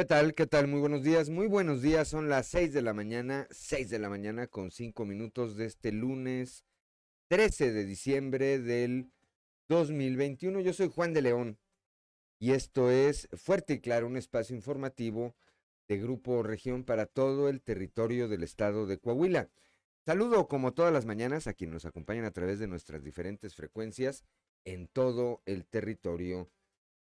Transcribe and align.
¿Qué 0.00 0.06
tal? 0.06 0.34
¿Qué 0.34 0.46
tal? 0.46 0.66
Muy 0.66 0.80
buenos 0.80 1.02
días. 1.02 1.28
Muy 1.28 1.46
buenos 1.46 1.82
días. 1.82 2.08
Son 2.08 2.30
las 2.30 2.46
6 2.46 2.72
de 2.72 2.80
la 2.80 2.94
mañana, 2.94 3.46
6 3.50 3.90
de 3.90 3.98
la 3.98 4.08
mañana 4.08 4.46
con 4.46 4.70
5 4.70 5.04
minutos 5.04 5.56
de 5.56 5.66
este 5.66 5.92
lunes 5.92 6.64
13 7.28 7.70
de 7.70 7.84
diciembre 7.84 8.58
del 8.60 9.12
2021. 9.68 10.60
Yo 10.60 10.72
soy 10.72 10.88
Juan 10.88 11.12
de 11.12 11.20
León 11.20 11.58
y 12.38 12.52
esto 12.52 12.90
es 12.90 13.28
Fuerte 13.34 13.74
y 13.74 13.80
Claro, 13.80 14.06
un 14.06 14.16
espacio 14.16 14.56
informativo 14.56 15.36
de 15.86 15.98
Grupo 15.98 16.42
Región 16.42 16.82
para 16.84 17.04
todo 17.04 17.50
el 17.50 17.60
territorio 17.60 18.26
del 18.26 18.42
estado 18.42 18.86
de 18.86 18.96
Coahuila. 18.96 19.50
Saludo 20.06 20.48
como 20.48 20.72
todas 20.72 20.94
las 20.94 21.04
mañanas 21.04 21.46
a 21.46 21.52
quienes 21.52 21.74
nos 21.74 21.84
acompañan 21.84 22.24
a 22.24 22.32
través 22.32 22.58
de 22.58 22.68
nuestras 22.68 23.04
diferentes 23.04 23.54
frecuencias 23.54 24.24
en 24.64 24.88
todo 24.88 25.42
el 25.44 25.66
territorio 25.66 26.50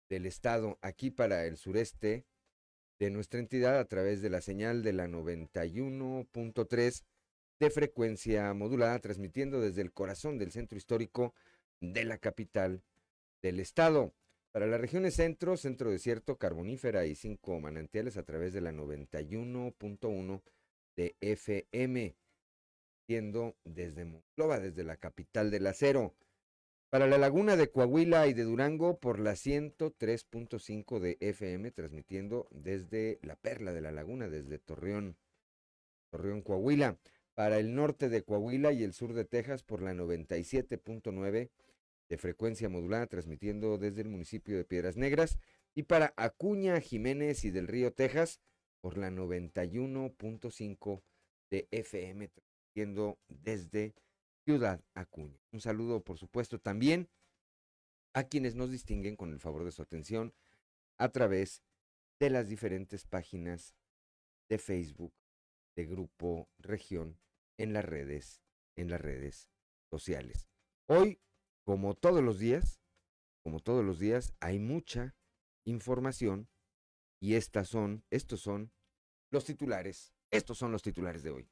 del 0.10 0.26
estado. 0.26 0.78
Aquí 0.82 1.12
para 1.12 1.46
el 1.46 1.56
sureste 1.56 2.26
de 3.00 3.10
nuestra 3.10 3.40
entidad 3.40 3.80
a 3.80 3.86
través 3.86 4.22
de 4.22 4.30
la 4.30 4.42
señal 4.42 4.84
de 4.84 4.94
la 4.94 5.08
91.3 5.08 7.04
de 7.60 7.70
frecuencia 7.70 8.54
modulada, 8.54 9.00
transmitiendo 9.00 9.62
desde 9.62 9.82
el 9.82 9.92
corazón 9.92 10.38
del 10.38 10.52
centro 10.52 10.78
histórico 10.78 11.34
de 11.82 12.04
la 12.06 12.18
capital 12.18 12.84
del 13.42 13.60
estado. 13.60 14.14
Para 14.52 14.68
las 14.68 14.82
regiones 14.82 15.16
centro, 15.16 15.58
centro 15.58 15.92
desierto, 15.92 16.38
carbonífera 16.38 17.06
y 17.06 17.16
cinco 17.16 17.60
manantiales 17.60 18.18
a 18.18 18.24
través 18.24 18.54
de 18.54 18.62
la 18.62 18.72
91.1 18.72 20.42
de 20.96 21.16
FM, 21.22 22.16
siendo 23.08 23.56
desde 23.64 24.06
Monclova, 24.06 24.60
desde 24.60 24.84
la 24.84 24.98
capital 24.98 25.52
del 25.52 25.68
acero. 25.68 26.16
Para 26.90 27.06
la 27.06 27.20
laguna 27.20 27.56
de 27.56 27.70
Coahuila 27.70 28.26
y 28.26 28.34
de 28.34 28.44
Durango 28.44 29.00
por 29.00 29.20
la 29.20 29.34
103.5 29.34 31.00
de 31.00 31.18
FM, 31.20 31.70
transmitiendo 31.70 32.48
desde 32.50 33.20
la 33.22 33.36
perla 33.36 33.74
de 33.74 33.82
la 33.82 33.92
laguna, 33.92 34.28
desde 34.28 34.58
Torreón, 34.58 35.16
Torreón, 36.10 36.42
Coahuila. 36.42 36.98
Para 37.36 37.60
el 37.60 37.76
norte 37.76 38.10
de 38.10 38.24
Coahuila 38.24 38.74
y 38.74 38.84
el 38.84 38.94
sur 38.94 39.14
de 39.14 39.24
Texas 39.24 39.62
por 39.62 39.84
la 39.84 39.94
97.9 39.94 41.52
de 42.10 42.18
frecuencia 42.18 42.70
modulada, 42.70 43.06
transmitiendo 43.06 43.78
desde 43.78 44.02
el 44.02 44.10
municipio 44.10 44.58
de 44.58 44.66
Piedras 44.66 44.98
Negras. 44.98 45.38
Y 45.76 45.84
para 45.84 46.16
Acuña, 46.18 46.82
Jiménez 46.82 47.46
y 47.46 47.52
del 47.52 47.68
Río, 47.68 47.94
Texas, 47.94 48.42
por 48.82 48.98
la 48.98 49.12
91.5 49.12 51.04
de 51.52 51.68
FM, 51.70 52.30
transmitiendo 52.30 53.20
desde 53.28 53.94
Ciudad 54.50 54.84
Acuña. 54.96 55.40
Un 55.52 55.62
saludo, 55.62 56.04
por 56.04 56.18
supuesto, 56.18 56.58
también 56.58 57.08
a 58.16 58.24
quienes 58.24 58.56
nos 58.56 58.72
distinguen 58.72 59.16
con 59.16 59.32
el 59.32 59.40
favor 59.40 59.64
de 59.64 59.72
su 59.72 59.84
atención 59.84 60.34
a 60.98 61.10
través 61.10 61.62
de 62.20 62.32
las 62.32 62.50
diferentes 62.50 63.06
páginas 63.06 63.76
de 64.50 64.58
Facebook 64.58 65.14
de 65.76 65.86
Grupo 65.86 66.50
Región 66.58 67.20
en 67.60 67.74
las 67.74 67.86
redes, 67.86 68.42
en 68.76 68.90
las 68.90 69.00
redes 69.00 69.52
sociales. 69.88 70.48
Hoy, 70.88 71.22
como 71.64 71.94
todos 71.94 72.24
los 72.24 72.40
días, 72.40 72.82
como 73.44 73.60
todos 73.60 73.86
los 73.86 74.00
días, 74.00 74.34
hay 74.40 74.58
mucha 74.58 75.16
información 75.64 76.50
y 77.22 77.36
estas 77.36 77.68
son, 77.68 78.04
estos 78.10 78.42
son 78.42 78.72
los 79.30 79.46
titulares, 79.46 80.12
estos 80.32 80.58
son 80.58 80.72
los 80.72 80.82
titulares 80.82 81.22
de 81.22 81.30
hoy. 81.30 81.52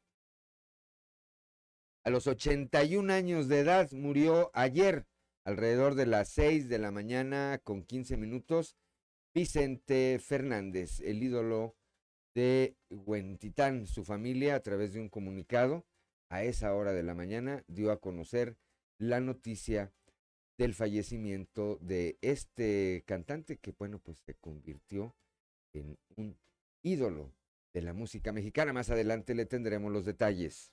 A 2.08 2.10
los 2.10 2.26
81 2.26 3.12
años 3.12 3.50
de 3.50 3.60
edad 3.60 3.92
murió 3.92 4.50
ayer, 4.54 5.06
alrededor 5.44 5.94
de 5.96 6.06
las 6.06 6.30
6 6.30 6.70
de 6.70 6.80
la 6.80 6.90
mañana 6.90 7.60
con 7.66 7.84
15 7.84 8.16
minutos, 8.16 8.78
Vicente 9.36 10.18
Fernández, 10.24 11.02
el 11.02 11.22
ídolo 11.22 11.76
de 12.34 12.78
Huentitán. 12.90 13.88
Su 13.88 14.06
familia, 14.06 14.56
a 14.56 14.62
través 14.62 14.94
de 14.94 15.02
un 15.02 15.10
comunicado, 15.10 15.86
a 16.30 16.46
esa 16.46 16.74
hora 16.74 16.94
de 16.94 17.04
la 17.04 17.14
mañana, 17.14 17.66
dio 17.68 17.92
a 17.92 18.00
conocer 18.00 18.56
la 18.98 19.20
noticia 19.20 19.92
del 20.58 20.74
fallecimiento 20.74 21.78
de 21.82 22.18
este 22.22 23.04
cantante 23.06 23.58
que, 23.58 23.74
bueno, 23.78 24.00
pues 24.00 24.20
se 24.20 24.34
convirtió 24.34 25.14
en 25.74 25.98
un 26.16 26.38
ídolo 26.84 27.34
de 27.74 27.82
la 27.82 27.92
música 27.92 28.32
mexicana. 28.32 28.72
Más 28.72 28.90
adelante 28.90 29.36
le 29.36 29.46
tendremos 29.46 29.92
los 29.92 30.06
detalles. 30.06 30.72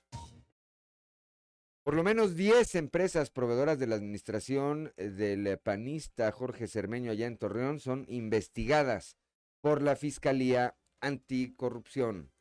Por 1.85 1.93
lo 1.93 2.03
menos 2.03 2.35
10 2.35 2.73
empresas 2.73 3.29
proveedoras 3.29 3.77
de 3.77 3.85
la 3.85 3.93
administración 3.93 4.91
eh, 4.97 5.09
del 5.09 5.59
panista 5.59 6.31
Jorge 6.31 6.65
Cermeño 6.67 7.11
allá 7.11 7.27
en 7.27 7.37
Torreón 7.37 7.79
son 7.79 8.05
investigadas 8.07 9.17
por 9.61 9.83
la 9.83 9.95
Fiscalía 9.95 10.75
Anticorrupción. 10.99 12.31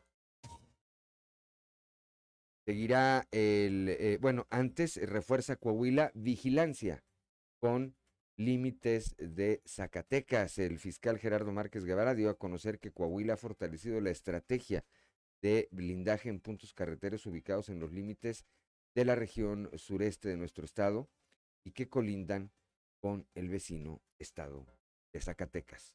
Seguirá 2.64 3.28
el, 3.32 3.90
eh, 3.90 4.16
bueno, 4.18 4.46
antes 4.48 4.96
refuerza 4.96 5.56
Coahuila 5.56 6.10
vigilancia 6.14 7.04
con 7.60 7.94
límites 8.38 9.14
de 9.18 9.60
Zacatecas. 9.66 10.56
El 10.56 10.78
fiscal 10.78 11.18
Gerardo 11.18 11.52
Márquez 11.52 11.84
Guevara 11.84 12.14
dio 12.14 12.30
a 12.30 12.38
conocer 12.38 12.78
que 12.78 12.92
Coahuila 12.92 13.34
ha 13.34 13.36
fortalecido 13.36 14.00
la 14.00 14.08
estrategia 14.08 14.86
de 15.42 15.68
blindaje 15.70 16.30
en 16.30 16.40
puntos 16.40 16.72
carreteros 16.72 17.26
ubicados 17.26 17.68
en 17.68 17.78
los 17.78 17.92
límites 17.92 18.46
de 18.94 19.04
la 19.04 19.14
región 19.14 19.70
sureste 19.76 20.28
de 20.28 20.36
nuestro 20.36 20.64
estado 20.64 21.08
y 21.64 21.72
que 21.72 21.88
colindan 21.88 22.52
con 23.00 23.26
el 23.34 23.48
vecino 23.48 24.02
estado 24.18 24.66
de 25.12 25.20
Zacatecas. 25.20 25.94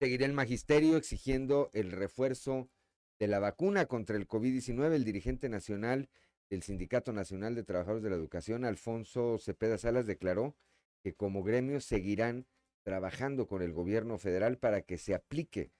Seguirá 0.00 0.26
el 0.26 0.32
magisterio 0.32 0.96
exigiendo 0.96 1.70
el 1.72 1.92
refuerzo 1.92 2.70
de 3.18 3.26
la 3.26 3.40
vacuna 3.40 3.86
contra 3.86 4.16
el 4.16 4.28
COVID-19. 4.28 4.92
El 4.92 5.04
dirigente 5.04 5.48
nacional 5.48 6.08
del 6.50 6.62
Sindicato 6.62 7.12
Nacional 7.12 7.54
de 7.54 7.64
Trabajadores 7.64 8.02
de 8.02 8.10
la 8.10 8.16
Educación, 8.16 8.64
Alfonso 8.64 9.38
Cepeda 9.38 9.76
Salas, 9.76 10.06
declaró 10.06 10.56
que 11.02 11.14
como 11.14 11.42
gremio 11.42 11.80
seguirán 11.80 12.46
trabajando 12.84 13.46
con 13.46 13.60
el 13.60 13.72
gobierno 13.72 14.18
federal 14.18 14.56
para 14.56 14.82
que 14.82 14.98
se 14.98 15.14
aplique, 15.14 15.72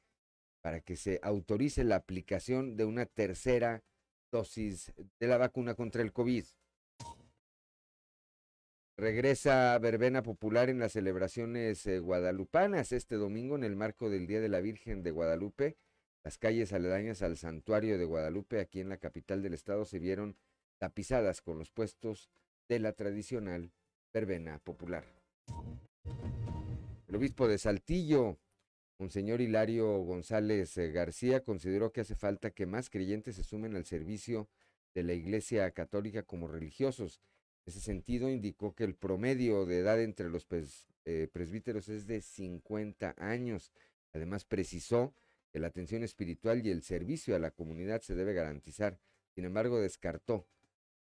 para 0.63 0.81
que 0.81 0.97
se 0.97 1.21
autorice 1.23 1.85
la 1.85 1.97
aplicación 1.97 2.77
de 2.77 2.85
una 2.85 3.07
tercera 3.07 3.83
dosis 4.31 4.93
de 5.19 5.27
la 5.27 5.39
vacuna 5.39 5.75
contra 5.75 6.03
el 6.03 6.13
COVID. 6.13 6.45
Regresa 8.97 9.79
verbena 9.79 10.23
popular 10.23 10.71
en 10.71 10.81
las 10.81 10.93
celebraciones 10.93 11.87
eh, 11.87 12.01
guadalupanas 12.01 12.91
este 12.91 13.15
domingo 13.15 13.55
en 13.55 13.63
el 13.63 13.77
marco 13.77 14.11
del 14.11 14.27
Día 14.27 14.41
de 14.41 14.49
la 14.49 14.61
Virgen 14.61 15.05
de 15.05 15.13
Guadalupe. 15.13 15.77
Las 16.25 16.37
calles 16.37 16.73
aledañas 16.73 17.23
al 17.23 17.37
santuario 17.37 17.97
de 17.97 18.05
Guadalupe 18.05 18.59
aquí 18.61 18.81
en 18.81 18.89
la 18.89 18.97
capital 18.97 19.41
del 19.41 19.55
estado 19.55 19.85
se 19.85 20.01
vieron 20.01 20.37
tapizadas 20.79 21.41
con 21.41 21.59
los 21.59 21.71
puestos 21.71 22.29
de 22.69 22.81
la 22.81 22.93
tradicional 22.93 23.73
verbena 24.13 24.59
popular. 24.59 25.05
El 27.07 27.17
obispo 27.17 27.47
de 27.47 27.59
Saltillo 27.59 28.39
Monseñor 28.99 29.41
Hilario 29.41 30.01
González 30.01 30.77
eh, 30.77 30.91
García 30.91 31.45
consideró 31.45 31.93
que 31.93 32.01
hace 32.01 32.17
falta 32.17 32.51
que 32.51 32.67
más 32.67 32.91
creyentes 32.91 33.37
se 33.37 33.45
sumen 33.45 33.77
al 33.77 33.85
servicio 33.85 34.49
de 34.93 35.05
la 35.05 35.13
Iglesia 35.13 35.71
Católica 35.71 36.25
como 36.25 36.49
religiosos. 36.49 37.21
En 37.65 37.71
ese 37.71 37.81
sentido, 37.81 38.29
indicó 38.29 38.75
que 38.75 38.83
el 38.83 38.97
promedio 38.97 39.67
de 39.67 39.79
edad 39.79 40.03
entre 40.03 40.29
los 40.29 40.49
eh, 41.05 41.29
presbíteros 41.33 41.89
es 41.89 42.09
de 42.09 42.21
50 42.21 43.15
años. 43.19 43.73
Además, 44.13 44.45
precisó 44.45 45.15
que 45.53 45.61
la 45.61 45.69
atención 45.69 46.03
espiritual 46.03 46.67
y 46.67 46.71
el 46.71 46.83
servicio 46.83 47.37
a 47.37 47.39
la 47.39 47.53
comunidad 47.53 48.01
se 48.01 48.17
debe 48.17 48.35
garantizar. 48.35 48.99
Sin 49.33 49.45
embargo, 49.45 49.81
descartó, 49.81 50.49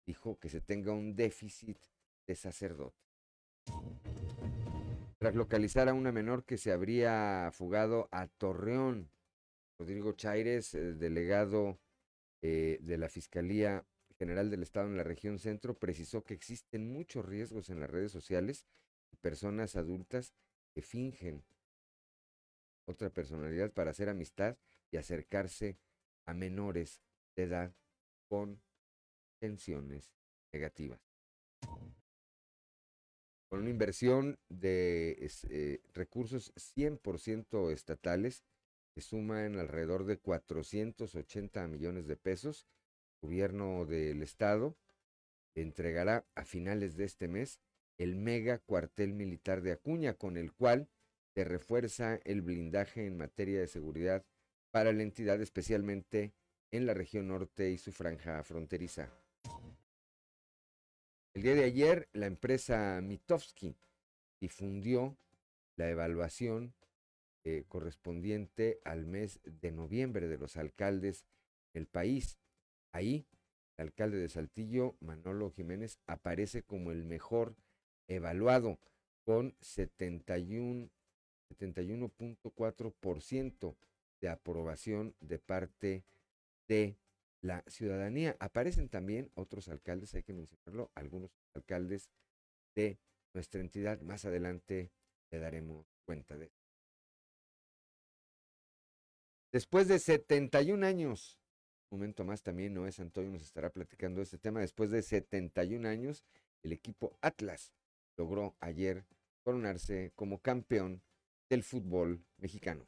dijo 0.07 0.39
que 0.39 0.49
se 0.49 0.59
tenga 0.59 0.91
un 0.91 1.15
déficit 1.15 1.77
de 2.25 2.35
sacerdote 2.35 3.05
tras 5.25 5.33
localizar 5.33 5.89
a 5.89 5.95
una 5.95 6.11
menor 6.11 6.45
que 6.45 6.55
se 6.55 6.71
habría 6.71 7.49
fugado 7.51 8.07
a 8.11 8.27
Torreón. 8.27 9.09
Rodrigo 9.79 10.11
Chaires, 10.11 10.75
eh, 10.75 10.93
delegado 10.93 11.79
eh, 12.43 12.77
de 12.81 12.99
la 12.99 13.09
Fiscalía 13.09 13.87
General 14.19 14.51
del 14.51 14.61
Estado 14.61 14.85
en 14.85 14.97
la 14.97 15.03
región 15.03 15.39
centro, 15.39 15.79
precisó 15.79 16.23
que 16.23 16.35
existen 16.35 16.93
muchos 16.93 17.25
riesgos 17.25 17.71
en 17.71 17.79
las 17.79 17.89
redes 17.89 18.11
sociales 18.11 18.67
y 19.11 19.15
personas 19.15 19.75
adultas 19.75 20.35
que 20.75 20.83
fingen 20.83 21.43
otra 22.85 23.09
personalidad 23.09 23.71
para 23.71 23.89
hacer 23.89 24.09
amistad 24.09 24.59
y 24.91 24.97
acercarse 24.97 25.79
a 26.27 26.35
menores 26.35 27.01
de 27.35 27.45
edad 27.45 27.73
con 28.27 28.61
tensiones 29.39 30.13
negativas 30.53 31.01
con 33.49 33.61
una 33.61 33.69
inversión 33.69 34.39
de 34.49 35.29
eh, 35.49 35.81
recursos 35.93 36.53
100% 36.55 37.71
estatales 37.71 38.43
que 38.93 39.01
suman 39.01 39.59
alrededor 39.59 40.05
de 40.05 40.17
480 40.17 41.67
millones 41.67 42.07
de 42.07 42.15
pesos. 42.15 42.67
El 43.21 43.29
gobierno 43.29 43.85
del 43.85 44.23
estado 44.23 44.77
entregará 45.55 46.25
a 46.35 46.45
finales 46.45 46.95
de 46.95 47.05
este 47.05 47.27
mes 47.27 47.59
el 47.97 48.15
mega 48.15 48.59
cuartel 48.59 49.13
militar 49.13 49.61
de 49.61 49.71
Acuña, 49.71 50.15
con 50.15 50.37
el 50.37 50.53
cual 50.53 50.89
se 51.33 51.43
refuerza 51.43 52.19
el 52.23 52.41
blindaje 52.41 53.05
en 53.05 53.17
materia 53.17 53.59
de 53.59 53.67
seguridad 53.67 54.25
para 54.71 54.91
la 54.91 55.03
entidad, 55.03 55.41
especialmente 55.41 56.33
en 56.71 56.85
la 56.85 56.93
región 56.93 57.27
norte 57.27 57.71
y 57.71 57.77
su 57.77 57.91
franja 57.91 58.43
fronteriza. 58.43 59.24
El 61.35 61.43
día 61.43 61.53
de 61.53 61.65
ayer, 61.65 62.09
la 62.13 62.25
empresa 62.27 63.01
Mitofsky 63.03 63.75
difundió 64.39 65.17
la 65.75 65.89
evaluación 65.89 66.73
eh, 67.43 67.65
correspondiente 67.67 68.79
al 68.85 69.05
mes 69.05 69.41
de 69.43 69.73
noviembre 69.73 70.29
de 70.29 70.37
los 70.37 70.55
alcaldes 70.55 71.25
del 71.73 71.87
país. 71.87 72.39
Ahí, 72.93 73.27
el 73.75 73.87
alcalde 73.87 74.15
de 74.15 74.29
Saltillo, 74.29 74.95
Manolo 75.01 75.51
Jiménez, 75.51 75.99
aparece 76.07 76.63
como 76.63 76.93
el 76.93 77.03
mejor 77.03 77.57
evaluado 78.07 78.79
con 79.25 79.57
71 79.59 80.89
71.4% 81.59 83.75
de 84.21 84.29
aprobación 84.29 85.13
de 85.19 85.37
parte 85.37 86.05
de 86.69 86.95
la 87.45 87.63
ciudadanía. 87.67 88.35
Aparecen 88.39 88.89
también 88.89 89.31
otros 89.35 89.69
alcaldes, 89.69 90.13
hay 90.15 90.23
que 90.23 90.33
mencionarlo, 90.33 90.91
algunos 90.95 91.31
alcaldes 91.53 92.09
de 92.75 92.97
nuestra 93.33 93.61
entidad. 93.61 94.01
Más 94.01 94.25
adelante 94.25 94.91
le 95.31 95.39
daremos 95.39 95.85
cuenta 96.05 96.37
de. 96.37 96.51
Después 99.51 99.87
de 99.87 99.99
71 99.99 100.85
años, 100.85 101.39
un 101.89 101.99
momento 101.99 102.25
más 102.25 102.41
también 102.41 102.73
Noé 102.73 102.91
Santoyo 102.91 103.29
nos 103.29 103.43
estará 103.43 103.69
platicando 103.69 104.21
este 104.21 104.37
tema. 104.37 104.59
Después 104.59 104.89
de 104.89 105.01
71 105.01 105.87
años, 105.87 106.25
el 106.63 106.73
equipo 106.73 107.17
Atlas 107.21 107.71
logró 108.17 108.55
ayer 108.59 109.05
coronarse 109.43 110.11
como 110.15 110.39
campeón 110.39 111.03
del 111.47 111.63
fútbol 111.63 112.25
mexicano. 112.37 112.87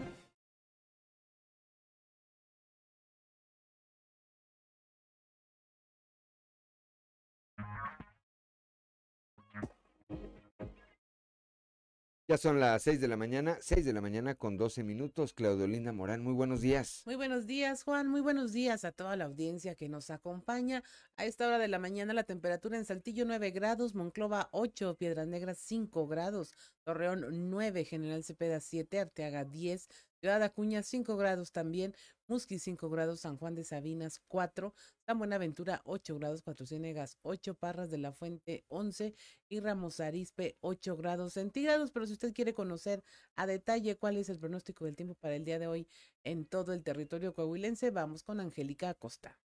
Ya 12.31 12.37
son 12.37 12.61
las 12.61 12.83
6 12.83 13.01
de 13.01 13.09
la 13.09 13.17
mañana, 13.17 13.57
6 13.59 13.83
de 13.83 13.91
la 13.91 13.99
mañana 13.99 14.35
con 14.35 14.55
12 14.55 14.85
minutos. 14.85 15.33
Claudio 15.33 15.67
Morán, 15.91 16.23
muy 16.23 16.31
buenos 16.31 16.61
días. 16.61 17.03
Muy 17.05 17.17
buenos 17.17 17.45
días, 17.45 17.83
Juan. 17.83 18.07
Muy 18.07 18.21
buenos 18.21 18.53
días 18.53 18.85
a 18.85 18.93
toda 18.93 19.17
la 19.17 19.25
audiencia 19.25 19.75
que 19.75 19.89
nos 19.89 20.09
acompaña. 20.09 20.81
A 21.17 21.25
esta 21.25 21.45
hora 21.45 21.59
de 21.59 21.67
la 21.67 21.77
mañana 21.77 22.13
la 22.13 22.23
temperatura 22.23 22.77
en 22.77 22.85
Saltillo 22.85 23.25
9 23.25 23.51
grados, 23.51 23.95
Monclova 23.95 24.47
8, 24.53 24.95
Piedras 24.95 25.27
Negras 25.27 25.57
5 25.57 26.07
grados, 26.07 26.53
Torreón 26.85 27.49
9, 27.49 27.83
General 27.83 28.23
Cepeda 28.23 28.61
7, 28.61 29.01
Arteaga 29.01 29.43
10, 29.43 29.89
Ciudad 30.21 30.43
Acuña 30.43 30.83
5 30.83 31.17
grados 31.17 31.51
también, 31.51 31.95
Musqui 32.27 32.59
5 32.59 32.91
grados, 32.91 33.21
San 33.21 33.37
Juan 33.37 33.55
de 33.55 33.63
Sabinas 33.63 34.21
4, 34.27 34.71
San 35.07 35.17
Buenaventura 35.17 35.81
8 35.83 36.19
grados, 36.19 36.43
Cuatro 36.43 36.67
Ciénegas 36.67 37.17
8, 37.23 37.55
Parras 37.55 37.89
de 37.89 37.97
la 37.97 38.11
Fuente 38.11 38.63
11 38.67 39.15
y 39.49 39.59
Ramos 39.61 39.99
Arispe 39.99 40.57
8 40.61 40.95
grados 40.95 41.33
centígrados. 41.33 41.89
Pero 41.89 42.05
si 42.05 42.13
usted 42.13 42.33
quiere 42.33 42.53
conocer 42.53 43.03
a 43.35 43.47
detalle 43.47 43.97
cuál 43.97 44.15
es 44.17 44.29
el 44.29 44.37
pronóstico 44.37 44.85
del 44.85 44.95
tiempo 44.95 45.15
para 45.15 45.35
el 45.35 45.43
día 45.43 45.57
de 45.57 45.65
hoy 45.65 45.87
en 46.23 46.45
todo 46.45 46.73
el 46.73 46.83
territorio 46.83 47.33
coahuilense, 47.33 47.89
vamos 47.89 48.21
con 48.21 48.39
Angélica 48.39 48.89
Acosta. 48.89 49.39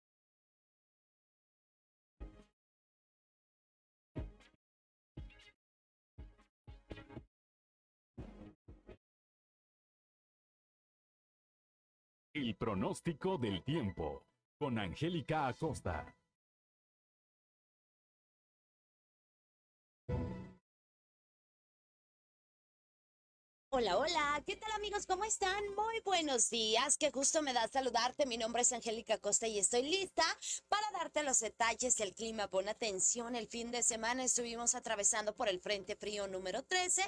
El 12.35 12.53
pronóstico 12.57 13.37
del 13.37 13.63
tiempo 13.63 14.25
con 14.59 14.77
Angélica 14.77 15.47
Acosta. 15.47 16.13
Hola, 23.69 23.97
hola, 23.97 24.43
¿qué 24.45 24.57
tal 24.57 24.71
amigos? 24.73 25.05
¿Cómo 25.05 25.23
están? 25.23 25.63
Muy 25.75 26.01
buenos 26.03 26.49
días, 26.49 26.97
qué 26.97 27.09
gusto 27.09 27.41
me 27.41 27.53
da 27.53 27.69
saludarte. 27.69 28.25
Mi 28.25 28.37
nombre 28.37 28.63
es 28.63 28.71
Angélica 28.73 29.13
Acosta 29.13 29.47
y 29.47 29.59
estoy 29.59 29.83
lista 29.83 30.23
para 30.67 30.91
darte 30.91 31.23
los 31.23 31.39
detalles 31.39 31.95
del 31.95 32.13
clima. 32.13 32.49
Pon 32.49 32.67
atención, 32.67 33.37
el 33.37 33.47
fin 33.47 33.71
de 33.71 33.81
semana 33.81 34.25
estuvimos 34.25 34.75
atravesando 34.75 35.33
por 35.35 35.47
el 35.47 35.61
Frente 35.61 35.95
Frío 35.95 36.27
número 36.27 36.63
13, 36.63 37.01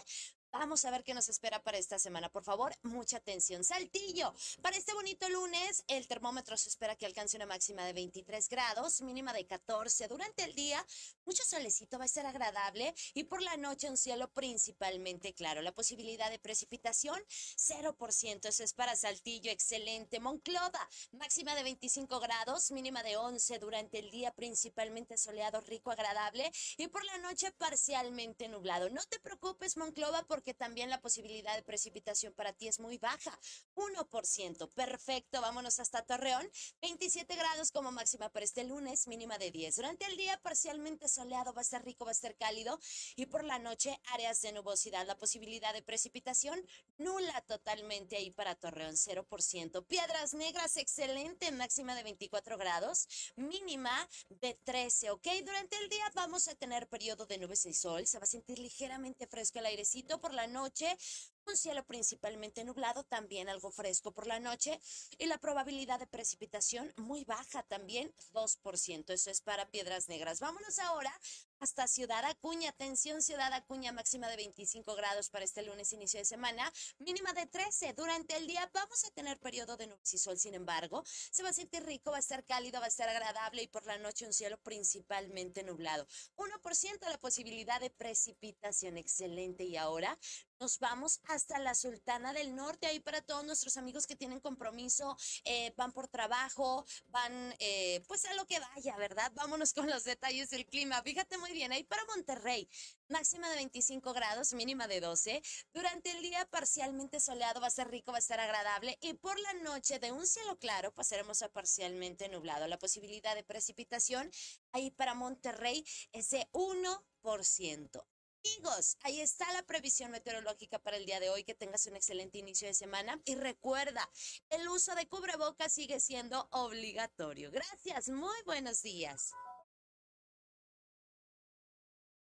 Vamos 0.59 0.83
a 0.85 0.91
ver 0.91 1.03
qué 1.03 1.13
nos 1.13 1.29
espera 1.29 1.61
para 1.61 1.77
esta 1.77 1.99
semana. 1.99 2.29
Por 2.29 2.43
favor, 2.43 2.73
mucha 2.81 3.17
atención. 3.17 3.63
Saltillo. 3.63 4.33
Para 4.63 4.75
este 4.75 4.91
bonito 4.95 5.29
lunes, 5.29 5.83
el 5.87 6.07
termómetro 6.07 6.57
se 6.57 6.69
espera 6.69 6.95
que 6.95 7.05
alcance 7.05 7.37
una 7.37 7.45
máxima 7.45 7.85
de 7.85 7.93
23 7.93 8.49
grados, 8.49 9.01
mínima 9.01 9.33
de 9.33 9.45
14. 9.45 10.07
Durante 10.07 10.43
el 10.45 10.55
día, 10.55 10.83
mucho 11.25 11.43
solecito 11.45 11.99
va 11.99 12.05
a 12.05 12.07
ser 12.07 12.25
agradable 12.25 12.95
y 13.13 13.25
por 13.25 13.43
la 13.43 13.55
noche 13.55 13.87
un 13.87 13.97
cielo 13.97 14.33
principalmente 14.33 15.35
claro. 15.35 15.61
La 15.61 15.73
posibilidad 15.73 16.31
de 16.31 16.39
precipitación, 16.39 17.21
0%. 17.55 18.47
Eso 18.47 18.63
es 18.63 18.73
para 18.73 18.95
Saltillo. 18.95 19.51
Excelente. 19.51 20.19
Monclova, 20.19 20.89
máxima 21.11 21.53
de 21.53 21.61
25 21.61 22.19
grados, 22.19 22.71
mínima 22.71 23.03
de 23.03 23.15
11. 23.15 23.59
Durante 23.59 23.99
el 23.99 24.09
día, 24.09 24.31
principalmente 24.31 25.17
soleado, 25.17 25.61
rico, 25.61 25.91
agradable 25.91 26.51
y 26.77 26.87
por 26.87 27.05
la 27.05 27.19
noche 27.19 27.51
parcialmente 27.51 28.47
nublado. 28.47 28.89
No 28.89 29.03
te 29.07 29.19
preocupes, 29.19 29.77
Monclova, 29.77 30.23
por 30.23 30.46
porque 30.47 30.59
también 30.59 30.89
la 30.89 31.01
posibilidad 31.01 31.57
de 31.57 31.61
precipitación 31.61 32.31
para 32.31 32.53
ti 32.53 32.69
es 32.69 32.79
muy 32.79 32.97
baja, 32.97 33.37
1%. 33.75 34.69
Perfecto, 34.73 35.41
vámonos 35.41 35.77
hasta 35.81 36.05
Torreón, 36.05 36.49
27 36.81 37.35
grados 37.35 37.69
como 37.71 37.91
máxima 37.91 38.29
para 38.29 38.45
este 38.45 38.63
lunes, 38.63 39.09
mínima 39.09 39.37
de 39.37 39.51
10. 39.51 39.75
Durante 39.75 40.05
el 40.05 40.15
día 40.15 40.39
parcialmente 40.41 41.09
soleado, 41.09 41.53
va 41.53 41.59
a 41.59 41.63
estar 41.63 41.83
rico, 41.83 42.05
va 42.05 42.11
a 42.11 42.13
estar 42.13 42.33
cálido 42.37 42.79
y 43.17 43.25
por 43.25 43.43
la 43.43 43.59
noche 43.59 43.99
áreas 44.13 44.39
de 44.39 44.53
nubosidad. 44.53 45.05
La 45.05 45.17
posibilidad 45.17 45.73
de 45.73 45.81
precipitación 45.81 46.65
nula 46.97 47.41
totalmente 47.41 48.15
ahí 48.15 48.31
para 48.31 48.55
Torreón, 48.55 48.95
0%. 48.95 49.85
Piedras 49.85 50.33
Negras, 50.33 50.77
excelente, 50.77 51.51
máxima 51.51 51.93
de 51.93 52.03
24 52.03 52.57
grados, 52.57 53.33
mínima 53.35 54.07
de 54.29 54.53
13, 54.63 55.11
¿ok? 55.11 55.27
Durante 55.45 55.75
el 55.75 55.89
día 55.89 56.09
vamos 56.15 56.47
a 56.47 56.55
tener 56.55 56.87
periodo 56.87 57.25
de 57.25 57.37
nubes 57.37 57.65
y 57.65 57.73
sol, 57.73 58.07
se 58.07 58.17
va 58.17 58.23
a 58.23 58.27
sentir 58.27 58.59
ligeramente 58.59 59.27
fresco 59.27 59.59
el 59.59 59.65
airecito 59.65 60.21
por 60.27 60.35
la 60.35 60.47
noche, 60.47 60.97
un 61.47 61.57
cielo 61.57 61.85
principalmente 61.85 62.63
nublado, 62.63 63.03
también 63.03 63.49
algo 63.49 63.71
fresco 63.71 64.11
por 64.11 64.27
la 64.27 64.39
noche 64.39 64.79
y 65.17 65.25
la 65.25 65.37
probabilidad 65.37 65.99
de 65.99 66.07
precipitación 66.07 66.93
muy 66.97 67.23
baja 67.25 67.63
también, 67.63 68.13
2%. 68.33 69.13
Eso 69.13 69.31
es 69.31 69.41
para 69.41 69.69
Piedras 69.69 70.07
Negras. 70.07 70.39
Vámonos 70.39 70.79
ahora 70.79 71.13
hasta 71.59 71.87
Ciudad 71.87 72.23
Acuña. 72.25 72.69
Atención, 72.69 73.21
Ciudad 73.21 73.51
Acuña, 73.53 73.91
máxima 73.91 74.27
de 74.27 74.35
25 74.35 74.95
grados 74.95 75.29
para 75.29 75.45
este 75.45 75.63
lunes, 75.63 75.93
inicio 75.93 76.19
de 76.19 76.25
semana, 76.25 76.71
mínima 76.99 77.33
de 77.33 77.45
13. 77.45 77.93
Durante 77.93 78.35
el 78.37 78.47
día 78.47 78.69
vamos 78.73 79.03
a 79.05 79.11
tener 79.11 79.39
periodo 79.39 79.77
de 79.77 79.87
nubes 79.87 80.13
y 80.13 80.17
sol, 80.17 80.37
sin 80.37 80.53
embargo, 80.53 81.03
se 81.05 81.43
va 81.43 81.49
a 81.49 81.53
sentir 81.53 81.83
rico, 81.83 82.11
va 82.11 82.17
a 82.17 82.19
estar 82.19 82.45
cálido, 82.45 82.79
va 82.79 82.85
a 82.85 82.89
estar 82.89 83.09
agradable 83.09 83.63
y 83.63 83.67
por 83.67 83.85
la 83.85 83.97
noche 83.97 84.25
un 84.25 84.33
cielo 84.33 84.57
principalmente 84.61 85.63
nublado. 85.63 86.07
1% 86.35 87.09
la 87.09 87.17
posibilidad 87.17 87.79
de 87.79 87.89
precipitación, 87.89 88.97
excelente. 88.97 89.63
Y 89.63 89.77
ahora 89.77 90.17
nos 90.59 90.79
vamos 90.79 91.21
hasta 91.25 91.59
la 91.59 91.75
Sultana 91.75 92.33
del 92.33 92.55
Norte, 92.55 92.87
ahí 92.87 92.99
para 92.99 93.21
todos 93.21 93.45
nuestros 93.45 93.77
amigos 93.77 94.07
que 94.07 94.15
tienen 94.15 94.39
compromiso, 94.39 95.15
eh, 95.45 95.73
van 95.77 95.91
por 95.91 96.07
trabajo, 96.07 96.85
van 97.07 97.55
eh, 97.59 98.03
pues 98.07 98.25
a 98.25 98.33
lo 98.33 98.45
que 98.45 98.59
vaya, 98.59 98.95
¿verdad? 98.97 99.31
Vámonos 99.35 99.73
con 99.73 99.87
los 99.87 100.03
detalles 100.03 100.49
del 100.49 100.65
clima. 100.65 101.01
Fíjate 101.03 101.37
muy 101.37 101.51
bien. 101.51 101.71
Ahí 101.71 101.83
para 101.83 102.03
Monterrey, 102.05 102.69
máxima 103.09 103.49
de 103.49 103.55
25 103.57 104.13
grados, 104.13 104.53
mínima 104.53 104.87
de 104.87 104.99
12. 105.01 105.41
Durante 105.73 106.11
el 106.11 106.21
día 106.21 106.45
parcialmente 106.49 107.19
soleado 107.19 107.61
va 107.61 107.67
a 107.67 107.71
ser 107.71 107.89
rico, 107.89 108.11
va 108.11 108.17
a 108.17 108.19
estar 108.19 108.39
agradable. 108.39 108.97
Y 109.01 109.13
por 109.13 109.39
la 109.39 109.53
noche 109.53 109.99
de 109.99 110.11
un 110.11 110.25
cielo 110.25 110.57
claro 110.57 110.93
pasaremos 110.93 111.41
a 111.41 111.49
parcialmente 111.49 112.29
nublado. 112.29 112.67
La 112.67 112.79
posibilidad 112.79 113.35
de 113.35 113.43
precipitación 113.43 114.31
ahí 114.71 114.91
para 114.91 115.13
Monterrey 115.13 115.85
es 116.11 116.29
de 116.29 116.49
1%. 116.51 118.16
Amigos, 118.47 118.97
ahí 119.03 119.19
está 119.19 119.51
la 119.53 119.63
previsión 119.63 120.11
meteorológica 120.11 120.79
para 120.79 120.97
el 120.97 121.05
día 121.05 121.19
de 121.19 121.29
hoy. 121.29 121.43
Que 121.43 121.55
tengas 121.55 121.85
un 121.87 121.95
excelente 121.95 122.37
inicio 122.37 122.67
de 122.67 122.73
semana. 122.73 123.19
Y 123.25 123.35
recuerda, 123.35 124.07
el 124.49 124.67
uso 124.69 124.95
de 124.95 125.07
cubrebocas 125.07 125.73
sigue 125.73 125.99
siendo 125.99 126.47
obligatorio. 126.51 127.51
Gracias, 127.51 128.09
muy 128.09 128.35
buenos 128.45 128.81
días. 128.81 129.31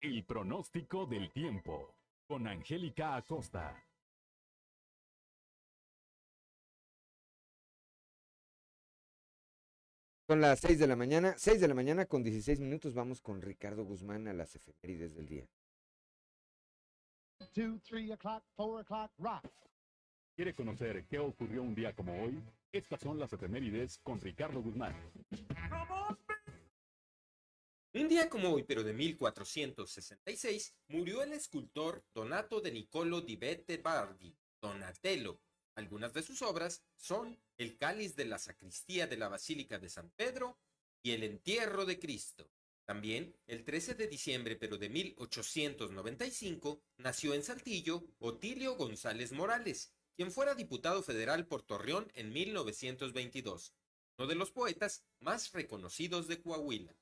El 0.00 0.24
pronóstico 0.24 1.06
del 1.06 1.32
tiempo 1.32 1.94
con 2.26 2.46
Angélica 2.46 3.16
Acosta. 3.16 3.84
Son 10.26 10.40
las 10.40 10.60
6 10.60 10.78
de 10.78 10.86
la 10.86 10.96
mañana, 10.96 11.34
6 11.36 11.60
de 11.60 11.68
la 11.68 11.74
mañana 11.74 12.06
con 12.06 12.22
16 12.22 12.60
minutos. 12.60 12.94
Vamos 12.94 13.20
con 13.20 13.42
Ricardo 13.42 13.84
Guzmán 13.84 14.26
a 14.28 14.32
las 14.32 14.54
efemérides 14.56 15.14
del 15.14 15.26
día. 15.26 15.46
Two, 17.52 17.78
three 17.80 18.12
o'clock, 18.12 18.42
four 18.56 18.80
o'clock, 18.80 19.12
rock. 19.18 19.44
¿Quiere 20.34 20.52
conocer 20.54 21.06
qué 21.06 21.18
ocurrió 21.18 21.62
un 21.62 21.74
día 21.74 21.94
como 21.94 22.22
hoy? 22.22 22.42
Estas 22.72 23.00
son 23.00 23.18
las 23.18 23.32
efemérides 23.32 23.98
con 23.98 24.20
Ricardo 24.20 24.60
Guzmán. 24.60 24.94
Un 27.92 28.08
día 28.08 28.28
como 28.28 28.52
hoy, 28.52 28.64
pero 28.64 28.82
de 28.82 28.92
1466, 28.92 30.74
murió 30.88 31.22
el 31.22 31.32
escultor 31.32 32.04
Donato 32.12 32.60
de 32.60 32.72
Niccolo 32.72 33.20
di 33.20 33.36
Bette 33.36 33.78
Bardi, 33.78 34.36
Donatello. 34.60 35.40
Algunas 35.76 36.12
de 36.12 36.24
sus 36.24 36.42
obras 36.42 36.82
son 36.96 37.40
El 37.56 37.78
cáliz 37.78 38.16
de 38.16 38.24
la 38.24 38.38
sacristía 38.38 39.06
de 39.06 39.16
la 39.16 39.28
Basílica 39.28 39.78
de 39.78 39.88
San 39.88 40.10
Pedro 40.16 40.58
y 41.04 41.12
El 41.12 41.22
entierro 41.22 41.84
de 41.84 42.00
Cristo. 42.00 42.50
También, 42.86 43.34
el 43.46 43.64
13 43.64 43.94
de 43.94 44.08
diciembre, 44.08 44.56
pero 44.56 44.76
de 44.76 44.90
1895, 44.90 46.82
nació 46.98 47.32
en 47.32 47.42
Saltillo 47.42 48.04
Otilio 48.18 48.76
González 48.76 49.32
Morales, 49.32 49.94
quien 50.14 50.30
fuera 50.30 50.54
diputado 50.54 51.02
federal 51.02 51.46
por 51.46 51.62
Torreón 51.62 52.12
en 52.14 52.32
1922, 52.32 53.74
uno 54.18 54.28
de 54.28 54.34
los 54.34 54.50
poetas 54.50 55.02
más 55.20 55.52
reconocidos 55.52 56.28
de 56.28 56.42
Coahuila. 56.42 56.94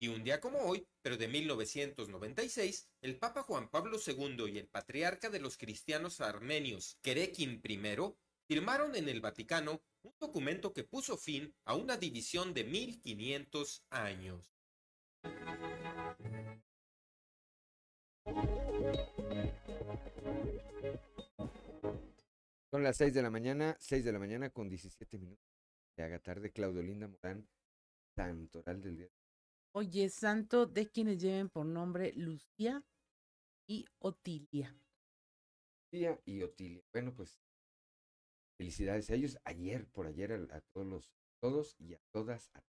Y 0.00 0.08
un 0.08 0.24
día 0.24 0.40
como 0.40 0.58
hoy, 0.60 0.86
pero 1.02 1.16
de 1.16 1.28
1996, 1.28 2.88
el 3.00 3.16
Papa 3.18 3.42
Juan 3.42 3.70
Pablo 3.70 3.98
II 4.04 4.44
y 4.52 4.58
el 4.58 4.68
patriarca 4.68 5.30
de 5.30 5.40
los 5.40 5.56
cristianos 5.56 6.20
armenios, 6.20 6.98
Kerekin 7.02 7.62
I, 7.64 8.14
firmaron 8.46 8.96
en 8.96 9.08
el 9.08 9.20
Vaticano 9.20 9.82
un 10.02 10.14
documento 10.18 10.72
que 10.72 10.84
puso 10.84 11.16
fin 11.16 11.54
a 11.64 11.74
una 11.74 11.96
división 11.96 12.54
de 12.54 12.64
1500 12.64 13.84
años. 13.90 14.57
Son 22.70 22.82
las 22.82 22.98
6 22.98 23.14
de 23.14 23.22
la 23.22 23.30
mañana, 23.30 23.76
6 23.80 24.04
de 24.04 24.12
la 24.12 24.18
mañana 24.18 24.50
con 24.50 24.68
17 24.68 25.18
minutos. 25.18 25.44
Se 25.96 26.02
haga 26.02 26.18
tarde, 26.18 26.52
Claudio 26.52 26.82
Linda 26.82 27.08
Morán, 27.08 27.48
santoral 28.14 28.82
del 28.82 28.96
día. 28.98 29.08
Oye, 29.72 30.08
santo 30.10 30.66
de 30.66 30.90
quienes 30.90 31.18
lleven 31.18 31.48
por 31.48 31.64
nombre 31.66 32.12
Lucía 32.14 32.84
y 33.66 33.86
Otilia. 34.00 34.76
Lucía 35.92 36.20
y 36.24 36.42
Otilia. 36.42 36.82
Bueno, 36.92 37.14
pues 37.14 37.40
felicidades 38.58 39.10
a 39.10 39.14
ellos. 39.14 39.38
Ayer, 39.44 39.86
por 39.88 40.06
ayer, 40.06 40.32
a, 40.32 40.56
a 40.56 40.60
todos 40.72 40.86
los, 40.86 41.10
todos 41.40 41.74
y 41.78 41.94
a 41.94 42.00
todas. 42.12 42.50
A, 42.54 42.62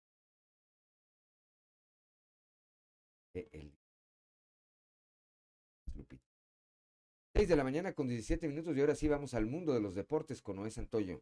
el, 3.40 3.72
Lupita. 5.94 6.24
6 7.34 7.48
de 7.48 7.56
la 7.56 7.64
mañana 7.64 7.92
con 7.92 8.08
17 8.08 8.48
minutos 8.48 8.76
y 8.76 8.80
ahora 8.80 8.94
sí 8.94 9.08
vamos 9.08 9.34
al 9.34 9.46
mundo 9.46 9.74
de 9.74 9.80
los 9.80 9.94
deportes 9.94 10.40
con 10.40 10.56
Noé 10.56 10.70
Santoyo. 10.70 11.20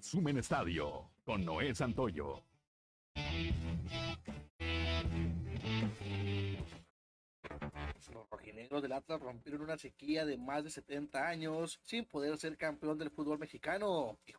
Sumen 0.00 0.38
Estadio 0.38 1.10
con 1.24 1.44
Noé 1.44 1.74
Santoyo. 1.74 2.44
Los 8.12 8.28
rojinegros 8.30 8.82
del 8.82 8.92
Atlas 8.92 9.20
rompieron 9.20 9.62
una 9.62 9.76
sequía 9.76 10.24
de 10.24 10.36
más 10.36 10.64
de 10.64 10.70
70 10.70 11.28
años 11.28 11.80
sin 11.82 12.04
poder 12.04 12.36
ser 12.38 12.56
campeón 12.56 12.98
del 12.98 13.10
fútbol 13.10 13.38
mexicano. 13.38 14.18
Y 14.26 14.32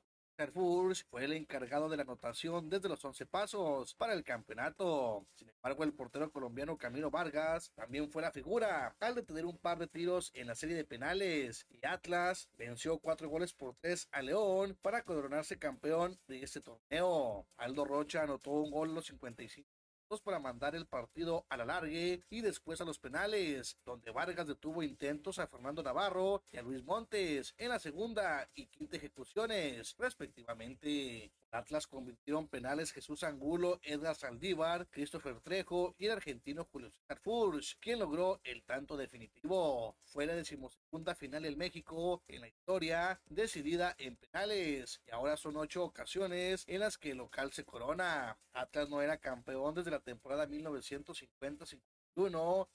Furch 0.54 1.06
fue 1.10 1.26
el 1.26 1.34
encargado 1.34 1.90
de 1.90 1.98
la 1.98 2.04
anotación 2.04 2.70
desde 2.70 2.90
los 2.90 3.04
11 3.04 3.26
pasos 3.26 3.94
para 3.96 4.14
el 4.14 4.24
campeonato. 4.24 5.26
Sin 5.36 5.50
embargo, 5.50 5.84
el 5.84 5.94
portero 5.94 6.32
colombiano 6.32 6.78
Camilo 6.78 7.12
Vargas 7.12 7.72
también 7.76 8.10
fue 8.10 8.22
la 8.22 8.32
figura 8.32 8.96
al 9.00 9.16
detener 9.16 9.46
un 9.46 9.58
par 9.58 9.78
de 9.78 9.88
tiros 9.88 10.32
en 10.34 10.48
la 10.48 10.56
serie 10.56 10.76
de 10.76 10.86
penales. 10.86 11.66
Y 11.70 11.86
Atlas 11.86 12.50
venció 12.58 12.98
cuatro 13.00 13.30
goles 13.30 13.54
por 13.54 13.76
tres 13.76 14.08
a 14.12 14.22
León 14.22 14.78
para 14.82 15.04
coronarse 15.04 15.60
campeón 15.60 16.20
de 16.28 16.44
este 16.44 16.62
torneo. 16.62 17.46
Aldo 17.58 17.86
Rocha 17.86 18.24
anotó 18.24 18.52
un 18.52 18.72
gol 18.72 18.90
en 18.90 18.96
los 18.96 19.06
55 19.06 19.81
para 20.20 20.40
mandar 20.40 20.76
el 20.76 20.88
partido 20.88 21.46
a 21.48 21.56
la 21.56 21.64
largue 21.64 22.22
y 22.30 22.42
después 22.42 22.82
a 22.82 22.86
los 22.86 23.00
penales, 23.00 23.78
donde 23.86 24.12
Vargas 24.12 24.48
detuvo 24.48 24.84
intentos 24.84 25.40
a 25.40 25.48
Fernando 25.48 25.82
Navarro 25.82 26.44
y 26.52 26.58
a 26.58 26.62
Luis 26.62 26.84
Montes 26.84 27.54
en 27.58 27.70
la 27.70 27.80
segunda 27.80 28.50
y 28.54 28.66
quinta 28.66 28.98
ejecuciones, 28.98 29.96
respectivamente. 29.98 31.32
Atlas 31.52 31.86
convirtieron 31.86 32.48
penales 32.48 32.94
Jesús 32.94 33.24
Angulo, 33.24 33.80
Edgar 33.84 34.16
Saldívar, 34.16 34.88
Christopher 34.90 35.42
Trejo 35.42 35.96
y 35.98 36.06
el 36.06 36.14
argentino 36.14 36.66
Julio 36.72 36.90
César 36.90 37.20
Furch, 37.20 37.78
quien 37.80 38.00
logró 38.00 38.40
el 38.44 38.64
tanto 38.64 38.96
definitivo. 38.96 39.98
Fue 40.04 40.26
la 40.26 40.34
decimosegunda 40.34 41.14
final 41.14 41.46
en 41.46 41.58
México 41.58 42.24
en 42.28 42.42
la 42.42 42.48
historia, 42.48 43.20
decidida 43.26 43.96
en 43.98 44.16
penales, 44.16 45.02
y 45.06 45.12
ahora 45.12 45.36
son 45.36 45.58
ocho 45.58 45.84
ocasiones 45.84 46.64
en 46.68 46.80
las 46.80 46.98
que 46.98 47.12
el 47.12 47.18
local 47.18 47.52
se 47.52 47.66
corona. 47.66 48.38
Atlas 48.54 48.90
no 48.90 49.02
era 49.02 49.18
campeón 49.18 49.76
desde 49.76 49.92
la 49.92 50.00
temporada 50.02 50.48
1950 50.48 51.66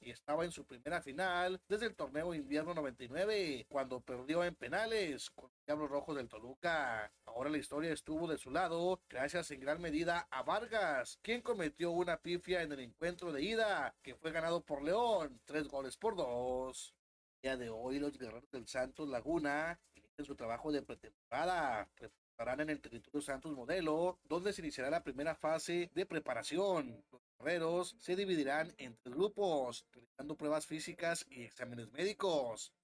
y 0.00 0.10
estaba 0.10 0.46
en 0.46 0.50
su 0.50 0.64
primera 0.64 1.02
final 1.02 1.60
desde 1.68 1.86
el 1.86 1.94
torneo 1.94 2.32
invierno 2.32 2.72
99 2.72 3.66
cuando 3.68 4.00
perdió 4.00 4.42
en 4.42 4.54
penales 4.54 5.30
con 5.30 5.50
los 5.50 5.66
Diablos 5.66 5.90
Rojos 5.90 6.16
del 6.16 6.28
Toluca. 6.28 7.12
Ahora 7.26 7.50
la 7.50 7.58
historia 7.58 7.92
estuvo 7.92 8.26
de 8.26 8.38
su 8.38 8.50
lado 8.50 8.98
gracias 9.10 9.50
en 9.50 9.60
gran 9.60 9.80
medida 9.80 10.26
a 10.30 10.42
Vargas, 10.42 11.18
quien 11.22 11.42
cometió 11.42 11.90
una 11.90 12.16
pifia 12.16 12.62
en 12.62 12.72
el 12.72 12.80
encuentro 12.80 13.30
de 13.30 13.42
ida 13.42 13.94
que 14.02 14.14
fue 14.14 14.32
ganado 14.32 14.62
por 14.62 14.82
León, 14.82 15.38
tres 15.44 15.68
goles 15.68 15.98
por 15.98 16.16
dos. 16.16 16.94
Día 17.42 17.58
de 17.58 17.68
hoy 17.68 17.98
los 17.98 18.18
guerreros 18.18 18.50
del 18.50 18.66
Santos 18.66 19.06
Laguna 19.08 19.78
inician 19.94 20.24
su 20.24 20.34
trabajo 20.34 20.72
de 20.72 20.80
pretemporada 20.80 21.90
estarán 22.36 22.60
en 22.60 22.68
el 22.68 22.82
territorio 22.82 23.22
Santos 23.22 23.56
Modelo, 23.56 24.18
donde 24.28 24.52
se 24.52 24.60
iniciará 24.60 24.90
la 24.90 25.02
primera 25.02 25.34
fase 25.34 25.90
de 25.94 26.04
preparación. 26.04 27.02
Los 27.10 27.22
guerreros 27.38 27.96
se 27.98 28.14
dividirán 28.14 28.74
en 28.76 28.94
tres 29.02 29.14
grupos, 29.14 29.86
realizando 29.90 30.36
pruebas 30.36 30.66
físicas 30.66 31.24
y 31.30 31.44
exámenes 31.44 31.90
médicos 31.92 32.74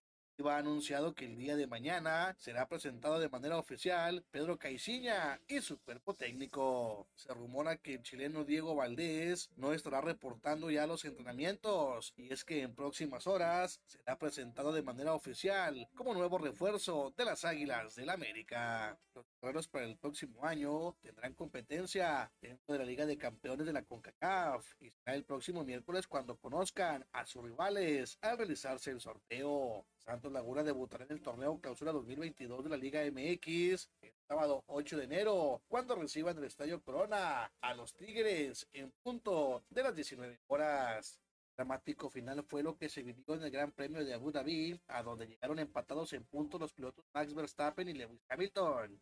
ha 0.50 0.58
anunciado 0.58 1.14
que 1.14 1.26
el 1.26 1.36
día 1.36 1.56
de 1.56 1.66
mañana 1.66 2.34
será 2.38 2.68
presentado 2.68 3.18
de 3.18 3.28
manera 3.28 3.58
oficial 3.58 4.24
Pedro 4.30 4.58
Caiciña 4.58 5.40
y 5.46 5.60
su 5.60 5.80
cuerpo 5.80 6.14
técnico. 6.14 7.06
Se 7.14 7.32
rumora 7.32 7.76
que 7.76 7.94
el 7.94 8.02
chileno 8.02 8.44
Diego 8.44 8.74
Valdés 8.74 9.50
no 9.56 9.72
estará 9.72 10.00
reportando 10.00 10.70
ya 10.70 10.86
los 10.86 11.04
entrenamientos 11.04 12.12
y 12.16 12.32
es 12.32 12.44
que 12.44 12.62
en 12.62 12.74
próximas 12.74 13.26
horas 13.26 13.80
será 13.86 14.18
presentado 14.18 14.72
de 14.72 14.82
manera 14.82 15.14
oficial 15.14 15.88
como 15.94 16.14
nuevo 16.14 16.38
refuerzo 16.38 17.12
de 17.16 17.24
las 17.24 17.44
Águilas 17.44 17.94
del 17.94 18.10
América. 18.10 18.98
Los 19.14 19.26
guerreros 19.42 19.66
para 19.66 19.86
el 19.86 19.96
próximo 19.96 20.44
año 20.44 20.94
tendrán 21.02 21.34
competencia 21.34 22.32
dentro 22.40 22.74
de 22.74 22.78
la 22.78 22.84
Liga 22.84 23.06
de 23.06 23.18
Campeones 23.18 23.66
de 23.66 23.72
la 23.72 23.82
CONCACAF 23.82 24.80
y 24.80 24.90
será 24.90 25.16
el 25.16 25.24
próximo 25.24 25.64
miércoles 25.64 26.06
cuando 26.06 26.36
conozcan 26.36 27.04
a 27.12 27.26
sus 27.26 27.42
rivales 27.42 28.18
al 28.20 28.38
realizarse 28.38 28.92
el 28.92 29.00
sorteo. 29.00 29.84
Santos 29.98 30.32
Laguna 30.32 30.62
debutará 30.62 31.04
en 31.04 31.12
el 31.12 31.22
torneo 31.22 31.60
Clausura 31.60 31.90
2022 31.90 32.62
de 32.62 32.70
la 32.70 32.76
Liga 32.76 33.00
MX 33.00 33.90
el 34.02 34.14
sábado 34.28 34.62
8 34.68 34.96
de 34.96 35.04
enero, 35.04 35.60
cuando 35.66 35.96
reciban 35.96 36.38
el 36.38 36.44
Estadio 36.44 36.80
Corona 36.80 37.52
a 37.60 37.74
los 37.74 37.94
Tigres 37.94 38.68
en 38.72 38.92
punto 39.02 39.64
de 39.70 39.82
las 39.82 39.94
19 39.94 40.38
horas. 40.46 41.18
Dramático 41.56 42.08
final 42.08 42.44
fue 42.44 42.62
lo 42.62 42.76
que 42.78 42.88
se 42.88 43.02
vivió 43.02 43.34
en 43.34 43.42
el 43.42 43.50
Gran 43.50 43.72
Premio 43.72 44.04
de 44.04 44.14
Abu 44.14 44.30
Dhabi, 44.30 44.80
a 44.86 45.02
donde 45.02 45.26
llegaron 45.26 45.58
empatados 45.58 46.12
en 46.12 46.24
punto 46.24 46.58
los 46.58 46.72
pilotos 46.72 47.04
Max 47.12 47.34
Verstappen 47.34 47.88
y 47.88 47.92
Lewis 47.92 48.22
Hamilton. 48.28 49.00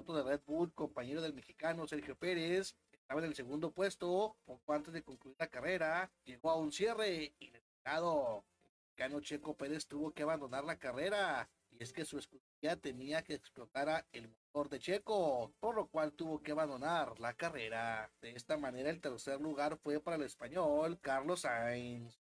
De 0.00 0.22
Red 0.22 0.40
Bull, 0.46 0.72
compañero 0.72 1.20
del 1.20 1.34
mexicano 1.34 1.86
Sergio 1.86 2.16
Pérez, 2.16 2.74
estaba 2.90 3.20
en 3.20 3.26
el 3.26 3.34
segundo 3.34 3.70
puesto, 3.70 4.34
poco 4.46 4.72
antes 4.72 4.94
de 4.94 5.02
concluir 5.02 5.36
la 5.38 5.46
carrera, 5.46 6.10
llegó 6.24 6.50
a 6.50 6.56
un 6.56 6.72
cierre 6.72 7.34
inesperado. 7.38 8.42
El 8.66 8.80
mexicano 8.86 9.20
Checo 9.20 9.56
Pérez 9.56 9.86
tuvo 9.86 10.10
que 10.12 10.22
abandonar 10.22 10.64
la 10.64 10.78
carrera 10.78 11.50
y 11.70 11.82
es 11.82 11.92
que 11.92 12.06
su 12.06 12.18
escudería 12.18 12.80
tenía 12.80 13.22
que 13.22 13.34
explotar 13.34 14.06
el 14.12 14.28
motor 14.28 14.70
de 14.70 14.80
Checo, 14.80 15.52
por 15.60 15.76
lo 15.76 15.86
cual 15.86 16.12
tuvo 16.14 16.42
que 16.42 16.52
abandonar 16.52 17.20
la 17.20 17.34
carrera. 17.34 18.10
De 18.22 18.30
esta 18.30 18.56
manera 18.56 18.88
el 18.88 19.02
tercer 19.02 19.38
lugar 19.38 19.76
fue 19.76 20.00
para 20.00 20.16
el 20.16 20.22
español 20.22 20.98
Carlos 21.00 21.42
Sainz. 21.42 22.18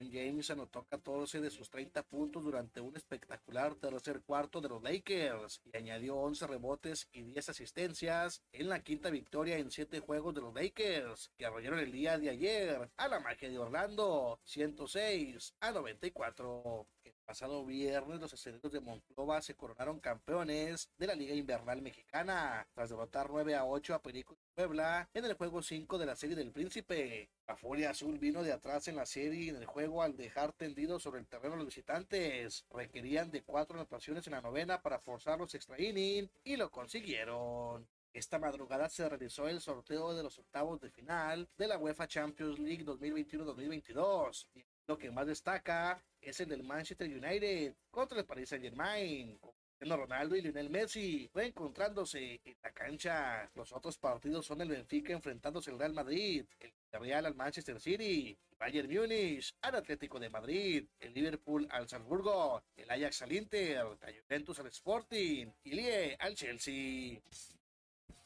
James 0.00 0.50
anotó 0.50 0.84
14 0.84 1.40
de 1.40 1.50
sus 1.50 1.70
30 1.70 2.02
puntos 2.04 2.44
durante 2.44 2.80
un 2.80 2.96
espectacular 2.96 3.74
tercer 3.74 4.22
cuarto 4.22 4.60
de 4.60 4.68
los 4.68 4.82
Lakers 4.82 5.60
y 5.64 5.76
añadió 5.76 6.16
11 6.16 6.46
rebotes 6.46 7.08
y 7.12 7.22
10 7.22 7.48
asistencias 7.48 8.42
en 8.52 8.68
la 8.68 8.82
quinta 8.82 9.10
victoria 9.10 9.58
en 9.58 9.70
7 9.70 10.00
juegos 10.00 10.34
de 10.34 10.40
los 10.40 10.54
Lakers 10.54 11.32
que 11.36 11.46
arrollaron 11.46 11.80
el 11.80 11.90
día 11.90 12.18
de 12.18 12.30
ayer 12.30 12.90
a 12.96 13.08
la 13.08 13.20
magia 13.20 13.48
de 13.48 13.58
Orlando 13.58 14.40
106 14.44 15.54
a 15.60 15.72
94. 15.72 16.86
Pasado 17.28 17.62
viernes 17.62 18.20
los 18.20 18.32
aceleros 18.32 18.72
de 18.72 18.80
Monclova 18.80 19.42
se 19.42 19.54
coronaron 19.54 20.00
campeones 20.00 20.88
de 20.96 21.06
la 21.06 21.14
Liga 21.14 21.34
Invernal 21.34 21.82
Mexicana 21.82 22.66
tras 22.72 22.88
derrotar 22.88 23.28
9 23.28 23.54
a 23.54 23.66
8 23.66 23.94
a 23.96 24.00
Perico 24.00 24.38
Puebla 24.54 25.10
en 25.12 25.26
el 25.26 25.34
juego 25.34 25.60
5 25.60 25.98
de 25.98 26.06
la 26.06 26.16
serie 26.16 26.34
del 26.34 26.52
Príncipe. 26.52 27.28
La 27.46 27.54
Furia 27.54 27.90
Azul 27.90 28.18
vino 28.18 28.42
de 28.42 28.52
atrás 28.52 28.88
en 28.88 28.96
la 28.96 29.04
serie 29.04 29.44
y 29.44 29.48
en 29.50 29.56
el 29.56 29.66
juego 29.66 30.02
al 30.02 30.16
dejar 30.16 30.54
tendido 30.54 30.98
sobre 30.98 31.20
el 31.20 31.26
terreno 31.26 31.52
a 31.52 31.58
los 31.58 31.66
visitantes. 31.66 32.64
Requerían 32.70 33.30
de 33.30 33.42
cuatro 33.42 33.76
anotaciones 33.76 34.26
en 34.26 34.32
la 34.32 34.40
novena 34.40 34.80
para 34.80 34.98
forzar 34.98 35.38
los 35.38 35.54
extra 35.54 35.78
inning 35.78 36.30
y 36.44 36.56
lo 36.56 36.70
consiguieron. 36.70 37.86
Esta 38.14 38.38
madrugada 38.38 38.88
se 38.88 39.06
realizó 39.06 39.48
el 39.48 39.60
sorteo 39.60 40.14
de 40.14 40.22
los 40.22 40.38
octavos 40.38 40.80
de 40.80 40.90
final 40.90 41.46
de 41.58 41.68
la 41.68 41.76
UEFA 41.76 42.08
Champions 42.08 42.58
League 42.58 42.86
2021-2022. 42.86 44.46
Y 44.54 44.64
lo 44.86 44.96
que 44.96 45.10
más 45.10 45.26
destaca 45.26 46.02
es 46.20 46.40
el 46.40 46.48
del 46.48 46.62
Manchester 46.62 47.08
United 47.08 47.74
contra 47.90 48.18
el 48.18 48.26
Paris 48.26 48.48
Saint 48.50 48.64
Germain. 48.64 49.38
Cristiano 49.78 50.02
Ronaldo 50.02 50.34
y 50.34 50.42
Lionel 50.42 50.70
Messi 50.70 51.30
reencontrándose 51.32 52.40
en 52.44 52.56
la 52.64 52.72
cancha. 52.72 53.48
Los 53.54 53.72
otros 53.72 53.96
partidos 53.96 54.44
son 54.44 54.60
el 54.60 54.70
Benfica 54.70 55.12
enfrentándose 55.12 55.70
al 55.70 55.78
Real 55.78 55.92
Madrid, 55.92 56.44
el 56.58 57.00
Real 57.00 57.26
al 57.26 57.36
Manchester 57.36 57.80
City, 57.80 58.36
el 58.50 58.56
Bayern 58.58 58.92
Múnich 58.92 59.54
al 59.62 59.76
Atlético 59.76 60.18
de 60.18 60.30
Madrid, 60.30 60.84
el 60.98 61.14
Liverpool 61.14 61.68
al 61.70 61.88
Salzburgo, 61.88 62.60
el 62.74 62.90
Ajax 62.90 63.22
al 63.22 63.32
Inter, 63.32 63.84
la 63.84 64.12
Juventus 64.12 64.58
al 64.58 64.66
Sporting 64.66 65.46
y 65.62 65.70
Lie 65.70 66.16
al 66.18 66.34
Chelsea. 66.34 67.20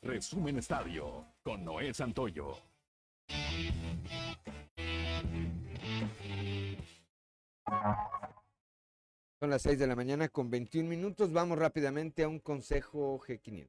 Resumen 0.00 0.56
Estadio 0.56 1.26
con 1.42 1.62
Noé 1.66 1.92
Santoyo. 1.92 2.56
Son 9.40 9.50
las 9.50 9.62
6 9.62 9.78
de 9.78 9.86
la 9.86 9.96
mañana 9.96 10.28
con 10.28 10.50
21 10.50 10.88
minutos. 10.88 11.32
Vamos 11.32 11.58
rápidamente 11.58 12.22
a 12.22 12.28
un 12.28 12.38
consejo 12.38 13.18
G500. 13.18 13.68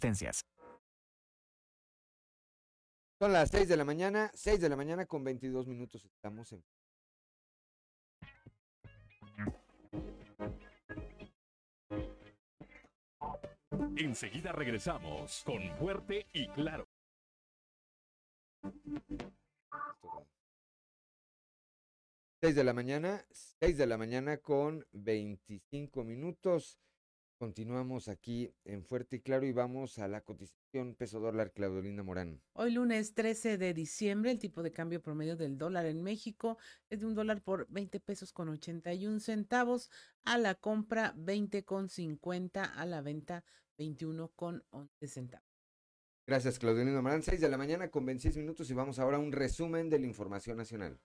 existencias. 0.00 0.46
Son 3.18 3.32
las 3.32 3.50
6 3.50 3.68
de 3.68 3.76
la 3.76 3.84
mañana, 3.84 4.30
6 4.34 4.60
de 4.60 4.68
la 4.70 4.76
mañana 4.76 5.04
con 5.04 5.22
22 5.22 5.66
minutos. 5.66 6.04
Estamos 6.04 6.52
en. 6.52 6.64
Enseguida 13.96 14.52
regresamos 14.52 15.42
con 15.44 15.60
Fuerte 15.76 16.26
y 16.32 16.48
Claro. 16.48 16.88
Seis 22.42 22.54
de 22.54 22.64
la 22.64 22.72
mañana, 22.72 23.22
6 23.60 23.76
de 23.76 23.86
la 23.86 23.98
mañana 23.98 24.38
con 24.38 24.86
25 24.92 26.04
minutos. 26.04 26.78
Continuamos 27.40 28.08
aquí 28.08 28.52
en 28.66 28.84
Fuerte 28.84 29.16
y 29.16 29.20
Claro 29.20 29.46
y 29.46 29.52
vamos 29.52 29.98
a 29.98 30.06
la 30.08 30.20
cotización 30.20 30.94
peso 30.94 31.20
dólar 31.20 31.52
Claudelina 31.54 32.02
Morán. 32.02 32.42
Hoy 32.52 32.72
lunes 32.72 33.14
13 33.14 33.56
de 33.56 33.72
diciembre, 33.72 34.30
el 34.30 34.38
tipo 34.38 34.62
de 34.62 34.72
cambio 34.72 35.00
promedio 35.00 35.38
del 35.38 35.56
dólar 35.56 35.86
en 35.86 36.02
México 36.02 36.58
es 36.90 37.00
de 37.00 37.06
un 37.06 37.14
dólar 37.14 37.40
por 37.40 37.66
20 37.70 37.98
pesos 38.00 38.34
con 38.34 38.50
81 38.50 39.20
centavos, 39.20 39.88
a 40.22 40.36
la 40.36 40.54
compra 40.54 41.14
20 41.16 41.64
con 41.64 41.88
50, 41.88 42.62
a 42.62 42.84
la 42.84 43.00
venta 43.00 43.42
21 43.78 44.28
con 44.36 44.62
11 44.68 45.08
centavos. 45.08 45.48
Gracias 46.26 46.58
Claudelina 46.58 47.00
Morán, 47.00 47.22
6 47.22 47.40
de 47.40 47.48
la 47.48 47.56
mañana 47.56 47.90
con 47.90 48.04
26 48.04 48.36
minutos 48.36 48.68
y 48.68 48.74
vamos 48.74 48.98
ahora 48.98 49.16
a 49.16 49.20
un 49.20 49.32
resumen 49.32 49.88
de 49.88 49.98
la 49.98 50.06
información 50.06 50.58
nacional. 50.58 51.00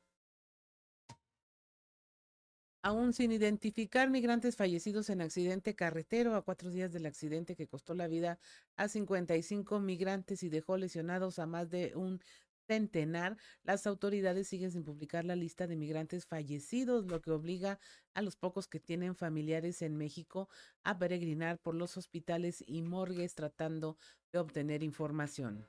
Aún 2.86 3.14
sin 3.14 3.32
identificar 3.32 4.12
migrantes 4.12 4.58
fallecidos 4.58 5.10
en 5.10 5.20
accidente 5.22 5.74
carretero 5.74 6.36
a 6.36 6.44
cuatro 6.44 6.70
días 6.70 6.94
del 6.94 7.08
accidente 7.08 7.56
que 7.56 7.66
costó 7.66 7.96
la 7.96 8.08
vida 8.08 8.38
a 8.76 8.88
55 8.88 9.80
migrantes 9.80 10.44
y 10.44 10.50
dejó 10.50 10.78
lesionados 10.78 11.40
a 11.40 11.48
más 11.48 11.72
de 11.72 11.94
un 11.96 12.22
centenar, 12.68 13.38
las 13.64 13.88
autoridades 13.88 14.48
siguen 14.48 14.70
sin 14.70 14.84
publicar 14.84 15.26
la 15.26 15.36
lista 15.36 15.66
de 15.66 15.76
migrantes 15.76 16.28
fallecidos, 16.28 17.08
lo 17.08 17.22
que 17.22 17.32
obliga 17.32 17.80
a 18.14 18.22
los 18.22 18.36
pocos 18.36 18.68
que 18.68 18.80
tienen 18.80 19.16
familiares 19.16 19.82
en 19.82 19.98
México 19.98 20.48
a 20.84 21.00
peregrinar 21.00 21.58
por 21.58 21.74
los 21.74 21.98
hospitales 21.98 22.64
y 22.68 22.84
morgues 22.84 23.34
tratando 23.34 23.98
de 24.32 24.38
obtener 24.38 24.84
información. 24.84 25.68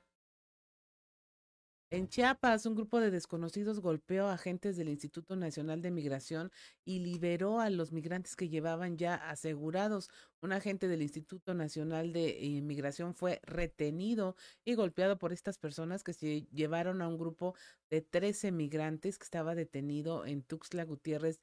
En 1.89 2.09
Chiapas, 2.09 2.65
un 2.65 2.75
grupo 2.75 2.99
de 2.99 3.11
desconocidos 3.11 3.79
golpeó 3.79 4.27
a 4.27 4.33
agentes 4.33 4.75
del 4.75 4.89
Instituto 4.89 5.37
Nacional 5.37 5.81
de 5.81 5.89
Migración 5.89 6.51
y 6.83 6.99
liberó 6.99 7.61
a 7.61 7.69
los 7.69 7.93
migrantes 7.93 8.35
que 8.35 8.49
llevaban 8.49 8.97
ya 8.97 9.15
asegurados. 9.15 10.09
Un 10.41 10.51
agente 10.51 10.89
del 10.89 11.01
Instituto 11.01 11.53
Nacional 11.53 12.11
de 12.11 12.39
Inmigración 12.43 13.13
fue 13.15 13.39
retenido 13.43 14.35
y 14.65 14.75
golpeado 14.75 15.17
por 15.17 15.31
estas 15.31 15.57
personas 15.59 16.03
que 16.03 16.11
se 16.11 16.41
llevaron 16.51 17.01
a 17.01 17.07
un 17.07 17.17
grupo 17.17 17.55
de 17.89 18.01
13 18.01 18.51
migrantes 18.51 19.17
que 19.17 19.23
estaba 19.23 19.55
detenido 19.55 20.25
en 20.25 20.43
Tuxtla 20.43 20.83
Gutiérrez. 20.83 21.39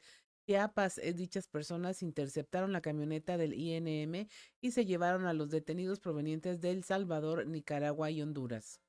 Chiapas, 0.46 0.98
eh, 0.98 1.14
dichas 1.14 1.48
personas 1.48 2.02
interceptaron 2.02 2.70
la 2.72 2.82
camioneta 2.82 3.38
del 3.38 3.54
INM 3.54 4.28
y 4.60 4.70
se 4.72 4.84
llevaron 4.84 5.24
a 5.26 5.32
los 5.32 5.48
detenidos 5.48 6.00
provenientes 6.00 6.60
de 6.60 6.70
El 6.70 6.84
Salvador, 6.84 7.46
Nicaragua 7.46 8.10
y 8.10 8.20
Honduras. 8.20 8.82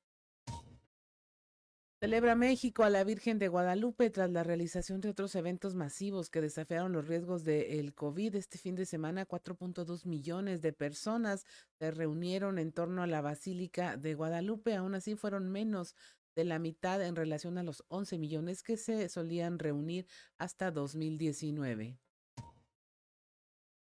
Celebra 1.98 2.34
México 2.34 2.84
a 2.84 2.90
la 2.90 3.04
Virgen 3.04 3.38
de 3.38 3.48
Guadalupe 3.48 4.10
tras 4.10 4.30
la 4.30 4.44
realización 4.44 5.00
de 5.00 5.08
otros 5.08 5.34
eventos 5.34 5.74
masivos 5.74 6.28
que 6.28 6.42
desafiaron 6.42 6.92
los 6.92 7.08
riesgos 7.08 7.42
del 7.42 7.94
COVID. 7.94 8.34
Este 8.34 8.58
fin 8.58 8.74
de 8.74 8.84
semana, 8.84 9.26
4.2 9.26 10.04
millones 10.04 10.60
de 10.60 10.74
personas 10.74 11.46
se 11.78 11.90
reunieron 11.90 12.58
en 12.58 12.72
torno 12.72 13.02
a 13.02 13.06
la 13.06 13.22
Basílica 13.22 13.96
de 13.96 14.12
Guadalupe. 14.12 14.76
Aún 14.76 14.94
así, 14.94 15.16
fueron 15.16 15.50
menos 15.50 15.94
de 16.34 16.44
la 16.44 16.58
mitad 16.58 17.02
en 17.02 17.16
relación 17.16 17.56
a 17.56 17.62
los 17.62 17.82
11 17.88 18.18
millones 18.18 18.62
que 18.62 18.76
se 18.76 19.08
solían 19.08 19.58
reunir 19.58 20.06
hasta 20.36 20.70
2019. 20.70 21.98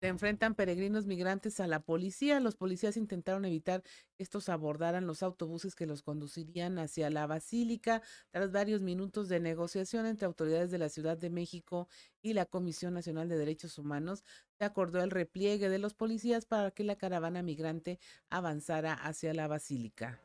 Se 0.00 0.06
enfrentan 0.06 0.54
peregrinos 0.54 1.06
migrantes 1.06 1.58
a 1.58 1.66
la 1.66 1.80
policía. 1.80 2.38
Los 2.38 2.54
policías 2.54 2.96
intentaron 2.96 3.44
evitar 3.44 3.82
que 3.82 4.22
estos 4.22 4.48
abordaran 4.48 5.08
los 5.08 5.24
autobuses 5.24 5.74
que 5.74 5.86
los 5.86 6.02
conducirían 6.02 6.78
hacia 6.78 7.10
la 7.10 7.26
basílica. 7.26 8.00
Tras 8.30 8.52
varios 8.52 8.80
minutos 8.80 9.28
de 9.28 9.40
negociación 9.40 10.06
entre 10.06 10.26
autoridades 10.26 10.70
de 10.70 10.78
la 10.78 10.88
Ciudad 10.88 11.18
de 11.18 11.30
México 11.30 11.88
y 12.22 12.34
la 12.34 12.46
Comisión 12.46 12.94
Nacional 12.94 13.28
de 13.28 13.38
Derechos 13.38 13.76
Humanos, 13.76 14.22
se 14.56 14.64
acordó 14.64 15.02
el 15.02 15.10
repliegue 15.10 15.68
de 15.68 15.78
los 15.78 15.94
policías 15.94 16.46
para 16.46 16.70
que 16.70 16.84
la 16.84 16.94
caravana 16.94 17.42
migrante 17.42 17.98
avanzara 18.30 18.92
hacia 18.92 19.34
la 19.34 19.48
basílica. 19.48 20.20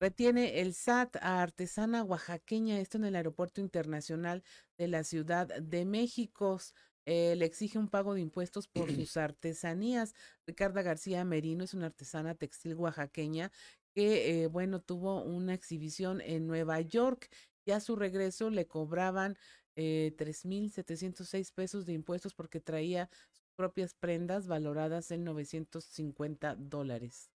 Retiene 0.00 0.60
el 0.60 0.72
SAT 0.72 1.16
a 1.16 1.42
artesana 1.42 2.02
oaxaqueña, 2.04 2.80
esto 2.80 2.96
en 2.96 3.04
el 3.04 3.16
Aeropuerto 3.16 3.60
Internacional 3.60 4.42
de 4.78 4.88
la 4.88 5.04
Ciudad 5.04 5.46
de 5.60 5.84
México. 5.84 6.58
Eh, 7.06 7.34
le 7.36 7.44
exige 7.44 7.78
un 7.78 7.88
pago 7.88 8.14
de 8.14 8.20
impuestos 8.20 8.68
por 8.68 8.84
sus 8.94 9.16
artesanías. 9.16 10.14
Ricarda 10.46 10.82
García 10.82 11.24
Merino 11.24 11.64
es 11.64 11.74
una 11.74 11.86
artesana 11.86 12.34
textil 12.34 12.74
oaxaqueña 12.74 13.50
que, 13.92 14.44
eh, 14.44 14.46
bueno, 14.46 14.80
tuvo 14.80 15.22
una 15.22 15.54
exhibición 15.54 16.20
en 16.20 16.46
Nueva 16.46 16.80
York 16.80 17.28
y 17.64 17.72
a 17.72 17.80
su 17.80 17.96
regreso 17.96 18.50
le 18.50 18.66
cobraban 18.66 19.36
eh, 19.76 20.14
3.706 20.16 21.52
pesos 21.52 21.86
de 21.86 21.92
impuestos 21.92 22.34
porque 22.34 22.60
traía 22.60 23.08
sus 23.30 23.50
propias 23.56 23.94
prendas 23.94 24.46
valoradas 24.46 25.10
en 25.10 25.24
950 25.24 26.56
dólares. 26.56 27.30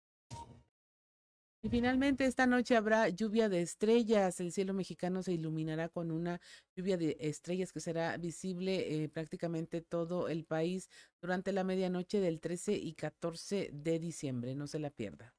Y 1.64 1.70
finalmente 1.70 2.26
esta 2.26 2.46
noche 2.46 2.76
habrá 2.76 3.08
lluvia 3.08 3.48
de 3.48 3.62
estrellas. 3.62 4.38
El 4.38 4.52
cielo 4.52 4.74
mexicano 4.74 5.22
se 5.22 5.32
iluminará 5.32 5.88
con 5.88 6.10
una 6.10 6.38
lluvia 6.76 6.98
de 6.98 7.16
estrellas 7.20 7.72
que 7.72 7.80
será 7.80 8.14
visible 8.18 9.02
eh, 9.02 9.08
prácticamente 9.08 9.80
todo 9.80 10.28
el 10.28 10.44
país 10.44 10.90
durante 11.22 11.52
la 11.52 11.64
medianoche 11.64 12.20
del 12.20 12.38
13 12.38 12.74
y 12.74 12.92
14 12.92 13.70
de 13.72 13.98
diciembre. 13.98 14.54
No 14.54 14.66
se 14.66 14.78
la 14.78 14.90
pierda. 14.90 15.34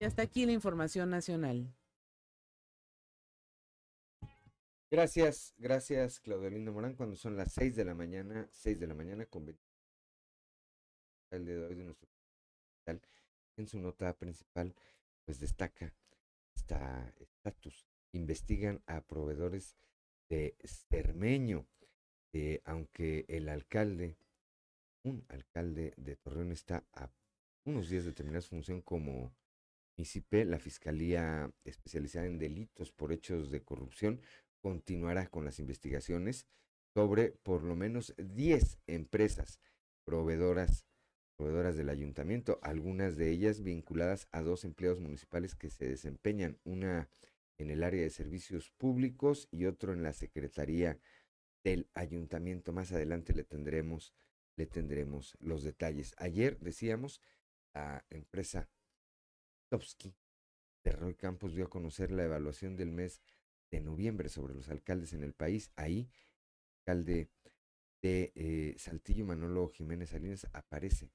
Y 0.00 0.04
hasta 0.04 0.22
aquí 0.22 0.44
la 0.46 0.52
información 0.52 1.10
nacional. 1.10 1.72
Gracias, 4.90 5.54
gracias 5.58 6.18
Claudia 6.18 6.50
Linda 6.50 6.72
Morán. 6.72 6.96
Cuando 6.96 7.14
son 7.14 7.36
las 7.36 7.52
6 7.52 7.76
de 7.76 7.84
la 7.84 7.94
mañana, 7.94 8.48
6 8.50 8.80
de 8.80 8.86
la 8.88 8.94
mañana 8.94 9.26
con 9.26 9.46
20 9.46 9.62
el 11.30 11.44
de 11.44 11.64
hoy 11.66 11.76
de 11.76 11.84
nuestro 11.84 12.08
en 13.60 13.68
su 13.68 13.78
nota 13.78 14.16
principal, 14.18 14.74
pues 15.24 15.38
destaca 15.38 15.94
esta 16.54 17.14
estatus. 17.18 17.86
Investigan 18.12 18.82
a 18.86 19.02
proveedores 19.02 19.76
de 20.28 20.56
Cermeño, 20.64 21.66
eh, 22.32 22.60
aunque 22.64 23.24
el 23.28 23.48
alcalde, 23.48 24.16
un 25.04 25.24
alcalde 25.28 25.94
de 25.96 26.16
Torreón 26.16 26.52
está 26.52 26.84
a 26.92 27.10
unos 27.64 27.88
días 27.88 28.04
de 28.04 28.12
terminar 28.12 28.42
su 28.42 28.50
función 28.50 28.82
como 28.82 29.32
municipio, 29.96 30.44
la 30.44 30.58
Fiscalía 30.58 31.52
especializada 31.64 32.26
en 32.26 32.38
delitos 32.38 32.90
por 32.90 33.12
hechos 33.12 33.50
de 33.50 33.62
corrupción 33.62 34.20
continuará 34.60 35.28
con 35.28 35.44
las 35.44 35.58
investigaciones 35.58 36.46
sobre 36.94 37.32
por 37.32 37.62
lo 37.62 37.76
menos 37.76 38.14
10 38.16 38.78
empresas 38.86 39.60
proveedoras 40.04 40.86
proveedoras 41.40 41.74
del 41.74 41.88
ayuntamiento, 41.88 42.58
algunas 42.60 43.16
de 43.16 43.30
ellas 43.30 43.62
vinculadas 43.62 44.28
a 44.30 44.42
dos 44.42 44.66
empleados 44.66 45.00
municipales 45.00 45.54
que 45.54 45.70
se 45.70 45.88
desempeñan, 45.88 46.58
una 46.64 47.08
en 47.56 47.70
el 47.70 47.82
área 47.82 48.02
de 48.02 48.10
servicios 48.10 48.68
públicos 48.68 49.48
y 49.50 49.64
otro 49.64 49.94
en 49.94 50.02
la 50.02 50.12
Secretaría 50.12 50.98
del 51.64 51.88
Ayuntamiento. 51.94 52.74
Más 52.74 52.92
adelante 52.92 53.32
le 53.32 53.44
tendremos, 53.44 54.12
le 54.56 54.66
tendremos 54.66 55.34
los 55.40 55.62
detalles. 55.62 56.14
Ayer 56.18 56.58
decíamos, 56.60 57.22
la 57.72 58.04
empresa 58.10 58.68
Topsky 59.70 60.14
de 60.84 60.92
Roy 60.92 61.14
Campos 61.14 61.54
dio 61.54 61.64
a 61.64 61.70
conocer 61.70 62.10
la 62.10 62.24
evaluación 62.24 62.76
del 62.76 62.92
mes 62.92 63.22
de 63.70 63.80
noviembre 63.80 64.28
sobre 64.28 64.52
los 64.52 64.68
alcaldes 64.68 65.14
en 65.14 65.22
el 65.22 65.32
país. 65.32 65.72
Ahí, 65.76 66.10
el 66.10 66.80
alcalde 66.80 67.30
de 68.02 68.30
eh, 68.34 68.74
Saltillo, 68.76 69.24
Manolo 69.24 69.68
Jiménez 69.68 70.10
Salinas, 70.10 70.46
aparece, 70.52 71.10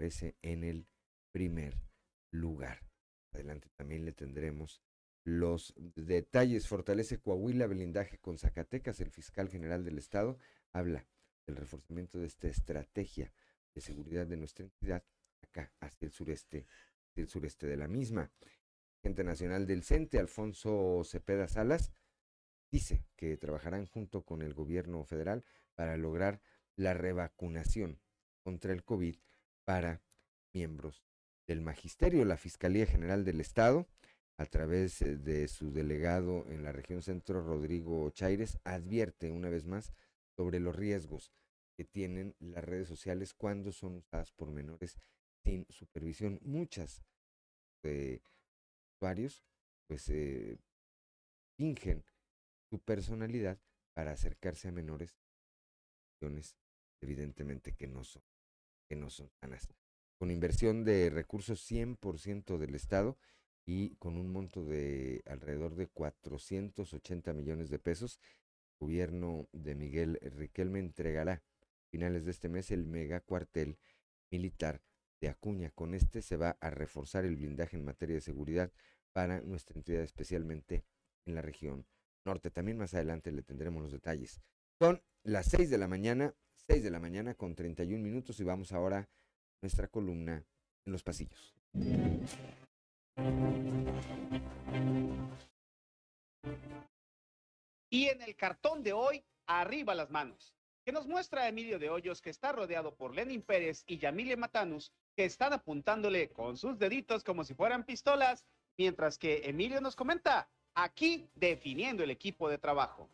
aparece 0.00 0.34
en 0.40 0.64
el 0.64 0.86
primer 1.30 1.78
lugar. 2.30 2.80
Adelante 3.32 3.68
también 3.76 4.06
le 4.06 4.12
tendremos 4.12 4.80
los 5.24 5.74
detalles. 5.76 6.66
Fortalece 6.66 7.20
Coahuila 7.20 7.66
blindaje 7.66 8.16
con 8.16 8.38
Zacatecas. 8.38 8.98
El 9.00 9.10
fiscal 9.10 9.50
general 9.50 9.84
del 9.84 9.98
estado 9.98 10.38
habla 10.72 11.06
del 11.46 11.56
reforzamiento 11.56 12.18
de 12.18 12.28
esta 12.28 12.48
estrategia 12.48 13.30
de 13.74 13.82
seguridad 13.82 14.26
de 14.26 14.38
nuestra 14.38 14.64
entidad 14.64 15.04
acá 15.42 15.70
hacia 15.80 16.06
el 16.06 16.12
sureste, 16.12 16.66
el 17.14 17.28
sureste 17.28 17.66
de 17.66 17.76
la 17.76 17.86
misma 17.86 18.32
gente 19.02 19.22
nacional 19.22 19.66
del 19.66 19.82
CENTE, 19.82 20.18
Alfonso 20.18 21.02
Cepeda 21.04 21.46
Salas, 21.46 21.92
dice 22.70 23.04
que 23.16 23.36
trabajarán 23.36 23.84
junto 23.84 24.24
con 24.24 24.40
el 24.40 24.54
gobierno 24.54 25.04
federal 25.04 25.44
para 25.74 25.98
lograr 25.98 26.40
la 26.74 26.94
revacunación 26.94 28.00
contra 28.42 28.72
el 28.72 28.82
COVID 28.82 29.16
para 29.64 30.02
miembros 30.54 31.04
del 31.46 31.60
magisterio. 31.60 32.24
La 32.24 32.36
Fiscalía 32.36 32.86
General 32.86 33.24
del 33.24 33.40
Estado, 33.40 33.86
a 34.36 34.46
través 34.46 35.02
eh, 35.02 35.16
de 35.16 35.48
su 35.48 35.72
delegado 35.72 36.46
en 36.48 36.62
la 36.62 36.72
región 36.72 37.02
centro, 37.02 37.42
Rodrigo 37.42 38.10
Chaires, 38.10 38.58
advierte 38.64 39.30
una 39.30 39.48
vez 39.48 39.66
más 39.66 39.92
sobre 40.36 40.60
los 40.60 40.74
riesgos 40.74 41.32
que 41.76 41.84
tienen 41.84 42.34
las 42.38 42.64
redes 42.64 42.88
sociales 42.88 43.34
cuando 43.34 43.72
son 43.72 43.96
usadas 43.96 44.32
por 44.32 44.50
menores 44.50 44.98
sin 45.44 45.66
supervisión. 45.68 46.38
Muchas 46.42 47.02
de 47.82 48.22
usuarios 48.94 49.44
pues 49.86 50.08
eh, 50.08 50.58
fingen 51.56 52.04
su 52.70 52.78
personalidad 52.78 53.58
para 53.94 54.12
acercarse 54.12 54.68
a 54.68 54.72
menores 54.72 55.16
evidentemente 57.00 57.72
que 57.72 57.86
no 57.86 58.04
son 58.04 58.22
que 58.90 58.96
no 58.96 59.08
son 59.08 59.30
sanas 59.40 59.68
con 60.18 60.32
inversión 60.32 60.84
de 60.84 61.08
recursos 61.08 61.64
100% 61.70 62.58
del 62.58 62.74
estado 62.74 63.16
y 63.64 63.94
con 63.96 64.18
un 64.18 64.30
monto 64.30 64.64
de 64.64 65.22
alrededor 65.26 65.76
de 65.76 65.86
480 65.86 67.32
millones 67.32 67.70
de 67.70 67.78
pesos 67.78 68.20
el 68.80 68.86
gobierno 68.86 69.48
de 69.52 69.76
Miguel 69.76 70.18
Riquelme 70.20 70.80
entregará 70.80 71.34
a 71.34 71.42
finales 71.90 72.24
de 72.24 72.32
este 72.32 72.50
mes 72.50 72.70
el 72.70 72.84
mega 72.84 73.20
cuartel 73.20 73.78
militar 74.30 74.82
de 75.20 75.28
Acuña. 75.28 75.70
Con 75.70 75.94
este 75.94 76.20
se 76.20 76.36
va 76.36 76.58
a 76.60 76.68
reforzar 76.68 77.24
el 77.24 77.36
blindaje 77.36 77.76
en 77.76 77.84
materia 77.84 78.16
de 78.16 78.20
seguridad 78.20 78.72
para 79.12 79.40
nuestra 79.40 79.78
entidad, 79.78 80.02
especialmente 80.02 80.84
en 81.24 81.34
la 81.34 81.42
región 81.42 81.86
norte. 82.26 82.50
También 82.50 82.76
más 82.76 82.92
adelante 82.92 83.32
le 83.32 83.42
tendremos 83.42 83.82
los 83.82 83.92
detalles. 83.92 84.42
Son 84.78 85.02
las 85.22 85.46
6 85.46 85.70
de 85.70 85.78
la 85.78 85.88
mañana, 85.88 86.34
6 86.70 86.84
de 86.84 86.90
la 86.92 87.00
mañana 87.00 87.34
con 87.34 87.56
31 87.56 88.00
minutos 88.00 88.38
y 88.38 88.44
vamos 88.44 88.70
ahora 88.70 88.98
a 88.98 89.08
nuestra 89.60 89.88
columna 89.88 90.46
en 90.86 90.92
los 90.92 91.02
pasillos. 91.02 91.52
Y 97.90 98.06
en 98.06 98.22
el 98.22 98.36
cartón 98.36 98.84
de 98.84 98.92
hoy, 98.92 99.24
arriba 99.48 99.96
las 99.96 100.10
manos 100.12 100.54
que 100.84 100.92
nos 100.92 101.08
muestra 101.08 101.48
Emilio 101.48 101.80
de 101.80 101.90
Hoyos 101.90 102.22
que 102.22 102.30
está 102.30 102.52
rodeado 102.52 102.94
por 102.94 103.16
Lenin 103.16 103.42
Pérez 103.42 103.82
y 103.88 103.98
Yamilia 103.98 104.36
Matanus, 104.36 104.92
que 105.16 105.24
están 105.24 105.52
apuntándole 105.52 106.30
con 106.30 106.56
sus 106.56 106.78
deditos 106.78 107.24
como 107.24 107.42
si 107.42 107.52
fueran 107.52 107.84
pistolas, 107.84 108.46
mientras 108.78 109.18
que 109.18 109.42
Emilio 109.44 109.80
nos 109.80 109.96
comenta, 109.96 110.48
aquí 110.74 111.28
definiendo 111.34 112.04
el 112.04 112.12
equipo 112.12 112.48
de 112.48 112.58
trabajo. 112.58 113.10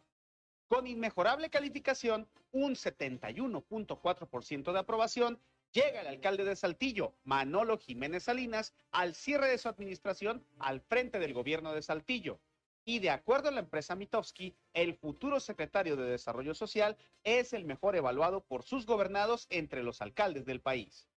Con 0.69 0.87
inmejorable 0.87 1.51
calificación, 1.51 2.29
un 2.53 2.75
71.4% 2.75 4.73
de 4.73 4.79
aprobación, 4.79 5.41
llega 5.73 6.01
el 6.01 6.07
alcalde 6.07 6.45
de 6.45 6.57
Saltillo, 6.57 7.15
Manolo 7.25 7.79
Jiménez 7.79 8.25
Salinas, 8.25 8.75
al 8.91 9.15
cierre 9.15 9.49
de 9.49 9.59
su 9.59 9.69
administración 9.69 10.45
al 10.59 10.81
frente 10.81 11.19
del 11.19 11.35
gobierno 11.35 11.73
de 11.73 11.83
Saltillo 11.83 12.41
y 12.89 13.01
de 13.01 13.11
acuerdo 13.11 13.49
a 13.49 13.53
la 13.53 13.61
empresa 13.61 13.97
Mitofsky, 13.97 14.57
el 14.73 14.95
futuro 14.95 15.41
secretario 15.41 15.97
de 15.97 16.09
Desarrollo 16.09 16.55
Social 16.55 16.97
es 17.25 17.53
el 17.53 17.65
mejor 17.65 17.97
evaluado 17.97 18.45
por 18.45 18.63
sus 18.63 18.87
gobernados 18.87 19.49
entre 19.51 19.83
los 19.83 20.01
alcaldes 20.01 20.47
del 20.47 20.61
país. 20.61 21.09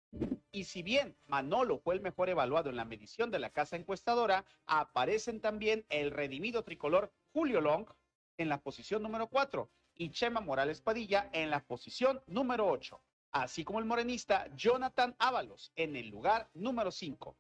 Y 0.52 0.64
si 0.64 0.82
bien 0.82 1.16
Manolo 1.28 1.78
fue 1.78 1.94
el 1.94 2.02
mejor 2.02 2.28
evaluado 2.28 2.72
en 2.72 2.76
la 2.76 2.86
medición 2.86 3.30
de 3.30 3.38
la 3.38 3.52
casa 3.52 3.76
encuestadora, 3.76 4.46
aparecen 4.66 5.42
también 5.42 5.86
el 5.90 6.10
redimido 6.10 6.64
tricolor 6.64 7.14
Julio 7.34 7.62
Long 7.62 7.86
en 8.40 8.50
la 8.50 8.62
posición 8.62 9.04
número 9.04 9.28
4 9.28 9.70
y 9.96 10.10
Chema 10.12 10.40
Morales 10.40 10.82
Padilla 10.82 11.30
en 11.34 11.50
la 11.50 11.60
posición 11.60 12.24
número 12.26 12.68
8, 12.68 13.00
así 13.34 13.64
como 13.64 13.80
el 13.80 13.86
morenista 13.86 14.48
Jonathan 14.56 15.14
Ábalos 15.20 15.72
en 15.76 15.96
el 15.98 16.08
lugar 16.08 16.50
número 16.54 16.90
5. 16.90 17.38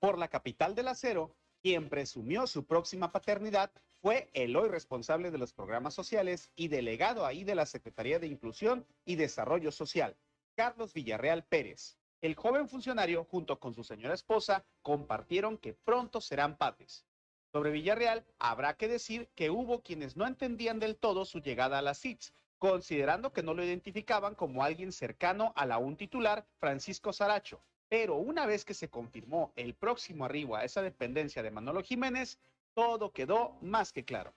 Por 0.00 0.18
la 0.18 0.28
capital 0.28 0.74
del 0.74 0.88
acero, 0.88 1.36
quien 1.62 1.88
presumió 1.88 2.48
su 2.48 2.66
próxima 2.66 3.12
paternidad 3.12 3.70
fue 4.00 4.28
el 4.34 4.56
hoy 4.56 4.68
responsable 4.68 5.30
de 5.30 5.38
los 5.38 5.52
programas 5.52 5.94
sociales 5.94 6.50
y 6.56 6.66
delegado 6.66 7.24
ahí 7.24 7.44
de 7.44 7.54
la 7.54 7.66
Secretaría 7.66 8.18
de 8.18 8.26
Inclusión 8.26 8.84
y 9.04 9.14
Desarrollo 9.14 9.70
Social, 9.70 10.16
Carlos 10.56 10.92
Villarreal 10.92 11.44
Pérez. 11.44 11.98
El 12.20 12.34
joven 12.34 12.68
funcionario, 12.68 13.24
junto 13.24 13.60
con 13.60 13.74
su 13.74 13.84
señora 13.84 14.14
esposa, 14.14 14.64
compartieron 14.82 15.56
que 15.56 15.74
pronto 15.74 16.20
serán 16.20 16.56
padres. 16.56 17.06
Sobre 17.52 17.70
Villarreal, 17.70 18.24
habrá 18.38 18.78
que 18.78 18.88
decir 18.88 19.28
que 19.34 19.50
hubo 19.50 19.82
quienes 19.82 20.16
no 20.16 20.26
entendían 20.26 20.78
del 20.78 20.96
todo 20.96 21.26
su 21.26 21.40
llegada 21.40 21.78
a 21.78 21.82
las 21.82 22.00
CITS, 22.00 22.32
considerando 22.58 23.34
que 23.34 23.42
no 23.42 23.52
lo 23.52 23.62
identificaban 23.62 24.34
como 24.34 24.64
alguien 24.64 24.90
cercano 24.90 25.52
a 25.54 25.66
la 25.66 25.76
un 25.76 25.98
titular, 25.98 26.46
Francisco 26.58 27.12
Saracho, 27.12 27.60
pero 27.90 28.16
una 28.16 28.46
vez 28.46 28.64
que 28.64 28.72
se 28.72 28.88
confirmó 28.88 29.52
el 29.54 29.74
próximo 29.74 30.24
arribo 30.24 30.56
a 30.56 30.64
esa 30.64 30.80
dependencia 30.80 31.42
de 31.42 31.50
Manolo 31.50 31.82
Jiménez, 31.82 32.38
todo 32.72 33.12
quedó 33.12 33.58
más 33.60 33.92
que 33.92 34.06
claro. 34.06 34.32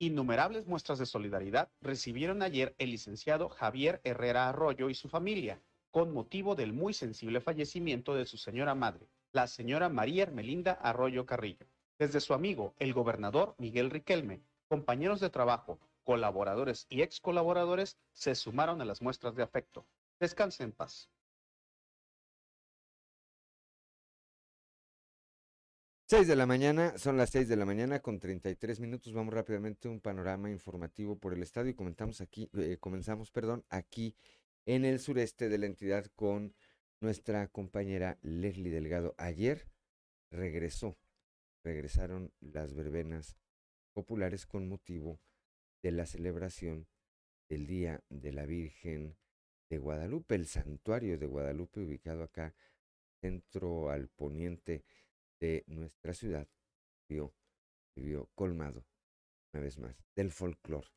Innumerables 0.00 0.66
muestras 0.66 0.98
de 0.98 1.06
solidaridad 1.06 1.70
recibieron 1.80 2.42
ayer 2.42 2.74
el 2.78 2.90
licenciado 2.90 3.48
Javier 3.48 4.00
Herrera 4.02 4.48
Arroyo 4.48 4.90
y 4.90 4.96
su 4.96 5.08
familia, 5.08 5.62
con 5.92 6.12
motivo 6.12 6.56
del 6.56 6.72
muy 6.72 6.94
sensible 6.94 7.40
fallecimiento 7.40 8.16
de 8.16 8.26
su 8.26 8.38
señora 8.38 8.74
madre, 8.74 9.06
la 9.30 9.46
señora 9.46 9.88
María 9.88 10.24
Hermelinda 10.24 10.72
Arroyo 10.72 11.26
Carrillo. 11.26 11.66
Desde 12.00 12.20
su 12.20 12.32
amigo, 12.32 12.74
el 12.78 12.94
gobernador 12.94 13.54
Miguel 13.58 13.90
Riquelme, 13.90 14.40
compañeros 14.68 15.20
de 15.20 15.28
trabajo, 15.28 15.78
colaboradores 16.02 16.86
y 16.88 17.02
ex 17.02 17.20
colaboradores 17.20 17.98
se 18.14 18.34
sumaron 18.34 18.80
a 18.80 18.86
las 18.86 19.02
muestras 19.02 19.36
de 19.36 19.42
afecto. 19.42 19.84
Descanse 20.18 20.62
en 20.62 20.72
paz. 20.72 21.10
6 26.06 26.26
de 26.26 26.36
la 26.36 26.46
mañana, 26.46 26.96
son 26.96 27.18
las 27.18 27.28
6 27.32 27.50
de 27.50 27.56
la 27.56 27.66
mañana 27.66 28.00
con 28.00 28.18
33 28.18 28.80
minutos. 28.80 29.12
Vamos 29.12 29.34
rápidamente 29.34 29.86
a 29.86 29.90
un 29.90 30.00
panorama 30.00 30.50
informativo 30.50 31.18
por 31.18 31.34
el 31.34 31.42
estado 31.42 31.68
y 31.68 31.74
comentamos 31.74 32.22
aquí, 32.22 32.48
eh, 32.54 32.78
comenzamos, 32.80 33.30
perdón, 33.30 33.62
aquí 33.68 34.16
en 34.64 34.86
el 34.86 35.00
sureste 35.00 35.50
de 35.50 35.58
la 35.58 35.66
entidad 35.66 36.06
con 36.16 36.54
nuestra 36.98 37.46
compañera 37.48 38.16
Leslie 38.22 38.70
Delgado. 38.70 39.14
Ayer 39.18 39.68
regresó, 40.30 40.96
regresaron 41.62 42.32
las 42.40 42.74
verbenas 42.74 43.36
populares 43.92 44.46
con 44.46 44.68
motivo 44.68 45.20
de 45.82 45.92
la 45.92 46.06
celebración 46.06 46.86
del 47.48 47.66
Día 47.66 48.02
de 48.08 48.32
la 48.32 48.46
Virgen 48.46 49.16
de 49.68 49.78
Guadalupe, 49.78 50.34
el 50.34 50.46
santuario 50.46 51.18
de 51.18 51.26
Guadalupe 51.26 51.80
ubicado 51.80 52.22
acá 52.22 52.54
centro 53.20 53.90
al 53.90 54.08
poniente 54.08 54.84
de 55.38 55.64
nuestra 55.66 56.14
ciudad 56.14 56.48
vio, 57.08 57.34
vivió 57.96 58.30
colmado 58.34 58.86
una 59.52 59.62
vez 59.62 59.78
más 59.78 59.96
del 60.14 60.30
folclore 60.30 60.88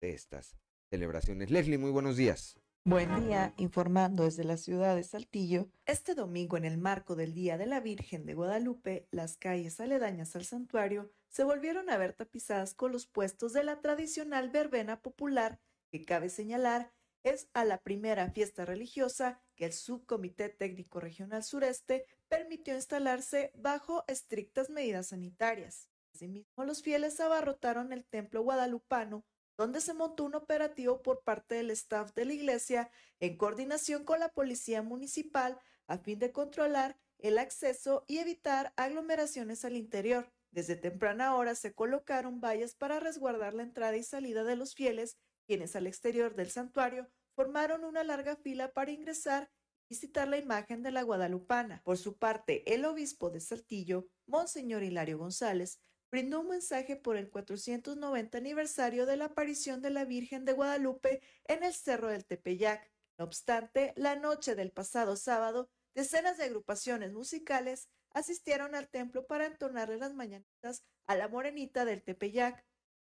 de 0.00 0.12
estas 0.12 0.56
celebraciones. 0.90 1.50
Leslie, 1.50 1.78
muy 1.78 1.90
buenos 1.90 2.16
días. 2.16 2.61
Buen 2.84 3.14
día, 3.28 3.54
informando 3.58 4.24
desde 4.24 4.42
la 4.42 4.56
ciudad 4.56 4.96
de 4.96 5.04
Saltillo. 5.04 5.70
Este 5.86 6.16
domingo, 6.16 6.56
en 6.56 6.64
el 6.64 6.78
marco 6.78 7.14
del 7.14 7.32
Día 7.32 7.56
de 7.56 7.66
la 7.66 7.78
Virgen 7.78 8.26
de 8.26 8.34
Guadalupe, 8.34 9.06
las 9.12 9.36
calles 9.36 9.78
aledañas 9.78 10.34
al 10.34 10.44
santuario 10.44 11.12
se 11.28 11.44
volvieron 11.44 11.90
a 11.90 11.96
ver 11.96 12.12
tapizadas 12.12 12.74
con 12.74 12.90
los 12.90 13.06
puestos 13.06 13.52
de 13.52 13.62
la 13.62 13.80
tradicional 13.80 14.50
verbena 14.50 15.00
popular, 15.00 15.60
que 15.92 16.04
cabe 16.04 16.28
señalar 16.28 16.92
es 17.22 17.48
a 17.54 17.64
la 17.64 17.78
primera 17.78 18.28
fiesta 18.32 18.64
religiosa 18.64 19.40
que 19.54 19.66
el 19.66 19.72
Subcomité 19.72 20.48
Técnico 20.48 20.98
Regional 20.98 21.44
Sureste 21.44 22.06
permitió 22.28 22.74
instalarse 22.74 23.52
bajo 23.54 24.02
estrictas 24.08 24.70
medidas 24.70 25.10
sanitarias. 25.10 25.88
Asimismo, 26.12 26.64
los 26.64 26.82
fieles 26.82 27.20
abarrotaron 27.20 27.92
el 27.92 28.04
templo 28.04 28.42
guadalupano, 28.42 29.24
donde 29.62 29.80
se 29.80 29.94
montó 29.94 30.24
un 30.24 30.34
operativo 30.34 31.02
por 31.02 31.22
parte 31.22 31.54
del 31.54 31.70
staff 31.70 32.12
de 32.14 32.24
la 32.24 32.32
iglesia 32.32 32.90
en 33.20 33.36
coordinación 33.36 34.02
con 34.02 34.18
la 34.18 34.28
policía 34.28 34.82
municipal 34.82 35.56
a 35.86 35.98
fin 35.98 36.18
de 36.18 36.32
controlar 36.32 36.98
el 37.18 37.38
acceso 37.38 38.04
y 38.08 38.18
evitar 38.18 38.72
aglomeraciones 38.74 39.64
al 39.64 39.76
interior. 39.76 40.32
Desde 40.50 40.74
temprana 40.74 41.36
hora 41.36 41.54
se 41.54 41.74
colocaron 41.74 42.40
vallas 42.40 42.74
para 42.74 42.98
resguardar 42.98 43.54
la 43.54 43.62
entrada 43.62 43.96
y 43.96 44.02
salida 44.02 44.42
de 44.42 44.56
los 44.56 44.74
fieles 44.74 45.16
quienes 45.46 45.76
al 45.76 45.86
exterior 45.86 46.34
del 46.34 46.50
santuario 46.50 47.08
formaron 47.36 47.84
una 47.84 48.02
larga 48.02 48.34
fila 48.34 48.72
para 48.72 48.90
ingresar 48.90 49.48
y 49.88 49.94
visitar 49.94 50.26
la 50.26 50.38
imagen 50.38 50.82
de 50.82 50.90
la 50.90 51.02
guadalupana. 51.02 51.82
Por 51.84 51.98
su 51.98 52.16
parte, 52.16 52.74
el 52.74 52.84
obispo 52.84 53.30
de 53.30 53.38
Saltillo, 53.38 54.08
Monseñor 54.26 54.82
Hilario 54.82 55.18
González, 55.18 55.78
brindó 56.12 56.40
un 56.40 56.48
mensaje 56.48 56.94
por 56.94 57.16
el 57.16 57.30
490 57.30 58.36
aniversario 58.36 59.06
de 59.06 59.16
la 59.16 59.24
aparición 59.24 59.80
de 59.80 59.88
la 59.88 60.04
Virgen 60.04 60.44
de 60.44 60.52
Guadalupe 60.52 61.22
en 61.46 61.64
el 61.64 61.72
Cerro 61.72 62.08
del 62.08 62.26
Tepeyac. 62.26 62.92
No 63.18 63.24
obstante, 63.24 63.94
la 63.96 64.14
noche 64.14 64.54
del 64.54 64.72
pasado 64.72 65.16
sábado, 65.16 65.70
decenas 65.94 66.36
de 66.36 66.44
agrupaciones 66.44 67.12
musicales 67.12 67.88
asistieron 68.10 68.74
al 68.74 68.90
templo 68.90 69.26
para 69.26 69.46
entonarle 69.46 69.96
las 69.96 70.12
mañanitas 70.12 70.84
a 71.06 71.16
la 71.16 71.28
morenita 71.28 71.86
del 71.86 72.02
Tepeyac, 72.02 72.62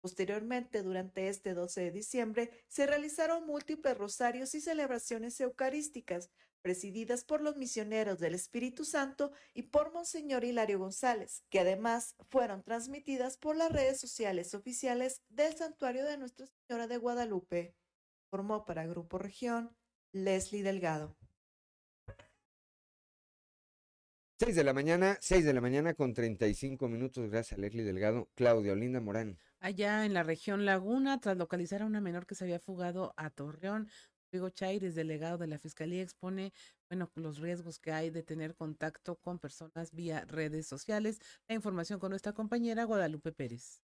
Posteriormente, 0.02 0.82
durante 0.82 1.28
este 1.28 1.54
12 1.54 1.82
de 1.82 1.92
diciembre, 1.92 2.52
se 2.68 2.88
realizaron 2.88 3.46
múltiples 3.46 3.96
rosarios 3.96 4.56
y 4.56 4.62
celebraciones 4.62 5.40
eucarísticas, 5.40 6.32
presididas 6.64 7.24
por 7.24 7.42
los 7.42 7.56
misioneros 7.56 8.20
del 8.20 8.34
Espíritu 8.34 8.84
Santo 8.84 9.32
y 9.54 9.64
por 9.64 9.94
Monseñor 9.94 10.44
Hilario 10.44 10.80
González, 10.80 11.44
que 11.50 11.60
además 11.60 12.16
fueron 12.30 12.64
transmitidas 12.64 13.38
por 13.38 13.56
las 13.56 13.72
redes 13.72 14.00
sociales 14.00 14.56
oficiales 14.56 15.22
del 15.30 15.56
Santuario 15.56 16.04
de 16.04 16.18
Nuestra 16.18 16.48
Señora 16.48 16.88
de 16.88 16.98
Guadalupe. 16.98 17.76
Formó 18.32 18.66
para 18.66 18.88
Grupo 18.88 19.20
Región 19.20 19.76
Leslie 20.14 20.64
Delgado. 20.64 21.16
6 24.40 24.56
de 24.56 24.64
la 24.64 24.74
mañana, 24.74 25.20
6 25.22 25.46
de 25.46 25.54
la 25.54 25.62
mañana 25.62 25.94
con 25.94 26.16
35 26.16 26.88
minutos, 26.88 27.30
gracias 27.30 27.60
a 27.60 27.62
Leslie 27.62 27.84
Delgado. 27.84 28.28
Claudia 28.34 28.74
Olinda 28.74 29.00
Morán. 29.00 29.38
Allá 29.64 30.06
en 30.06 30.16
la 30.16 30.24
región 30.24 30.66
Laguna, 30.66 31.22
tras 31.22 31.38
localizar 31.38 31.84
a 31.84 31.86
una 31.86 32.02
menor 32.02 32.26
que 32.26 32.34
se 32.34 32.46
había 32.46 32.60
fugado 32.60 33.14
a 33.16 33.30
Torreón, 33.30 33.90
Rodrigo 34.26 34.50
Chaires, 34.50 34.96
delegado 34.96 35.38
de 35.38 35.46
la 35.46 35.60
Fiscalía, 35.60 36.02
expone 36.02 36.52
bueno, 36.90 37.12
los 37.14 37.38
riesgos 37.38 37.78
que 37.78 37.92
hay 37.92 38.10
de 38.10 38.24
tener 38.24 38.56
contacto 38.56 39.18
con 39.18 39.38
personas 39.38 39.94
vía 39.94 40.26
redes 40.26 40.66
sociales. 40.66 41.20
La 41.48 41.54
información 41.54 42.00
con 42.00 42.10
nuestra 42.10 42.34
compañera 42.34 42.86
Guadalupe 42.86 43.32
Pérez. 43.34 43.84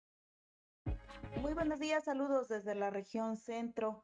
Muy 1.43 1.53
buenos 1.53 1.79
días, 1.79 2.05
saludos 2.05 2.47
desde 2.47 2.73
la 2.73 2.89
región 2.89 3.37
centro. 3.37 4.03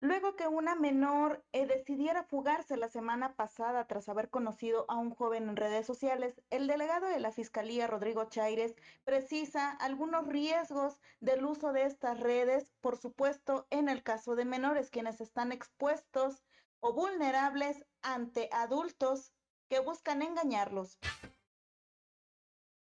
Luego 0.00 0.36
que 0.36 0.46
una 0.46 0.74
menor 0.74 1.42
eh, 1.52 1.66
decidiera 1.66 2.22
fugarse 2.22 2.76
la 2.76 2.88
semana 2.88 3.34
pasada 3.34 3.86
tras 3.86 4.10
haber 4.10 4.28
conocido 4.28 4.84
a 4.88 4.96
un 4.96 5.10
joven 5.10 5.48
en 5.48 5.56
redes 5.56 5.86
sociales, 5.86 6.42
el 6.50 6.66
delegado 6.66 7.08
de 7.08 7.18
la 7.18 7.32
Fiscalía, 7.32 7.86
Rodrigo 7.86 8.26
Chaires, 8.26 8.76
precisa 9.04 9.70
algunos 9.70 10.26
riesgos 10.26 11.00
del 11.20 11.46
uso 11.46 11.72
de 11.72 11.84
estas 11.84 12.20
redes, 12.20 12.74
por 12.82 12.98
supuesto, 12.98 13.66
en 13.70 13.88
el 13.88 14.02
caso 14.02 14.36
de 14.36 14.44
menores, 14.44 14.90
quienes 14.90 15.22
están 15.22 15.50
expuestos 15.50 16.44
o 16.80 16.92
vulnerables 16.92 17.82
ante 18.02 18.50
adultos 18.52 19.32
que 19.68 19.80
buscan 19.80 20.20
engañarlos. 20.20 20.98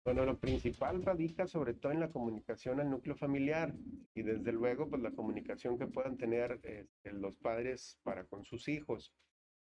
Bueno, 0.06 0.24
lo 0.24 0.38
principal 0.38 1.02
radica 1.02 1.48
sobre 1.48 1.74
todo 1.74 1.90
en 1.90 1.98
la 1.98 2.12
comunicación 2.12 2.78
al 2.78 2.88
núcleo 2.88 3.16
familiar 3.16 3.74
y 4.14 4.22
desde 4.22 4.52
luego 4.52 4.88
pues 4.88 5.02
la 5.02 5.10
comunicación 5.10 5.76
que 5.76 5.88
puedan 5.88 6.16
tener 6.16 6.60
este, 6.62 7.10
los 7.10 7.36
padres 7.38 7.98
para 8.04 8.22
con 8.22 8.44
sus 8.44 8.68
hijos. 8.68 9.12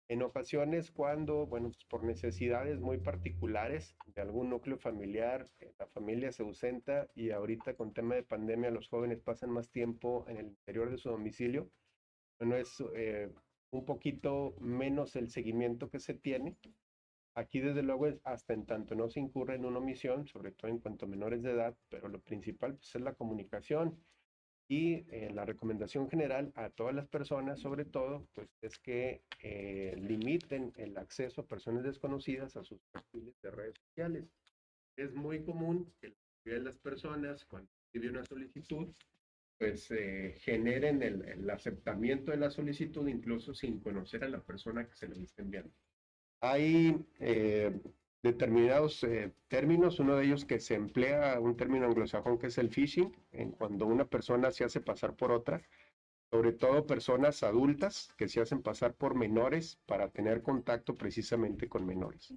En 0.08 0.22
ocasiones 0.22 0.90
cuando, 0.90 1.46
bueno, 1.46 1.68
pues 1.68 1.84
por 1.84 2.02
necesidades 2.04 2.80
muy 2.80 2.96
particulares 2.96 3.94
de 4.06 4.22
algún 4.22 4.48
núcleo 4.48 4.78
familiar, 4.78 5.50
eh, 5.60 5.74
la 5.78 5.86
familia 5.88 6.32
se 6.32 6.44
ausenta 6.44 7.10
y 7.14 7.30
ahorita 7.30 7.74
con 7.74 7.92
tema 7.92 8.14
de 8.14 8.22
pandemia 8.22 8.70
los 8.70 8.88
jóvenes 8.88 9.20
pasan 9.20 9.50
más 9.50 9.68
tiempo 9.68 10.24
en 10.28 10.38
el 10.38 10.46
interior 10.46 10.90
de 10.90 10.96
su 10.96 11.10
domicilio, 11.10 11.70
bueno, 12.38 12.56
es 12.56 12.82
eh, 12.94 13.30
un 13.70 13.84
poquito 13.84 14.54
menos 14.60 15.14
el 15.14 15.28
seguimiento 15.28 15.90
que 15.90 15.98
se 15.98 16.14
tiene 16.14 16.56
Aquí 17.34 17.60
desde 17.60 17.82
luego 17.82 18.06
es 18.06 18.20
hasta 18.24 18.52
en 18.52 18.66
tanto 18.66 18.94
no 18.94 19.08
se 19.08 19.20
incurre 19.20 19.54
en 19.54 19.64
una 19.64 19.78
omisión, 19.78 20.26
sobre 20.26 20.52
todo 20.52 20.70
en 20.70 20.78
cuanto 20.78 21.06
a 21.06 21.08
menores 21.08 21.42
de 21.42 21.52
edad, 21.52 21.74
pero 21.88 22.08
lo 22.08 22.20
principal 22.20 22.74
pues, 22.74 22.94
es 22.94 23.00
la 23.00 23.14
comunicación 23.14 23.98
y 24.68 25.04
eh, 25.10 25.30
la 25.34 25.44
recomendación 25.44 26.08
general 26.08 26.52
a 26.54 26.70
todas 26.70 26.94
las 26.94 27.08
personas, 27.08 27.60
sobre 27.60 27.84
todo, 27.84 28.26
pues 28.34 28.48
es 28.60 28.78
que 28.78 29.22
eh, 29.42 29.94
limiten 29.98 30.72
el 30.76 30.96
acceso 30.96 31.42
a 31.42 31.46
personas 31.46 31.84
desconocidas 31.84 32.56
a 32.56 32.64
sus 32.64 32.80
perfiles 32.92 33.34
de 33.42 33.50
redes 33.50 33.74
sociales. 33.88 34.24
Es 34.96 35.14
muy 35.14 35.42
común 35.44 35.92
que 36.00 36.14
las 36.44 36.78
personas 36.78 37.44
cuando 37.44 37.70
reciben 37.92 38.16
una 38.16 38.24
solicitud, 38.24 38.88
pues 39.58 39.90
eh, 39.90 40.34
generen 40.38 41.02
el, 41.02 41.22
el 41.22 41.50
aceptamiento 41.50 42.30
de 42.30 42.38
la 42.38 42.50
solicitud 42.50 43.06
incluso 43.08 43.54
sin 43.54 43.80
conocer 43.80 44.24
a 44.24 44.28
la 44.28 44.42
persona 44.42 44.86
que 44.86 44.96
se 44.96 45.08
lo 45.08 45.14
está 45.14 45.42
enviando. 45.42 45.72
Hay 46.44 47.07
eh, 47.20 47.81
determinados 48.20 49.05
eh, 49.05 49.33
términos, 49.46 50.00
uno 50.00 50.16
de 50.16 50.24
ellos 50.24 50.44
que 50.44 50.59
se 50.59 50.74
emplea, 50.74 51.38
un 51.38 51.57
término 51.57 51.87
anglosajón 51.87 52.37
que 52.37 52.48
es 52.48 52.59
el 52.59 52.68
phishing, 52.68 53.14
en 53.31 53.52
cuando 53.52 53.87
una 53.87 54.05
persona 54.05 54.50
se 54.50 54.64
hace 54.64 54.81
pasar 54.81 55.14
por 55.14 55.31
otra, 55.31 55.62
sobre 56.33 56.52
todo 56.52 56.85
personas 56.85 57.44
adultas 57.44 58.12
que 58.16 58.26
se 58.26 58.40
hacen 58.40 58.61
pasar 58.61 58.94
por 58.94 59.14
menores 59.14 59.78
para 59.87 60.09
tener 60.09 60.42
contacto 60.42 60.96
precisamente 60.96 61.68
con 61.68 61.87
menores. 61.87 62.35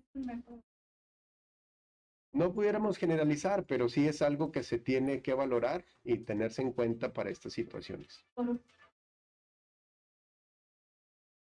No 2.32 2.54
pudiéramos 2.54 2.98
generalizar, 2.98 3.66
pero 3.66 3.90
sí 3.90 4.08
es 4.08 4.22
algo 4.22 4.52
que 4.52 4.62
se 4.62 4.78
tiene 4.78 5.24
que 5.24 5.34
valorar 5.34 5.84
y 6.04 6.20
tenerse 6.20 6.62
en 6.62 6.74
cuenta 6.74 7.12
para 7.12 7.32
estas 7.32 7.54
situaciones. 7.54 8.24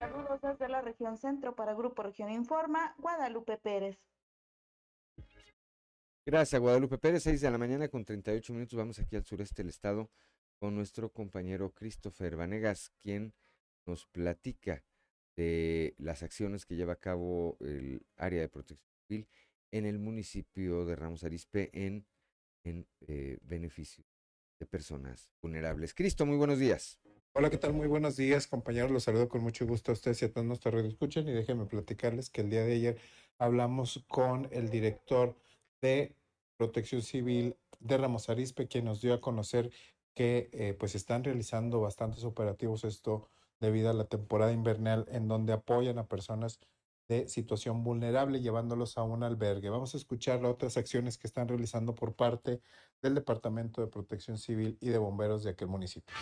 Saludos 0.02 0.40
desde 0.42 0.68
la 0.68 0.80
región 0.80 1.16
centro 1.16 1.54
para 1.54 1.74
Grupo 1.74 2.02
Región 2.02 2.28
Informa, 2.28 2.92
Guadalupe 2.98 3.56
Pérez. 3.56 4.00
Gracias, 6.26 6.60
Guadalupe 6.60 6.98
Pérez. 6.98 7.22
6 7.22 7.40
de 7.40 7.50
la 7.52 7.56
mañana 7.56 7.86
con 7.86 8.04
38 8.04 8.52
minutos. 8.52 8.76
Vamos 8.76 8.98
aquí 8.98 9.14
al 9.14 9.24
sureste 9.24 9.62
del 9.62 9.70
estado 9.70 10.10
con 10.58 10.74
nuestro 10.74 11.12
compañero 11.12 11.70
Christopher 11.70 12.34
Vanegas, 12.34 12.90
quien 12.98 13.32
nos 13.86 14.06
platica 14.06 14.82
de 15.36 15.94
las 15.98 16.24
acciones 16.24 16.66
que 16.66 16.74
lleva 16.74 16.94
a 16.94 17.00
cabo 17.00 17.56
el 17.60 18.04
área 18.16 18.40
de 18.40 18.48
protección 18.48 18.90
civil 19.06 19.28
en 19.70 19.86
el 19.86 20.00
municipio 20.00 20.84
de 20.84 20.96
Ramos 20.96 21.22
Arizpe 21.22 21.70
en, 21.72 22.08
en 22.64 22.88
eh, 23.06 23.38
beneficio 23.42 24.04
de 24.58 24.66
personas 24.66 25.30
vulnerables. 25.40 25.94
Cristo, 25.94 26.26
muy 26.26 26.38
buenos 26.38 26.58
días. 26.58 26.98
Hola, 27.34 27.48
¿qué 27.48 27.56
tal? 27.56 27.72
Muy 27.72 27.86
buenos 27.86 28.16
días, 28.16 28.46
compañeros. 28.46 28.90
Los 28.90 29.04
saludo 29.04 29.26
con 29.26 29.42
mucho 29.42 29.66
gusto 29.66 29.90
a 29.90 29.94
ustedes 29.94 30.20
y 30.20 30.26
a 30.26 30.30
todos 30.30 30.46
nuestros 30.46 30.74
redes 30.74 30.92
escuchan 30.92 31.26
y 31.26 31.32
déjenme 31.32 31.64
platicarles 31.64 32.28
que 32.28 32.42
el 32.42 32.50
día 32.50 32.62
de 32.62 32.74
ayer 32.74 32.98
hablamos 33.38 34.04
con 34.06 34.48
el 34.52 34.68
director 34.68 35.34
de 35.80 36.14
Protección 36.58 37.00
Civil 37.00 37.56
de 37.80 37.96
Ramos 37.96 38.28
Arizpe, 38.28 38.68
quien 38.68 38.84
nos 38.84 39.00
dio 39.00 39.14
a 39.14 39.22
conocer 39.22 39.70
que 40.12 40.50
eh, 40.52 40.74
pues 40.78 40.94
están 40.94 41.24
realizando 41.24 41.80
bastantes 41.80 42.22
operativos 42.24 42.84
esto 42.84 43.30
debido 43.60 43.88
a 43.88 43.94
la 43.94 44.04
temporada 44.04 44.52
invernal 44.52 45.06
en 45.08 45.26
donde 45.26 45.54
apoyan 45.54 45.98
a 45.98 46.08
personas 46.08 46.60
de 47.08 47.28
situación 47.28 47.82
vulnerable 47.82 48.42
llevándolos 48.42 48.98
a 48.98 49.04
un 49.04 49.22
albergue. 49.22 49.70
Vamos 49.70 49.94
a 49.94 49.96
escuchar 49.96 50.44
otras 50.44 50.76
acciones 50.76 51.16
que 51.16 51.28
están 51.28 51.48
realizando 51.48 51.94
por 51.94 52.14
parte 52.14 52.60
del 53.00 53.14
Departamento 53.14 53.80
de 53.80 53.86
Protección 53.86 54.36
Civil 54.36 54.76
y 54.82 54.90
de 54.90 54.98
Bomberos 54.98 55.44
de 55.44 55.50
aquel 55.50 55.68
municipio. 55.68 56.14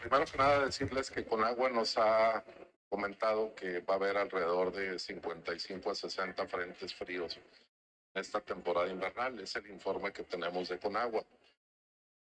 Primero 0.00 0.24
que 0.26 0.38
nada 0.38 0.64
decirles 0.64 1.10
que 1.10 1.24
Conagua 1.24 1.70
nos 1.70 1.98
ha 1.98 2.44
comentado 2.88 3.52
que 3.54 3.80
va 3.80 3.94
a 3.94 3.96
haber 3.96 4.16
alrededor 4.16 4.72
de 4.72 4.96
55 4.96 5.90
a 5.90 5.94
60 5.94 6.46
frentes 6.46 6.94
fríos 6.94 7.36
en 7.36 8.20
esta 8.20 8.40
temporada 8.40 8.88
invernal. 8.88 9.40
Es 9.40 9.56
el 9.56 9.66
informe 9.66 10.12
que 10.12 10.22
tenemos 10.22 10.68
de 10.68 10.78
Conagua. 10.78 11.24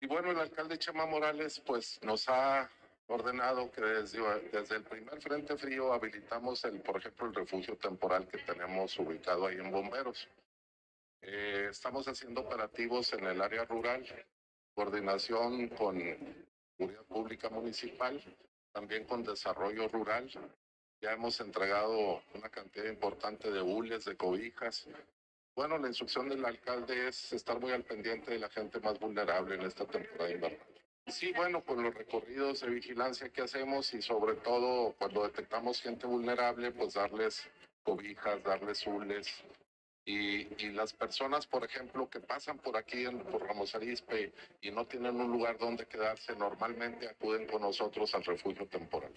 Y 0.01 0.07
bueno, 0.07 0.31
el 0.31 0.39
alcalde 0.39 0.79
Chema 0.79 1.05
Morales 1.05 1.61
pues 1.61 2.01
nos 2.03 2.27
ha 2.31 2.71
ordenado 3.09 3.71
que 3.71 3.83
desde, 3.83 4.21
desde 4.51 4.77
el 4.77 4.85
primer 4.85 5.21
frente 5.21 5.55
frío 5.59 5.93
habilitamos, 5.93 6.65
el, 6.65 6.81
por 6.81 6.97
ejemplo, 6.97 7.27
el 7.27 7.35
refugio 7.35 7.77
temporal 7.77 8.27
que 8.27 8.39
tenemos 8.39 8.99
ubicado 8.99 9.47
ahí 9.47 9.57
en 9.57 9.71
Bomberos. 9.71 10.29
Eh, 11.21 11.69
estamos 11.71 12.09
haciendo 12.09 12.41
operativos 12.41 13.13
en 13.13 13.27
el 13.27 13.43
área 13.43 13.67
rural, 13.67 14.07
coordinación 14.75 15.69
con 15.69 16.01
Seguridad 16.81 17.05
Pública 17.05 17.51
Municipal, 17.51 18.19
también 18.73 19.05
con 19.05 19.23
Desarrollo 19.23 19.87
Rural. 19.89 20.31
Ya 21.03 21.13
hemos 21.13 21.39
entregado 21.41 22.23
una 22.33 22.49
cantidad 22.49 22.87
importante 22.87 23.51
de 23.51 23.61
hules, 23.61 24.07
de 24.07 24.17
cobijas. 24.17 24.89
Bueno, 25.55 25.77
la 25.77 25.89
instrucción 25.89 26.31
del 26.31 26.43
alcalde 26.43 27.09
es 27.09 27.35
estar 27.35 27.61
muy 27.61 27.73
al 27.73 27.85
pendiente 27.85 28.31
de 28.31 28.39
la 28.39 28.49
gente 28.49 28.81
más 28.81 28.99
vulnerable 28.99 29.57
en 29.57 29.61
esta 29.61 29.85
temporada 29.85 30.31
invernal. 30.31 30.67
Sí, 31.09 31.35
bueno, 31.37 31.63
con 31.63 31.83
los 31.83 31.95
recorridos 31.95 32.63
de 32.63 32.71
vigilancia 32.71 33.29
que 33.29 33.43
hacemos 33.43 33.93
y 33.93 34.01
sobre 34.01 34.37
todo 34.37 34.95
cuando 34.99 35.25
detectamos 35.25 35.83
gente 35.83 36.07
vulnerable, 36.07 36.73
pues 36.73 36.95
darles 36.95 37.47
cobijas, 37.83 38.43
darles 38.43 38.87
hules. 38.87 39.45
Y, 40.05 40.65
y 40.65 40.73
las 40.73 40.93
personas, 40.93 41.47
por 41.47 41.65
ejemplo, 41.65 42.09
que 42.09 42.21
pasan 42.21 42.59
por 42.59 42.77
aquí 42.77 43.05
en, 43.05 43.21
por 43.21 43.47
Ramos 43.47 43.75
Arizpe 43.75 44.33
y 44.61 44.71
no 44.71 44.87
tienen 44.87 45.21
un 45.21 45.31
lugar 45.31 45.59
donde 45.59 45.87
quedarse, 45.87 46.35
normalmente 46.37 47.09
acuden 47.09 47.47
con 47.47 47.63
nosotros 47.63 48.15
al 48.15 48.25
refugio 48.25 48.67
temporal. 48.67 49.13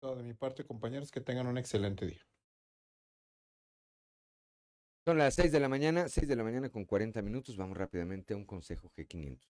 Todo 0.00 0.16
de 0.16 0.22
mi 0.22 0.34
parte, 0.34 0.64
compañeros, 0.64 1.10
que 1.10 1.20
tengan 1.20 1.46
un 1.46 1.58
excelente 1.58 2.06
día. 2.06 2.26
Son 5.06 5.18
las 5.18 5.34
6 5.34 5.50
de 5.50 5.60
la 5.60 5.68
mañana, 5.68 6.08
6 6.08 6.28
de 6.28 6.36
la 6.36 6.44
mañana 6.44 6.70
con 6.70 6.84
40 6.84 7.20
minutos. 7.22 7.56
Vamos 7.56 7.76
rápidamente 7.76 8.34
a 8.34 8.36
un 8.36 8.44
consejo 8.44 8.90
G500. 8.96 9.59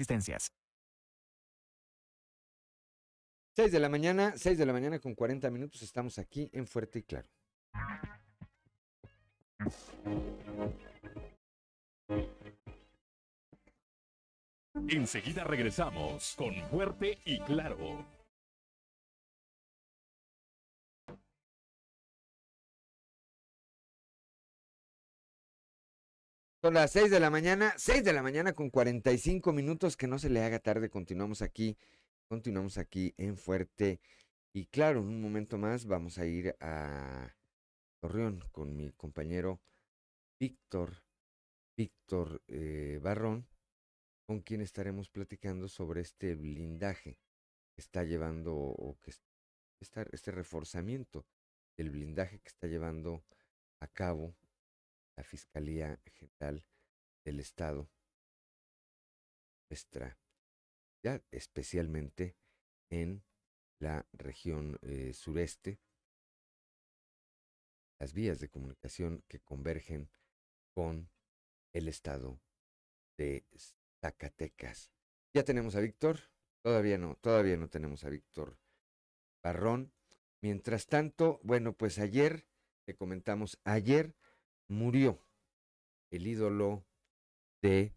existencias. 0.00 0.50
6 3.56 3.72
de 3.72 3.80
la 3.80 3.90
mañana, 3.90 4.32
6 4.34 4.56
de 4.56 4.64
la 4.64 4.72
mañana 4.72 4.98
con 4.98 5.14
40 5.14 5.50
minutos. 5.50 5.82
Estamos 5.82 6.18
aquí 6.18 6.48
en 6.54 6.66
Fuerte 6.66 7.00
y 7.00 7.02
Claro. 7.02 7.28
Enseguida 14.88 15.44
regresamos 15.44 16.34
con 16.36 16.54
Fuerte 16.70 17.18
y 17.26 17.38
Claro. 17.40 18.19
Son 26.62 26.74
las 26.74 26.90
6 26.92 27.10
de 27.10 27.20
la 27.20 27.30
mañana, 27.30 27.72
6 27.78 28.04
de 28.04 28.12
la 28.12 28.22
mañana 28.22 28.52
con 28.52 28.68
45 28.68 29.50
minutos, 29.54 29.96
que 29.96 30.06
no 30.06 30.18
se 30.18 30.28
le 30.28 30.44
haga 30.44 30.58
tarde, 30.58 30.90
continuamos 30.90 31.40
aquí, 31.40 31.78
continuamos 32.28 32.76
aquí 32.76 33.14
en 33.16 33.38
Fuerte. 33.38 33.98
Y 34.52 34.66
claro, 34.66 35.00
en 35.00 35.06
un 35.06 35.22
momento 35.22 35.56
más 35.56 35.86
vamos 35.86 36.18
a 36.18 36.26
ir 36.26 36.54
a 36.60 37.34
Torreón 38.02 38.44
con 38.52 38.76
mi 38.76 38.92
compañero 38.92 39.62
Víctor, 40.38 41.02
Víctor 41.78 42.42
eh, 42.46 43.00
Barrón, 43.00 43.48
con 44.26 44.40
quien 44.40 44.60
estaremos 44.60 45.08
platicando 45.08 45.66
sobre 45.66 46.02
este 46.02 46.34
blindaje 46.34 47.16
que 47.74 47.80
está 47.80 48.04
llevando, 48.04 48.54
o 48.54 48.98
que 49.00 49.14
está, 49.80 50.02
este 50.12 50.30
reforzamiento 50.30 51.24
del 51.78 51.88
blindaje 51.88 52.38
que 52.40 52.48
está 52.48 52.66
llevando 52.66 53.24
a 53.80 53.86
cabo 53.86 54.34
la 55.20 55.24
Fiscalía 55.24 56.00
General 56.14 56.66
del 57.26 57.40
Estado, 57.40 57.90
nuestra, 59.68 60.18
ya 61.04 61.22
especialmente 61.30 62.38
en 62.88 63.22
la 63.80 64.08
región 64.14 64.78
eh, 64.80 65.12
sureste, 65.12 65.78
las 67.98 68.14
vías 68.14 68.40
de 68.40 68.48
comunicación 68.48 69.22
que 69.28 69.40
convergen 69.40 70.10
con 70.74 71.10
el 71.74 71.88
estado 71.88 72.40
de 73.18 73.44
Zacatecas. 74.00 74.90
Ya 75.34 75.44
tenemos 75.44 75.76
a 75.76 75.80
Víctor, 75.80 76.30
todavía 76.62 76.96
no, 76.96 77.16
todavía 77.16 77.58
no 77.58 77.68
tenemos 77.68 78.04
a 78.04 78.08
Víctor 78.08 78.58
Barrón. 79.44 79.92
Mientras 80.40 80.86
tanto, 80.86 81.40
bueno, 81.42 81.74
pues 81.74 81.98
ayer, 81.98 82.46
le 82.86 82.96
comentamos, 82.96 83.60
ayer 83.64 84.16
murió 84.70 85.20
el 86.10 86.26
ídolo 86.26 86.86
de 87.60 87.92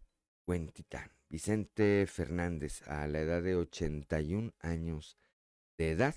Huentitán, 0.46 1.10
Vicente 1.30 2.06
Fernández, 2.06 2.86
a 2.88 3.06
la 3.06 3.20
edad 3.20 3.42
de 3.42 3.54
81 3.54 4.52
años 4.58 5.16
de 5.78 5.92
edad, 5.92 6.14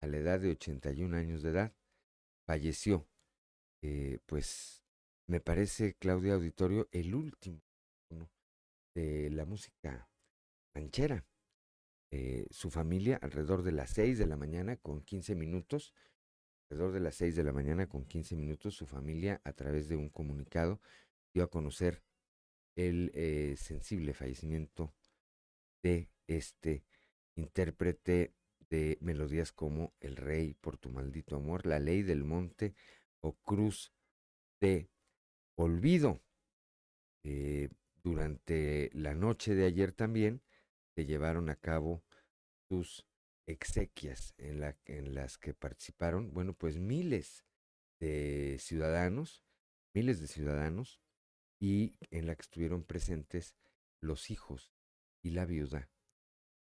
a 0.00 0.06
la 0.06 0.16
edad 0.16 0.40
de 0.40 0.50
81 0.50 1.16
años 1.16 1.42
de 1.42 1.50
edad, 1.50 1.74
falleció. 2.46 3.06
Eh, 3.82 4.18
pues 4.26 4.82
me 5.28 5.40
parece, 5.40 5.94
Claudia 5.94 6.34
Auditorio, 6.34 6.88
el 6.92 7.14
último 7.14 7.62
de 8.94 9.30
la 9.30 9.44
música 9.44 10.10
ranchera. 10.74 11.26
Eh, 12.10 12.46
su 12.50 12.70
familia, 12.70 13.18
alrededor 13.22 13.62
de 13.62 13.72
las 13.72 13.90
6 13.90 14.18
de 14.18 14.26
la 14.26 14.36
mañana, 14.36 14.76
con 14.76 15.02
15 15.02 15.36
minutos, 15.36 15.94
alrededor 16.70 16.92
de 16.92 17.00
las 17.00 17.16
6 17.16 17.34
de 17.34 17.42
la 17.42 17.52
mañana 17.52 17.88
con 17.88 18.04
15 18.04 18.36
minutos, 18.36 18.76
su 18.76 18.86
familia, 18.86 19.40
a 19.44 19.52
través 19.52 19.88
de 19.88 19.96
un 19.96 20.08
comunicado, 20.08 20.80
dio 21.34 21.42
a 21.42 21.50
conocer 21.50 22.02
el 22.76 23.10
eh, 23.14 23.56
sensible 23.56 24.14
fallecimiento 24.14 24.94
de 25.82 26.08
este 26.28 26.84
intérprete 27.34 28.34
de 28.68 28.98
melodías 29.00 29.50
como 29.50 29.94
El 29.98 30.14
Rey 30.14 30.54
por 30.54 30.78
tu 30.78 30.90
maldito 30.90 31.34
amor, 31.34 31.66
La 31.66 31.80
Ley 31.80 32.02
del 32.02 32.22
Monte 32.22 32.76
o 33.20 33.32
Cruz 33.32 33.92
de 34.60 34.88
Olvido. 35.56 36.22
Eh, 37.24 37.68
durante 38.02 38.90
la 38.94 39.14
noche 39.14 39.56
de 39.56 39.66
ayer 39.66 39.92
también 39.92 40.40
se 40.94 41.04
llevaron 41.04 41.50
a 41.50 41.56
cabo 41.56 42.04
sus 42.68 43.09
exequias 43.46 44.34
en, 44.38 44.60
la, 44.60 44.76
en 44.86 45.14
las 45.14 45.38
que 45.38 45.54
participaron, 45.54 46.32
bueno, 46.32 46.54
pues 46.54 46.78
miles, 46.78 47.44
de 47.98 48.56
ciudadanos, 48.58 49.44
miles 49.94 50.20
de 50.20 50.26
ciudadanos, 50.26 51.00
y 51.60 51.98
en 52.10 52.26
la 52.26 52.34
que 52.34 52.42
estuvieron 52.42 52.84
presentes 52.84 53.54
los 54.00 54.30
hijos 54.30 54.72
y 55.22 55.30
la 55.30 55.44
viuda 55.44 55.90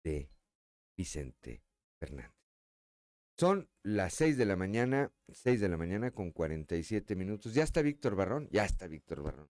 de 0.04 0.30
Vicente 0.96 1.64
Fernández. 2.00 2.32
Son 3.38 3.68
las 3.82 4.14
seis 4.14 4.38
de 4.38 4.46
la 4.46 4.56
mañana, 4.56 5.12
seis 5.30 5.60
de 5.60 5.70
la 5.70 5.78
mañana 5.78 6.12
con 6.12 6.32
47 6.32 7.16
minutos. 7.16 7.56
¿Ya 7.56 7.64
está 7.64 7.82
Víctor 7.82 8.16
Barrón? 8.16 8.48
Ya 8.52 8.64
está 8.64 8.86
Víctor 8.86 9.24
Barrón. 9.24 9.50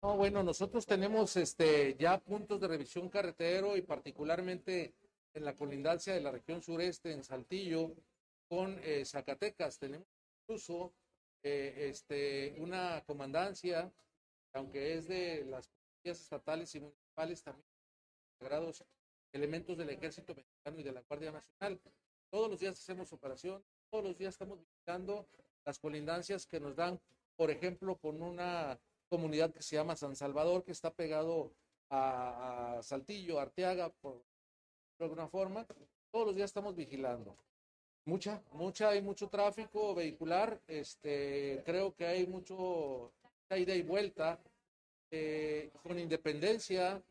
No, 0.00 0.16
bueno, 0.16 0.44
nosotros 0.44 0.86
tenemos 0.86 1.36
este 1.36 1.96
ya 1.98 2.18
puntos 2.20 2.60
de 2.60 2.68
revisión 2.68 3.08
carretero 3.08 3.76
y 3.76 3.82
particularmente 3.82 4.94
en 5.34 5.44
la 5.44 5.56
colindancia 5.56 6.14
de 6.14 6.20
la 6.20 6.30
región 6.30 6.62
sureste, 6.62 7.10
en 7.12 7.24
Saltillo, 7.24 7.96
con 8.48 8.78
eh, 8.84 9.04
Zacatecas. 9.04 9.76
Tenemos 9.80 10.06
incluso 10.42 10.94
eh, 11.42 11.88
este, 11.90 12.54
una 12.60 13.02
comandancia, 13.06 13.92
aunque 14.52 14.94
es 14.94 15.08
de 15.08 15.44
las 15.46 15.68
policías 15.68 16.20
estatales 16.20 16.72
y 16.76 16.80
municipales, 16.80 17.42
también 17.42 17.66
integrados 18.34 18.84
elementos 19.32 19.76
del 19.76 19.90
ejército 19.90 20.32
mexicano 20.32 20.78
y 20.78 20.84
de 20.84 20.92
la 20.92 21.02
Guardia 21.02 21.32
Nacional. 21.32 21.80
Todos 22.30 22.48
los 22.48 22.60
días 22.60 22.78
hacemos 22.78 23.12
operación, 23.12 23.64
todos 23.90 24.04
los 24.04 24.16
días 24.16 24.34
estamos 24.34 24.60
visitando 24.60 25.28
las 25.64 25.80
colindancias 25.80 26.46
que 26.46 26.60
nos 26.60 26.76
dan, 26.76 27.00
por 27.34 27.50
ejemplo, 27.50 27.96
con 27.96 28.22
una 28.22 28.78
comunidad 29.08 29.52
que 29.52 29.62
se 29.62 29.76
llama 29.76 29.96
San 29.96 30.14
Salvador, 30.14 30.64
que 30.64 30.72
está 30.72 30.92
pegado 30.92 31.52
a, 31.90 32.78
Saltillo, 32.82 33.40
Arteaga, 33.40 33.90
por, 33.90 34.22
alguna 35.00 35.28
forma. 35.28 35.66
Todos 36.10 36.26
los 36.26 36.34
días 36.34 36.50
estamos 36.50 36.74
vigilando. 36.74 37.36
Mucha, 38.04 38.42
mucha, 38.52 38.90
hay 38.90 39.02
mucho 39.02 39.28
tráfico 39.28 39.94
vehicular. 39.94 40.60
Este, 40.66 41.62
creo 41.64 41.94
que 41.94 42.06
hay 42.06 42.26
mucho 42.26 43.12
ida 43.50 43.74
y 43.74 43.82
vuelta, 43.82 44.38
eh, 45.10 45.70
con 45.82 45.98
independencia 45.98 47.02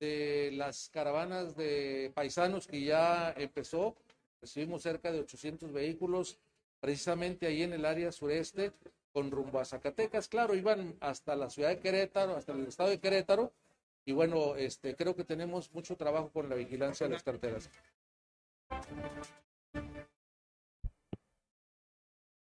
de 0.00 0.50
las 0.52 0.88
caravanas 0.90 1.56
de 1.56 2.12
paisanos 2.14 2.66
que 2.66 2.82
ya 2.82 3.32
empezó. 3.36 3.96
Recibimos 4.40 4.82
cerca 4.82 5.10
de 5.10 5.20
800 5.20 5.72
vehículos 5.72 6.38
precisamente 6.80 7.46
ahí 7.46 7.62
en 7.62 7.72
el 7.72 7.84
área 7.84 8.12
sureste 8.12 8.72
con 9.18 9.32
rumbo 9.32 9.58
a 9.58 9.64
Zacatecas. 9.64 10.28
Claro, 10.28 10.54
iban 10.54 10.94
hasta 11.00 11.34
la 11.34 11.50
ciudad 11.50 11.70
de 11.70 11.80
Querétaro, 11.80 12.36
hasta 12.36 12.52
el 12.52 12.68
estado 12.68 12.90
de 12.90 13.00
Querétaro. 13.00 13.52
Y 14.04 14.12
bueno, 14.12 14.54
este, 14.54 14.94
creo 14.94 15.16
que 15.16 15.24
tenemos 15.24 15.72
mucho 15.74 15.96
trabajo 15.96 16.30
con 16.30 16.48
la 16.48 16.54
vigilancia 16.54 17.08
de 17.08 17.14
las 17.14 17.24
carteras. 17.24 17.68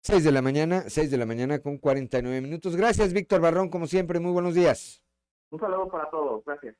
Seis 0.01 0.25
de 0.25 0.31
la 0.33 0.41
mañana, 0.41 0.83
seis 0.89 1.09
de 1.09 1.17
la 1.17 1.25
mañana 1.25 1.59
con 1.59 1.77
49 1.77 2.41
minutos. 2.41 2.75
Gracias, 2.75 3.13
Víctor 3.13 3.39
Barrón, 3.39 3.69
como 3.69 3.87
siempre. 3.87 4.19
Muy 4.19 4.33
buenos 4.33 4.53
días. 4.53 5.01
Un 5.51 5.61
saludo 5.61 5.87
para 5.87 6.09
todos. 6.09 6.43
Gracias. 6.45 6.75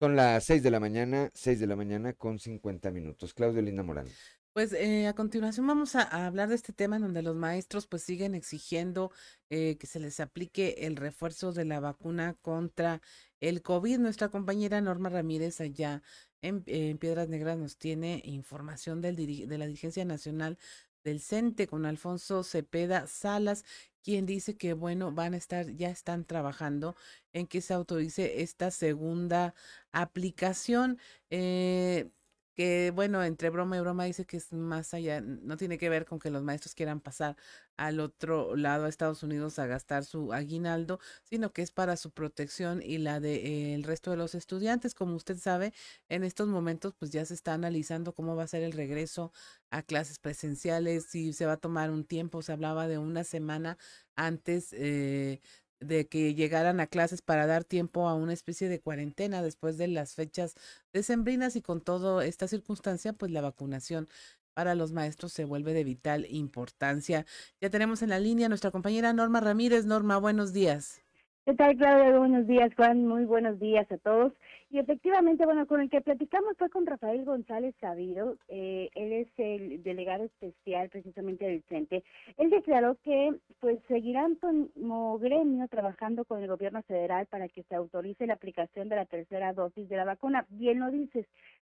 Son 0.00 0.16
las 0.16 0.44
seis 0.44 0.62
de 0.62 0.70
la 0.70 0.80
mañana, 0.80 1.30
seis 1.34 1.60
de 1.60 1.66
la 1.66 1.76
mañana 1.76 2.14
con 2.14 2.38
50 2.38 2.90
minutos. 2.90 3.34
Claudio 3.34 3.60
Linda 3.60 3.82
Morán. 3.82 4.06
Pues 4.52 4.72
eh, 4.72 5.06
a 5.06 5.14
continuación 5.14 5.66
vamos 5.66 5.94
a, 5.94 6.26
hablar 6.26 6.48
de 6.48 6.56
este 6.56 6.72
tema 6.72 6.96
en 6.96 7.02
donde 7.02 7.22
los 7.22 7.36
maestros 7.36 7.86
pues 7.86 8.02
siguen 8.02 8.34
exigiendo 8.34 9.12
eh, 9.50 9.76
que 9.78 9.86
se 9.86 10.00
les 10.00 10.18
aplique 10.18 10.86
el 10.86 10.96
refuerzo 10.96 11.52
de 11.52 11.64
la 11.64 11.78
vacuna 11.78 12.34
contra 12.42 13.00
el 13.40 13.62
COVID. 13.62 13.98
Nuestra 13.98 14.30
compañera 14.30 14.80
Norma 14.80 15.10
Ramírez 15.10 15.60
allá 15.60 16.02
en, 16.42 16.62
Piedras 16.98 17.28
Negras 17.28 17.58
nos 17.58 17.76
tiene 17.78 18.20
información 18.24 19.00
del 19.00 19.16
de 19.16 19.58
la 19.58 19.66
Dirigencia 19.66 20.04
Nacional 20.04 20.58
del 21.04 21.20
CENTE 21.20 21.66
con 21.66 21.86
Alfonso 21.86 22.42
Cepeda 22.42 23.06
Salas, 23.06 23.64
quien 24.02 24.26
dice 24.26 24.56
que 24.56 24.72
bueno, 24.74 25.12
van 25.12 25.34
a 25.34 25.36
estar, 25.36 25.70
ya 25.76 25.90
están 25.90 26.24
trabajando 26.24 26.96
en 27.32 27.46
que 27.46 27.60
se 27.60 27.74
autorice 27.74 28.42
esta 28.42 28.70
segunda 28.70 29.54
aplicación. 29.92 30.98
Eh, 31.30 32.10
que 32.58 32.90
bueno, 32.92 33.22
entre 33.22 33.50
broma 33.50 33.76
y 33.76 33.80
broma 33.80 34.02
dice 34.02 34.24
que 34.26 34.36
es 34.36 34.52
más 34.52 34.92
allá, 34.92 35.20
no 35.20 35.56
tiene 35.56 35.78
que 35.78 35.88
ver 35.88 36.04
con 36.04 36.18
que 36.18 36.28
los 36.28 36.42
maestros 36.42 36.74
quieran 36.74 36.98
pasar 36.98 37.36
al 37.76 38.00
otro 38.00 38.56
lado 38.56 38.86
a 38.86 38.88
Estados 38.88 39.22
Unidos 39.22 39.60
a 39.60 39.66
gastar 39.66 40.04
su 40.04 40.32
aguinaldo, 40.32 40.98
sino 41.22 41.52
que 41.52 41.62
es 41.62 41.70
para 41.70 41.96
su 41.96 42.10
protección 42.10 42.82
y 42.82 42.98
la 42.98 43.20
de 43.20 43.74
eh, 43.74 43.80
resto 43.84 44.10
de 44.10 44.16
los 44.16 44.34
estudiantes. 44.34 44.96
Como 44.96 45.14
usted 45.14 45.38
sabe, 45.38 45.72
en 46.08 46.24
estos 46.24 46.48
momentos 46.48 46.94
pues 46.98 47.12
ya 47.12 47.24
se 47.24 47.34
está 47.34 47.54
analizando 47.54 48.12
cómo 48.12 48.34
va 48.34 48.42
a 48.42 48.48
ser 48.48 48.64
el 48.64 48.72
regreso 48.72 49.32
a 49.70 49.82
clases 49.82 50.18
presenciales, 50.18 51.04
si 51.04 51.32
se 51.32 51.46
va 51.46 51.52
a 51.52 51.56
tomar 51.58 51.90
un 51.92 52.04
tiempo, 52.04 52.42
se 52.42 52.50
hablaba 52.50 52.88
de 52.88 52.98
una 52.98 53.22
semana 53.22 53.78
antes 54.16 54.72
eh, 54.72 55.40
de 55.80 56.08
que 56.08 56.34
llegaran 56.34 56.80
a 56.80 56.86
clases 56.86 57.22
para 57.22 57.46
dar 57.46 57.64
tiempo 57.64 58.08
a 58.08 58.14
una 58.14 58.32
especie 58.32 58.68
de 58.68 58.80
cuarentena 58.80 59.42
después 59.42 59.78
de 59.78 59.88
las 59.88 60.14
fechas 60.14 60.54
decembrinas 60.92 61.56
y 61.56 61.62
con 61.62 61.80
toda 61.80 62.24
esta 62.24 62.48
circunstancia, 62.48 63.12
pues 63.12 63.30
la 63.32 63.40
vacunación 63.40 64.08
para 64.54 64.74
los 64.74 64.92
maestros 64.92 65.32
se 65.32 65.44
vuelve 65.44 65.72
de 65.72 65.84
vital 65.84 66.26
importancia. 66.30 67.26
Ya 67.60 67.70
tenemos 67.70 68.02
en 68.02 68.10
la 68.10 68.18
línea 68.18 68.48
nuestra 68.48 68.72
compañera 68.72 69.12
Norma 69.12 69.40
Ramírez. 69.40 69.86
Norma, 69.86 70.18
buenos 70.18 70.52
días. 70.52 71.07
¿Qué 71.48 71.54
tal, 71.54 71.78
Claudia? 71.78 72.18
Buenos 72.18 72.46
días, 72.46 72.74
Juan. 72.76 73.06
Muy 73.06 73.24
buenos 73.24 73.58
días 73.58 73.90
a 73.90 73.96
todos. 73.96 74.34
Y 74.68 74.80
efectivamente, 74.80 75.46
bueno, 75.46 75.66
con 75.66 75.80
el 75.80 75.88
que 75.88 76.02
platicamos 76.02 76.58
fue 76.58 76.68
con 76.68 76.84
Rafael 76.84 77.24
González 77.24 77.74
Sabido. 77.80 78.36
Eh, 78.48 78.90
él 78.94 79.12
es 79.14 79.28
el 79.38 79.82
delegado 79.82 80.24
especial 80.24 80.90
precisamente 80.90 81.46
del 81.46 81.62
CENTE. 81.70 82.04
Él 82.36 82.50
declaró 82.50 82.98
que 83.02 83.34
pues 83.60 83.78
seguirán 83.88 84.34
como 84.34 85.18
gremio 85.18 85.66
trabajando 85.68 86.26
con 86.26 86.42
el 86.42 86.48
gobierno 86.48 86.82
federal 86.82 87.24
para 87.24 87.48
que 87.48 87.62
se 87.62 87.74
autorice 87.74 88.26
la 88.26 88.34
aplicación 88.34 88.90
de 88.90 88.96
la 88.96 89.06
tercera 89.06 89.54
dosis 89.54 89.88
de 89.88 89.96
la 89.96 90.04
vacuna. 90.04 90.44
Bien 90.50 90.80
lo 90.80 90.90
dices, 90.90 91.24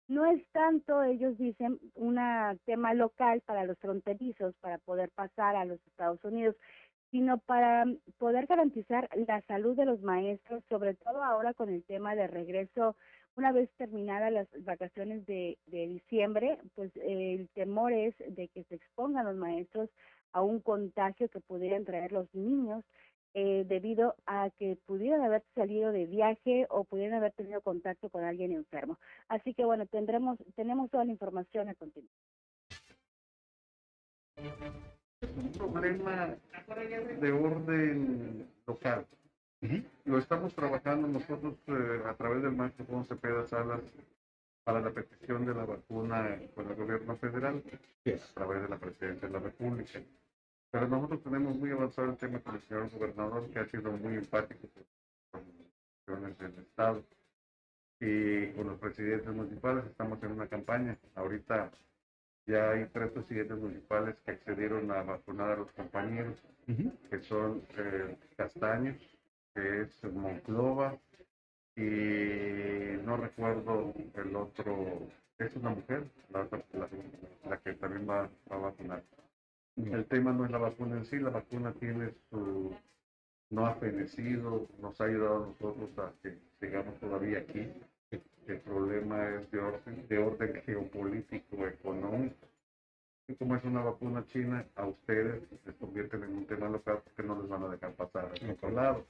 no 0.08 0.26
es 0.26 0.42
tanto, 0.52 1.04
ellos 1.04 1.38
dicen, 1.38 1.78
un 1.94 2.18
tema 2.64 2.94
local 2.94 3.42
para 3.42 3.64
los 3.64 3.78
fronterizos, 3.78 4.56
para 4.60 4.78
poder 4.78 5.10
pasar 5.10 5.54
a 5.54 5.66
los 5.66 5.78
Estados 5.86 6.24
Unidos 6.24 6.56
sino 7.10 7.38
para 7.38 7.84
poder 8.18 8.46
garantizar 8.46 9.08
la 9.26 9.40
salud 9.42 9.76
de 9.76 9.86
los 9.86 10.02
maestros, 10.02 10.62
sobre 10.68 10.94
todo 10.94 11.22
ahora 11.22 11.54
con 11.54 11.70
el 11.70 11.84
tema 11.84 12.14
de 12.14 12.26
regreso, 12.26 12.96
una 13.36 13.52
vez 13.52 13.70
terminadas 13.76 14.32
las 14.32 14.48
vacaciones 14.64 15.24
de, 15.26 15.56
diciembre, 15.66 16.58
pues 16.74 16.90
el 16.96 17.48
temor 17.54 17.92
es 17.92 18.14
de 18.18 18.48
que 18.48 18.64
se 18.64 18.74
expongan 18.74 19.26
los 19.26 19.36
maestros 19.36 19.88
a 20.32 20.42
un 20.42 20.60
contagio 20.60 21.28
que 21.28 21.40
pudieran 21.40 21.84
traer 21.84 22.10
los 22.12 22.26
niños 22.34 22.84
eh, 23.34 23.64
debido 23.66 24.16
a 24.26 24.50
que 24.58 24.76
pudieran 24.86 25.22
haber 25.22 25.44
salido 25.54 25.92
de 25.92 26.06
viaje 26.06 26.66
o 26.68 26.84
pudieran 26.84 27.18
haber 27.18 27.32
tenido 27.32 27.60
contacto 27.60 28.10
con 28.10 28.24
alguien 28.24 28.52
enfermo. 28.52 28.98
Así 29.28 29.54
que 29.54 29.64
bueno, 29.64 29.86
tendremos, 29.86 30.38
tenemos 30.56 30.90
toda 30.90 31.04
la 31.04 31.12
información 31.12 31.68
a 31.68 31.74
continuación. 31.74 32.18
Es 35.20 35.30
un 35.36 35.50
problema 35.50 36.36
de 37.20 37.32
orden 37.32 38.48
local. 38.68 39.04
Lo 40.04 40.18
estamos 40.18 40.54
trabajando 40.54 41.08
nosotros 41.08 41.56
eh, 41.66 42.02
a 42.06 42.14
través 42.14 42.42
del 42.42 42.52
maestro 42.52 42.84
Juan 42.84 43.04
Cepeda 43.04 43.44
Salas 43.44 43.80
para 44.62 44.80
la 44.80 44.92
petición 44.92 45.44
de 45.44 45.54
la 45.54 45.64
vacuna 45.64 46.38
con 46.54 46.68
el 46.68 46.76
gobierno 46.76 47.16
federal 47.16 47.60
a 48.06 48.34
través 48.34 48.62
de 48.62 48.68
la 48.68 48.78
presidencia 48.78 49.26
de 49.26 49.34
la 49.34 49.40
República. 49.40 50.00
Pero 50.70 50.86
nosotros 50.86 51.22
tenemos 51.24 51.56
muy 51.56 51.72
avanzado 51.72 52.10
el 52.10 52.16
tema 52.16 52.38
con 52.38 52.54
el 52.54 52.62
señor 52.62 52.88
gobernador, 52.90 53.50
que 53.50 53.58
ha 53.58 53.66
sido 53.66 53.90
muy 53.90 54.14
empático 54.14 54.68
con 55.32 56.22
las 56.22 56.38
del 56.38 56.58
Estado. 56.58 57.02
Y 58.00 58.52
con 58.52 58.68
los 58.68 58.78
presidentes 58.78 59.34
municipales 59.34 59.84
estamos 59.86 60.22
en 60.22 60.30
una 60.30 60.46
campaña. 60.46 60.96
Ahorita 61.16 61.72
ya 62.48 62.70
hay 62.72 62.86
tres 62.86 63.10
presidentes 63.12 63.58
municipales 63.58 64.16
que 64.24 64.32
accedieron 64.32 64.90
a 64.90 65.02
vacunar 65.02 65.50
a 65.50 65.56
los 65.56 65.70
compañeros, 65.72 66.42
que 67.10 67.20
son 67.20 67.62
eh, 67.76 68.16
Castaños, 68.36 68.96
que 69.54 69.82
es 69.82 70.04
Monclova, 70.04 70.98
y 71.76 72.96
no 73.04 73.16
recuerdo 73.18 73.92
el 74.14 74.34
otro, 74.34 75.06
es 75.38 75.54
una 75.56 75.70
mujer, 75.70 76.04
la, 76.32 76.40
otra- 76.42 76.64
la- 76.72 76.88
la 77.50 77.56
que 77.58 77.74
también 77.74 78.08
va, 78.08 78.22
va 78.50 78.56
a 78.56 78.58
vacunar. 78.58 79.02
El 79.76 80.04
tema 80.06 80.32
no 80.32 80.44
es 80.44 80.50
la 80.50 80.58
vacuna 80.58 80.96
en 80.96 81.04
sí, 81.04 81.18
la 81.20 81.30
vacuna 81.30 81.72
tiene 81.72 82.10
su, 82.30 82.74
no 83.50 83.66
ha 83.66 83.74
fenecido, 83.74 84.66
nos 84.80 85.00
ha 85.00 85.04
ayudado 85.04 85.44
a 85.44 85.46
nosotros 85.48 85.98
a 85.98 86.12
que 86.22 86.36
sigamos 86.60 86.98
todavía 86.98 87.38
aquí. 87.38 87.70
El 88.48 88.60
problema 88.60 89.28
es 89.28 89.50
de 89.50 89.58
orden, 89.58 90.08
de 90.08 90.18
orden 90.18 90.62
geopolítico, 90.64 91.66
económico. 91.66 92.48
Y 93.28 93.34
como 93.34 93.54
es 93.56 93.64
una 93.64 93.82
vacuna 93.82 94.26
china, 94.26 94.66
a 94.74 94.86
ustedes 94.86 95.42
les 95.66 95.74
convierten 95.76 96.22
en 96.22 96.34
un 96.34 96.46
tema 96.46 96.66
local 96.70 97.02
porque 97.04 97.22
no 97.22 97.38
les 97.38 97.48
van 97.48 97.64
a 97.64 97.68
dejar 97.68 97.94
pasar 97.94 98.32
al 98.40 98.50
otro 98.50 98.70
lado. 98.70 99.04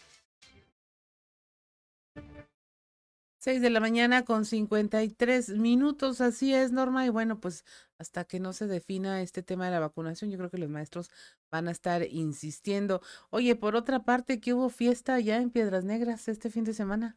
6 3.39 3.63
de 3.63 3.71
la 3.71 3.79
mañana 3.79 4.25
con 4.25 4.45
53 4.45 5.51
minutos, 5.51 6.21
así 6.21 6.53
es, 6.53 6.73
Norma. 6.73 7.07
Y 7.07 7.09
bueno, 7.09 7.39
pues 7.39 7.65
hasta 7.97 8.25
que 8.25 8.41
no 8.41 8.53
se 8.53 8.67
defina 8.67 9.23
este 9.23 9.45
tema 9.45 9.67
de 9.67 9.71
la 9.71 9.79
vacunación, 9.79 10.33
yo 10.33 10.39
creo 10.39 10.51
que 10.51 10.59
los 10.59 10.69
maestros 10.69 11.13
van 11.49 11.69
a 11.69 11.71
estar 11.71 12.03
insistiendo. 12.11 13.01
Oye, 13.31 13.55
por 13.55 13.77
otra 13.77 14.03
parte, 14.03 14.41
que 14.41 14.53
hubo 14.53 14.69
fiesta 14.69 15.21
ya 15.21 15.37
en 15.37 15.51
Piedras 15.51 15.85
Negras 15.85 16.27
este 16.27 16.51
fin 16.51 16.65
de 16.65 16.75
semana. 16.75 17.17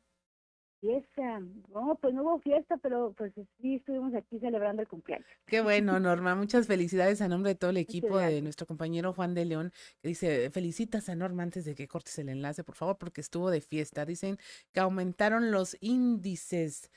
Fiesta. 0.81 1.39
No, 1.71 1.95
pues 2.01 2.11
no 2.13 2.23
hubo 2.23 2.39
fiesta, 2.39 2.75
pero 2.77 3.13
pues 3.15 3.31
sí 3.61 3.75
estuvimos 3.75 4.15
aquí 4.15 4.39
celebrando 4.39 4.81
el 4.81 4.87
cumpleaños. 4.87 5.27
Qué 5.45 5.61
bueno, 5.61 5.99
Norma. 5.99 6.33
Muchas 6.33 6.65
felicidades 6.65 7.21
a 7.21 7.27
nombre 7.27 7.49
de 7.49 7.55
todo 7.55 7.69
el 7.69 7.77
equipo 7.77 8.17
de 8.17 8.41
nuestro 8.41 8.65
compañero 8.65 9.13
Juan 9.13 9.35
de 9.35 9.45
León, 9.45 9.71
que 10.01 10.07
dice, 10.07 10.49
felicitas 10.49 11.07
a 11.07 11.15
Norma 11.15 11.43
antes 11.43 11.65
de 11.65 11.75
que 11.75 11.87
cortes 11.87 12.17
el 12.17 12.29
enlace, 12.29 12.63
por 12.63 12.75
favor, 12.75 12.97
porque 12.97 13.21
estuvo 13.21 13.51
de 13.51 13.61
fiesta. 13.61 14.05
Dicen 14.05 14.39
que 14.73 14.79
aumentaron 14.79 15.51
los 15.51 15.77
índices 15.81 16.89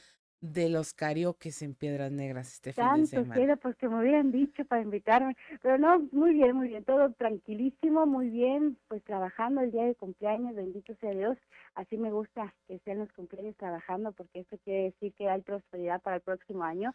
de 0.52 0.68
los 0.68 0.92
karaokes 0.92 1.62
en 1.62 1.74
Piedras 1.74 2.12
Negras 2.12 2.52
este 2.52 2.72
fin 2.72 2.82
de 2.84 2.90
Tanto 2.90 3.06
semana. 3.06 3.34
quiero, 3.34 3.56
pues 3.56 3.76
que 3.76 3.88
me 3.88 3.98
hubieran 4.00 4.30
dicho 4.30 4.64
para 4.66 4.82
invitarme. 4.82 5.36
Pero 5.62 5.78
no, 5.78 6.00
muy 6.12 6.34
bien, 6.34 6.54
muy 6.54 6.68
bien, 6.68 6.84
todo 6.84 7.12
tranquilísimo, 7.12 8.04
muy 8.04 8.28
bien, 8.28 8.76
pues 8.88 9.02
trabajando 9.04 9.62
el 9.62 9.70
día 9.70 9.84
de 9.84 9.94
cumpleaños, 9.94 10.54
bendito 10.54 10.94
sea 10.96 11.12
Dios. 11.12 11.38
Así 11.74 11.96
me 11.96 12.10
gusta 12.12 12.54
que 12.68 12.78
sean 12.80 12.98
los 12.98 13.10
cumpleaños 13.12 13.56
trabajando, 13.56 14.12
porque 14.12 14.40
eso 14.40 14.58
quiere 14.64 14.84
decir 14.84 15.14
que 15.14 15.30
hay 15.30 15.40
prosperidad 15.40 16.02
para 16.02 16.16
el 16.16 16.22
próximo 16.22 16.62
año. 16.62 16.94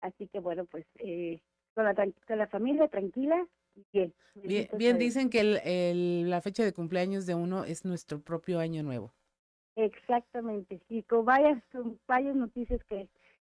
Así 0.00 0.26
que 0.28 0.40
bueno, 0.40 0.64
pues 0.64 0.86
eh, 0.98 1.40
con, 1.74 1.84
la, 1.84 1.94
con 1.94 2.38
la 2.38 2.46
familia 2.46 2.88
tranquila, 2.88 3.46
bien. 3.92 4.14
Bien, 4.34 4.68
bien 4.78 4.98
dicen 4.98 5.28
que 5.28 5.40
el- 5.40 5.60
el- 5.64 6.30
la 6.30 6.40
fecha 6.40 6.64
de 6.64 6.72
cumpleaños 6.72 7.26
de 7.26 7.34
uno 7.34 7.64
es 7.64 7.84
nuestro 7.84 8.20
propio 8.22 8.58
año 8.58 8.82
nuevo. 8.82 9.12
Exactamente, 9.76 10.80
y 10.88 11.02
con 11.02 11.24
varias, 11.24 11.62
con 11.70 12.00
varias 12.08 12.34
noticias 12.34 12.80
que, 12.88 13.08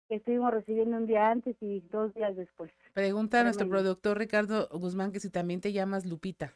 que 0.08 0.14
estuvimos 0.16 0.52
recibiendo 0.52 0.96
un 0.96 1.06
día 1.06 1.28
antes 1.30 1.56
y 1.60 1.80
dos 1.90 2.14
días 2.14 2.36
después. 2.36 2.70
Pregunta 2.94 3.40
a 3.40 3.44
nuestro 3.44 3.68
productor 3.68 4.18
Ricardo 4.18 4.68
Guzmán 4.70 5.12
que 5.12 5.20
si 5.20 5.30
también 5.30 5.60
te 5.60 5.72
llamas 5.72 6.06
Lupita. 6.06 6.54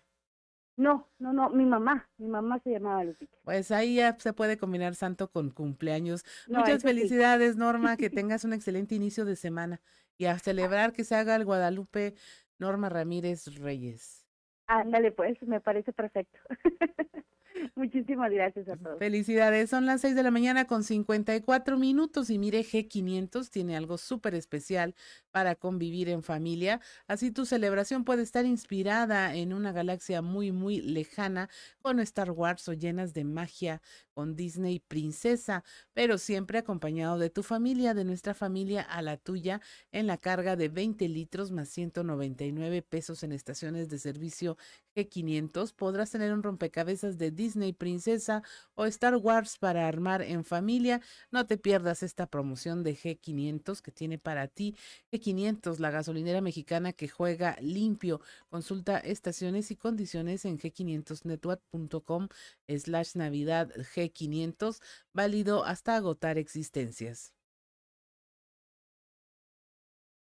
No, 0.76 1.08
no, 1.18 1.32
no, 1.32 1.48
mi 1.50 1.64
mamá, 1.64 2.08
mi 2.18 2.28
mamá 2.28 2.60
se 2.60 2.70
llamaba 2.70 3.02
Lupita. 3.04 3.36
Pues 3.44 3.70
ahí 3.70 3.96
ya 3.96 4.16
se 4.18 4.32
puede 4.32 4.58
combinar 4.58 4.94
santo 4.94 5.30
con 5.30 5.50
cumpleaños. 5.50 6.24
No, 6.48 6.58
Muchas 6.58 6.82
sí. 6.82 6.88
felicidades, 6.88 7.56
Norma, 7.56 7.96
que 7.96 8.10
tengas 8.14 8.44
un 8.44 8.52
excelente 8.52 8.94
inicio 8.94 9.24
de 9.24 9.36
semana 9.36 9.80
y 10.18 10.26
a 10.26 10.38
celebrar 10.38 10.92
que 10.92 11.04
se 11.04 11.14
haga 11.14 11.36
el 11.36 11.44
Guadalupe 11.44 12.14
Norma 12.58 12.88
Ramírez 12.88 13.46
Reyes. 13.56 14.26
Ándale, 14.68 15.12
pues, 15.12 15.40
me 15.42 15.60
parece 15.60 15.92
perfecto. 15.92 16.38
Muchísimas 17.74 18.30
gracias 18.30 18.68
a 18.68 18.76
todos. 18.76 18.98
Felicidades, 18.98 19.70
son 19.70 19.86
las 19.86 20.00
6 20.00 20.14
de 20.14 20.22
la 20.22 20.30
mañana 20.30 20.66
con 20.66 20.84
54 20.84 21.78
minutos 21.78 22.30
y 22.30 22.38
mire, 22.38 22.60
G500 22.60 23.50
tiene 23.50 23.76
algo 23.76 23.98
súper 23.98 24.34
especial 24.34 24.94
para 25.30 25.54
convivir 25.54 26.08
en 26.08 26.22
familia. 26.22 26.80
Así 27.06 27.30
tu 27.30 27.46
celebración 27.46 28.04
puede 28.04 28.22
estar 28.22 28.46
inspirada 28.46 29.34
en 29.34 29.52
una 29.52 29.72
galaxia 29.72 30.22
muy, 30.22 30.52
muy 30.52 30.80
lejana 30.80 31.48
con 31.82 32.00
Star 32.00 32.30
Wars 32.30 32.68
o 32.68 32.72
llenas 32.72 33.14
de 33.14 33.24
magia 33.24 33.82
con 34.12 34.34
Disney 34.34 34.80
Princesa, 34.80 35.62
pero 35.92 36.16
siempre 36.18 36.58
acompañado 36.58 37.18
de 37.18 37.30
tu 37.30 37.42
familia, 37.42 37.92
de 37.92 38.04
nuestra 38.04 38.32
familia 38.34 38.80
a 38.82 39.02
la 39.02 39.18
tuya 39.18 39.60
en 39.92 40.06
la 40.06 40.16
carga 40.16 40.56
de 40.56 40.68
20 40.68 41.08
litros 41.08 41.50
más 41.52 41.68
199 41.68 42.82
pesos 42.82 43.22
en 43.22 43.32
estaciones 43.32 43.88
de 43.88 43.98
servicio 43.98 44.56
G500. 44.96 45.74
Podrás 45.74 46.10
tener 46.10 46.32
un 46.32 46.42
rompecabezas 46.42 47.18
de 47.18 47.30
Disney 47.30 47.72
Princesa 47.72 48.42
o 48.74 48.86
Star 48.86 49.16
Wars 49.16 49.58
para 49.58 49.86
armar 49.86 50.22
en 50.22 50.44
familia. 50.44 51.00
No 51.30 51.46
te 51.46 51.58
pierdas 51.58 52.02
esta 52.02 52.26
promoción 52.26 52.82
de 52.82 52.96
G500 52.96 53.82
que 53.82 53.92
tiene 53.92 54.18
para 54.18 54.48
ti 54.48 54.74
G500, 55.12 55.78
la 55.78 55.90
gasolinera 55.90 56.40
mexicana 56.40 56.92
que 56.92 57.08
juega 57.08 57.56
limpio. 57.60 58.20
Consulta 58.48 58.98
estaciones 58.98 59.70
y 59.70 59.76
condiciones 59.76 60.44
en 60.44 60.58
g500network.com 60.58 62.28
slash 62.68 63.14
navidad 63.14 63.70
G500, 63.76 64.80
válido 65.12 65.64
hasta 65.64 65.96
agotar 65.96 66.38
existencias. 66.38 67.32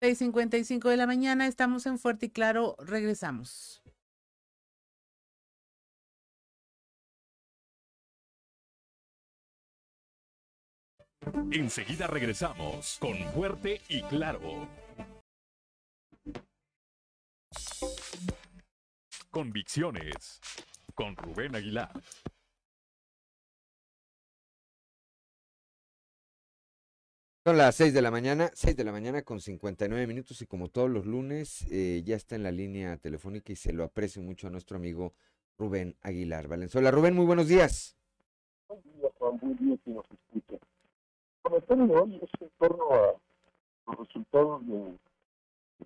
6.55 0.01 0.89
de 0.89 0.97
la 0.97 1.07
mañana, 1.07 1.47
estamos 1.47 1.85
en 1.85 1.97
Fuerte 1.97 2.27
y 2.27 2.29
Claro, 2.29 2.75
regresamos. 2.79 3.84
Enseguida 11.51 12.07
regresamos 12.07 12.97
con 12.99 13.17
Fuerte 13.33 13.81
y 13.89 14.01
Claro. 14.03 14.67
Convicciones 19.31 20.39
con 20.93 21.15
Rubén 21.15 21.55
Aguilar. 21.55 21.91
Son 27.43 27.57
las 27.57 27.75
6 27.75 27.93
de 27.93 28.01
la 28.01 28.09
mañana, 28.09 28.49
6 28.53 28.75
de 28.75 28.83
la 28.83 28.91
mañana 28.91 29.21
con 29.21 29.39
59 29.39 30.07
minutos 30.07 30.41
y 30.41 30.47
como 30.47 30.69
todos 30.69 30.89
los 30.89 31.05
lunes 31.05 31.65
eh, 31.69 32.01
ya 32.03 32.15
está 32.15 32.35
en 32.35 32.43
la 32.43 32.51
línea 32.51 32.97
telefónica 32.97 33.53
y 33.53 33.55
se 33.55 33.71
lo 33.71 33.83
aprecio 33.83 34.21
mucho 34.23 34.47
a 34.47 34.49
nuestro 34.49 34.77
amigo 34.77 35.13
Rubén 35.57 35.95
Aguilar 36.01 36.47
Valenzuela. 36.47 36.89
Rubén, 36.91 37.13
muy 37.13 37.25
buenos 37.25 37.47
días. 37.47 37.95
Buen 38.67 38.81
día, 38.81 39.09
Juan. 39.19 39.37
Buen 39.39 39.57
día 39.57 39.77
que 39.83 39.91
nos 39.91 40.05
escucha. 40.09 40.65
Comentario 41.45 41.85
de 41.85 41.95
hoy 41.95 42.19
es 42.23 42.41
en 42.41 42.49
torno 42.57 42.85
a 42.91 43.13
los 43.85 43.99
resultados 43.99 44.65
de 44.65 44.97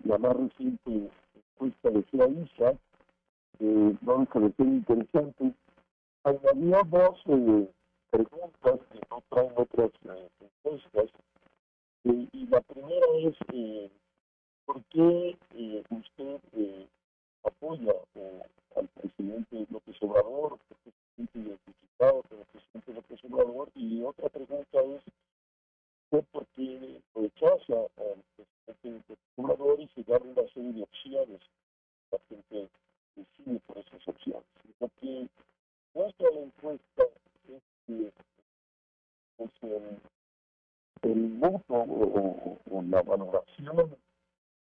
la 0.04 0.16
más 0.16 0.34
reciente 0.34 1.10
encuesta 1.34 1.90
de 1.90 2.02
CISA, 2.04 2.70
eh, 3.58 3.96
no 4.00 4.18
deja 4.20 4.40
de 4.40 4.52
ser 4.54 4.66
interesante. 4.66 5.52
Añadió 6.24 6.80
dos 6.86 7.20
eh, 7.26 7.70
preguntas 8.08 8.80
que 8.90 9.00
no 9.10 9.22
traen 9.28 9.52
otras 9.54 9.90
eh, 10.08 10.28
encuestas. 10.40 11.10
Eh, 12.04 12.28
y 12.32 12.46
la 12.46 12.62
primera 12.62 13.06
es, 13.22 13.36
eh, 13.52 13.90
¿por 14.64 14.82
qué 14.84 15.36
eh, 15.56 15.84
usted 15.90 16.40
apoya 17.44 17.92
al 18.76 18.88
presidente 18.88 19.66
López 19.70 19.96
Obrador? 20.00 20.58
¿Por 20.66 20.78
qué 20.78 20.90
se 20.90 21.14
siente 21.16 21.38
identificado 21.38 22.22
con 22.22 22.38
el 22.38 22.46
presidente 22.46 22.94
López 22.94 23.20
Obrador? 23.26 23.68
Y 23.74 24.02
otra 24.02 24.30
pregunta 24.30 24.80
es, 24.80 25.02
¿fue 26.10 26.22
por 26.32 26.44
qué 26.56 27.00
rechaza 27.14 27.86
al 27.96 28.24
presidente 28.66 29.04
López 29.08 29.18
Obrador 29.36 29.80
y 29.80 29.88
se 29.88 30.02
dan 30.02 30.22
una 30.26 30.48
serie 30.52 30.72
de 30.72 30.82
opciones? 30.82 31.40
La 32.10 32.18
gente 32.28 32.68
decide 33.14 33.60
por 33.66 33.78
esas 33.78 34.08
opciones. 34.08 34.44
Lo 34.80 34.88
que 35.00 35.28
muestra 35.94 36.30
la 36.30 36.40
encuesta 36.40 37.04
es 37.48 37.62
que 37.86 38.12
pues, 39.36 39.50
el, 41.02 41.28
voto 41.38 41.74
o, 41.74 42.82
la 42.82 43.02
valoración 43.02 43.96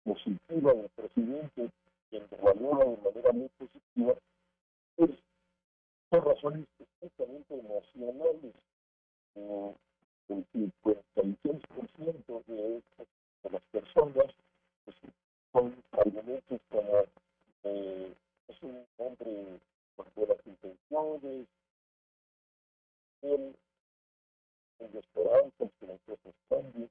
positiva 0.04 0.74
del 0.74 0.90
presidente 0.90 1.70
quien 2.10 2.26
lo 2.32 2.38
valora 2.38 2.86
de 2.86 2.98
manera 2.98 3.32
muy 3.34 3.50
positiva, 3.50 4.14
pues 4.96 5.12
por 6.10 6.26
razones 6.26 6.68
estrictamente 6.80 7.60
emocionales. 7.60 8.54
Eh, 9.36 9.74
el 10.30 10.46
56% 10.54 12.44
de, 12.48 12.78
estas- 12.78 13.08
las 13.52 13.64
personas 13.72 14.26
pues, 14.86 14.98
son 15.54 15.84
argumentos 15.92 16.62
como 16.70 17.04
eh, 17.64 18.16
es 18.48 18.64
un 18.64 18.86
hombre 18.98 19.60
con 19.96 20.08
buenas 20.16 20.38
intenciones, 20.48 21.48
él 23.24 23.56
en 24.80 24.98
esperanzas 24.98 25.72
que 25.80 25.88
las 25.88 26.02
cosas 26.02 26.34
cambien, 26.50 26.90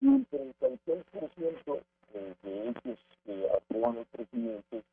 y 0.00 0.06
el 0.08 0.28
36% 0.30 1.82
de, 2.12 2.36
de 2.42 2.68
ellos 2.68 2.98
que 3.24 3.50
aprueban 3.50 3.98
al 3.98 4.06
presidente, 4.06 4.84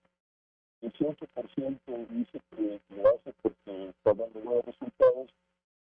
18% 0.82 2.08
dice 2.10 2.42
que 2.52 2.82
lo 2.96 3.10
hace 3.10 3.34
porque 3.42 3.90
está 3.90 4.14
dando 4.14 4.40
buenos 4.42 4.66
resultados, 4.66 5.32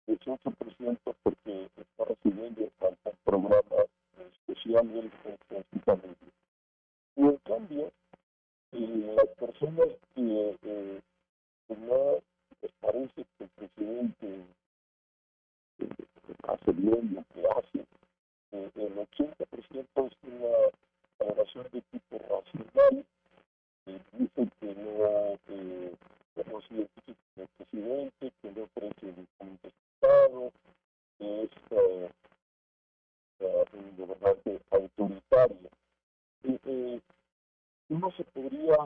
18% 0.07 0.99
porque 1.23 1.69
está 1.77 2.05
recibiendo 2.05 2.71
algún 2.81 3.19
programa 3.25 3.85
especial 4.33 4.93
del 4.93 5.11
conjuntamente. 5.49 6.27
Y 7.17 7.23
en 7.23 7.37
cambio, 7.39 7.93
eh, 8.73 9.15
las 9.17 9.29
personas 9.37 9.89
que, 10.15 10.57
eh, 10.63 11.01
que 11.69 11.77
no 11.77 12.21
les 12.63 12.73
parece 12.81 13.25
que 13.39 13.45
el 13.45 13.51
presidente 13.51 14.45
eh, 15.79 15.89
hace 16.49 16.73
bien 16.73 17.15
lo 17.15 17.25
que 17.35 17.49
hace, 17.49 17.87
eh, 18.53 18.71
el 18.75 18.97
80% 18.97 20.07
es 20.07 20.17
una 20.23 20.49
valoración 21.19 21.67
de 21.73 21.81
tipo 21.83 22.19
racional, 22.19 23.05
eh, 23.87 24.01
dice 24.13 24.49
que 24.61 24.75
no, 24.75 25.39
que 25.47 26.45
no 26.51 26.61
se 26.63 26.75
identifica 26.75 27.21
con 27.35 27.43
el 27.43 27.49
presidente, 27.57 28.33
que 28.43 28.51
no 28.53 28.63
ofrece 28.65 29.09
el 29.09 29.27
Estado, 30.03 30.51
es 31.19 31.51
eh, 31.73 32.11
eh, 33.41 33.65
un 33.75 33.97
gobernante 33.99 34.61
autoritario. 34.71 35.71
Eh, 36.45 37.01
uno 37.91 38.11
se 38.13 38.25
podría, 38.25 38.77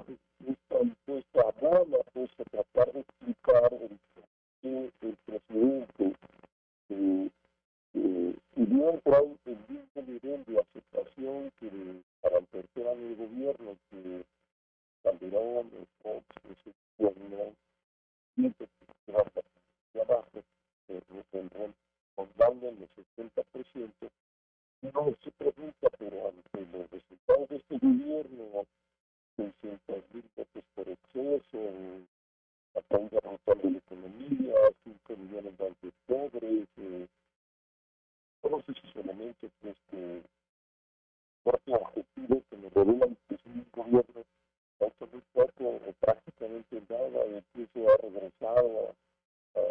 esta 0.45 0.79
encuesta 0.81 1.53
pues, 2.13 2.31
tratar 2.51 2.93
de 2.93 3.01
explicar 3.01 3.73
el 3.75 3.99
qué 4.61 4.91
el 5.03 5.17
presidente, 5.25 6.17
eh, 6.89 7.31
eh, 7.95 8.37
bien 8.57 9.03
el 9.45 9.59
mismo 9.69 10.03
nivel 10.03 10.45
de 10.47 10.61
aceptación 10.61 11.53
que 11.61 12.03
para 12.23 12.39
el 12.39 12.47
tercer 12.47 12.89
año 12.89 13.09
de 13.09 13.15
gobierno 13.15 13.77
que 13.91 14.25
Calderón, 15.05 15.71
el 15.79 15.87
Fox, 16.03 16.25
el 16.45 16.75
gobierno, 16.99 17.55
eh, 20.89 21.01
tendrán 21.31 21.75
rondando 22.17 22.69
en 22.69 22.83
el 22.83 22.89
70%, 23.17 24.11
uno 24.83 25.17
se 25.23 25.31
pregunta, 25.33 25.89
pero 25.99 26.29
ante 26.29 26.77
los 26.77 26.91
resultados 26.91 27.49
de 27.49 27.57
este 27.57 27.79
gobierno, 27.79 28.67
600 29.37 30.05
mil 30.13 30.25
votos 30.37 30.65
por 30.75 30.89
exceso, 30.89 31.59
la 32.75 32.83
caída 32.83 33.21
brutal 33.21 33.63
de 33.63 33.71
la 33.71 33.79
economía, 33.79 34.55
5 34.85 35.17
millones 35.17 35.59
más 35.59 35.81
de 35.81 35.93
pobres, 36.07 36.69
eh, 36.77 37.07
todos 38.43 38.63
esos 38.69 38.97
elementos 38.97 39.51
pues, 39.63 39.77
que 39.91 40.23
fuertes 41.43 41.75
objetivos 41.75 42.43
que 42.51 42.57
nos 42.59 42.73
revelan 42.75 43.17
que 43.29 43.35
es 43.37 43.47
un 43.47 43.67
gobierno 43.73 44.25
ha 44.81 44.85
hecho 44.85 45.09
muy 45.11 45.23
poco 45.33 45.81
prácticamente 46.01 46.83
nada, 46.89 47.27
incluso 47.27 47.91
ha 47.91 47.97
regresado 48.03 48.95
a, 49.55 49.61
a 49.61 49.63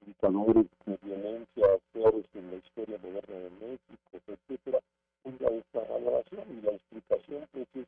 indicadores 0.00 0.66
de 0.86 0.98
violencia 1.02 1.78
peores 1.92 2.26
en 2.34 2.50
la 2.50 2.56
historia 2.56 2.98
moderna 2.98 3.36
de 3.36 3.50
México, 3.50 4.20
etcétera, 4.26 4.80
la 5.38 5.48
esta 5.50 5.80
valoración 5.80 6.44
y 6.50 6.62
la 6.62 6.72
explicación 6.72 7.48
pues, 7.52 7.68
es 7.74 7.86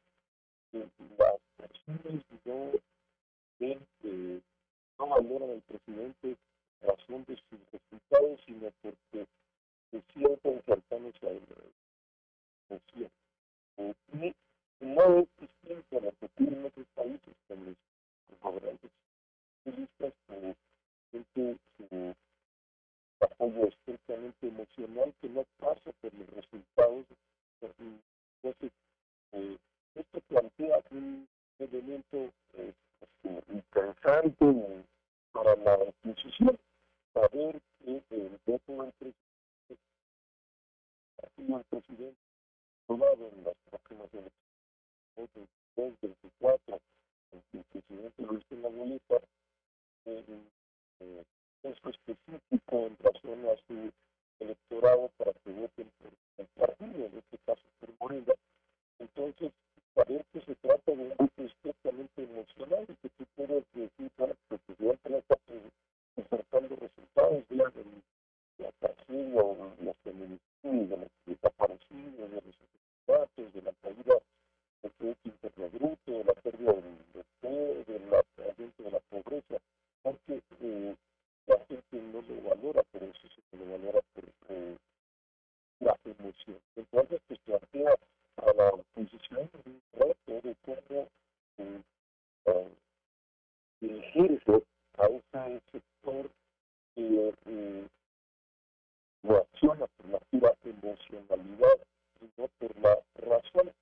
que 0.70 0.86
las 1.18 1.40
personas 1.56 2.24
no 2.44 2.72
ven, 3.58 3.86
eh, 4.04 4.40
no 4.98 5.06
valoran 5.06 5.50
al 5.50 5.62
presidente 5.62 6.36
en 6.80 6.88
razón 6.88 7.24
de 7.26 7.36
sus 7.36 7.60
resultados, 7.72 8.40
sino 8.46 8.70
porque 8.82 9.26
se 9.90 10.02
sienten 10.12 10.62
cercanos 10.64 11.14
a 11.22 11.28
él. 11.28 11.42
O 13.78 13.94
no 14.80 15.18
es 15.18 15.28
distinto 15.40 15.98
a 15.98 16.00
lo 16.00 16.12
que 16.12 16.26
ocurre 16.26 16.56
en 16.56 16.64
otros 16.66 16.86
países 16.94 17.34
con 17.48 17.64
los 17.64 17.76
gobernantes 18.40 18.90
que 19.64 19.70
sienten 21.12 21.60
su 21.76 22.14
apoyo 23.20 23.68
estrictamente 23.68 24.48
emocional 24.48 25.14
que 25.20 25.28
no 25.28 25.44
pasa 25.58 25.92
por 26.00 26.14
los 26.14 26.28
resultados. 26.30 27.04
Entonces, 27.60 28.72
eh, 29.32 29.58
esto 29.94 30.20
plantea 30.28 30.82
un 30.90 31.28
elemento 31.58 32.32
eh, 32.54 32.72
pues, 33.22 33.44
interesante 33.50 34.84
para 35.32 35.54
la 35.56 35.74
oposición, 35.74 36.58
saber 37.12 37.60
que 37.84 38.02
el 38.10 38.38
voto 38.44 38.82
del 38.82 38.92
presidente, 41.36 41.64
presidente, 41.70 42.16
tomado 42.86 43.28
en 43.28 43.44
las 43.44 43.54
próximas 43.70 44.08
elecciones, 44.12 44.32
22, 45.16 46.00
24, 46.02 46.80
en 47.32 47.42
que 47.50 47.58
el 47.58 47.64
presidente 47.64 48.22
Luis 48.22 48.48
de 48.48 48.56
la 48.56 48.68
boleta, 48.68 49.20
eh, 51.02 51.24
específico 51.64 52.86
en 52.86 52.96
razón 52.98 53.46
a 53.48 53.56
su 53.68 53.92
electorado 54.40 55.10
para 55.18 55.32
que 55.34 55.52
voten 55.52 55.90
por 56.00 56.12
el 56.38 56.46
partido, 56.56 57.06
en 57.06 57.18
este 57.18 57.38
caso 57.46 57.62
por 57.80 57.90
Morena. 58.00 58.34
Entonces, 58.98 59.52
saber 59.94 60.24
que 60.32 60.40
se 60.42 60.54
trata 60.56 60.92
de 60.92 61.02
un 61.02 61.08
voto 61.16 61.42
estrictamente 61.44 62.22
emocional 62.24 62.86
y 62.88 62.94
que 62.96 63.08
tú 63.10 63.24
puedes 63.36 63.64
decir, 63.74 64.10
bueno, 64.18 64.34
el 64.50 64.58
presidente 64.58 65.10
no 65.10 65.16
está 65.18 65.36
presentando 66.14 66.76
resultados, 66.76 67.44
vean 67.50 67.72
el- 67.76 68.02
la 68.58 68.72
tragedia 68.80 69.42
o 69.42 69.74
los 69.80 69.96
feminicidios, 70.04 70.90
de 70.90 70.96
los 70.98 71.08
desaparecidos, 71.26 72.30
de 72.30 72.42
los 72.42 72.56
asesinatos, 73.08 73.54
de 73.54 73.62
la 73.62 73.72
caída 73.82 74.14
del 74.82 74.92
Producto 74.92 75.28
Interno 75.28 75.70
Bruto, 75.70 76.12
de 76.12 76.24
la 76.24 76.34
pérdida 76.34 76.72
del 76.72 76.84
empleo, 77.14 77.84
de 77.84 78.00
la 78.10 78.24
aumento 78.48 78.82
de 78.84 78.90
la 78.92 79.00
pobreza, 79.00 79.56
porque 80.02 80.42
eh, 80.60 80.96
la 81.46 81.58
gente 81.66 81.96
no 82.12 82.22
lo 82.22 82.48
valora, 82.48 82.82
pero 82.92 83.06
eso 83.06 83.28
se 83.50 83.56
lo 83.56 83.70
valora 83.70 84.00
por 84.14 84.24
eh, 84.48 84.76
la 85.80 85.96
emoción. 86.04 86.58
Entonces, 86.76 87.20
pues 87.26 87.40
plantea 87.40 87.94
a 88.36 88.52
la 88.52 88.68
oposición 88.68 89.50
un 89.64 89.82
reto 89.92 90.48
de 90.48 90.56
cómo 90.64 91.08
eh, 91.58 91.80
eh, 92.46 92.68
dirigirse 93.80 94.62
a 94.98 95.06
ese 95.06 95.62
sector 95.72 96.30
que 96.94 97.34
eh, 97.46 97.88
reacciona 99.22 99.86
por 99.86 100.08
la 100.08 100.18
pura 100.18 100.54
emocionalidad 100.64 101.78
y 102.20 102.40
no 102.40 102.48
por 102.58 102.78
la 102.80 102.98
razón. 103.16 103.72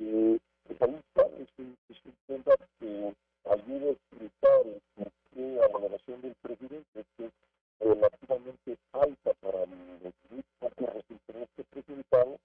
Eh, 0.00 0.38
pues 0.64 0.82
ahí 0.82 0.94
está, 0.94 1.26
es 1.42 1.48
un, 1.58 1.76
es 1.88 1.96
un 2.04 2.14
tema 2.26 2.54
que 2.78 3.14
ayuda 3.44 3.86
a 3.88 3.92
explicar 3.92 4.66
el 4.66 4.82
por 4.94 5.12
qué 5.32 5.40
la 5.40 5.68
valoración 5.68 6.20
del 6.20 6.34
presidente 6.42 7.04
que 7.16 7.24
es 7.26 7.32
relativamente 7.80 8.76
alta 8.92 9.32
para 9.40 9.60
los 9.60 10.14
muy 10.30 10.44
pocos 10.58 10.94
resultados 10.94 11.48
que 11.56 11.62
ha 11.62 11.64
presentado, 11.64 12.38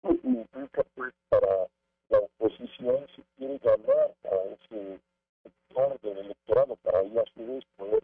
pues, 0.00 0.24
implica 0.24 0.82
pues 0.94 1.14
para 1.28 1.66
la 2.08 2.18
oposición 2.18 3.06
si 3.14 3.22
quiere 3.36 3.58
ganar 3.58 4.14
a 4.24 4.36
ese 4.54 5.00
sector 5.42 6.00
del 6.00 6.18
electorado 6.18 6.76
para 6.76 6.98
ahí 6.98 7.18
a 7.18 7.24
su 7.34 7.46
vez 7.46 7.64
poder 7.76 8.02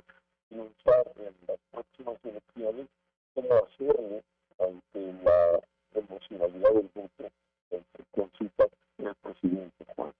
triunfar 0.48 1.12
en 1.16 1.34
las 1.46 1.58
próximas 1.70 2.24
elecciones, 2.24 2.86
cómo 3.34 3.54
hacerlo 3.54 4.22
ante 4.58 5.12
la 5.24 5.60
emocionalidad 5.94 6.72
del 6.74 6.90
voto 6.94 7.30
entre 7.70 8.04
consulta 8.10 8.66
del 8.98 9.14
presidente 9.16 9.84
Juan. 9.96 10.12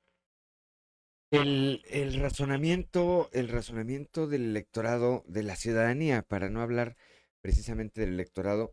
El, 1.32 1.82
el 1.88 2.20
razonamiento, 2.40 3.28
el 3.34 3.48
razonamiento 3.48 4.26
del 4.26 4.44
electorado, 4.44 5.24
de 5.26 5.42
la 5.42 5.56
ciudadanía, 5.56 6.22
para 6.22 6.48
no 6.48 6.62
hablar 6.62 6.96
precisamente 7.42 8.00
del 8.00 8.14
electorado, 8.14 8.72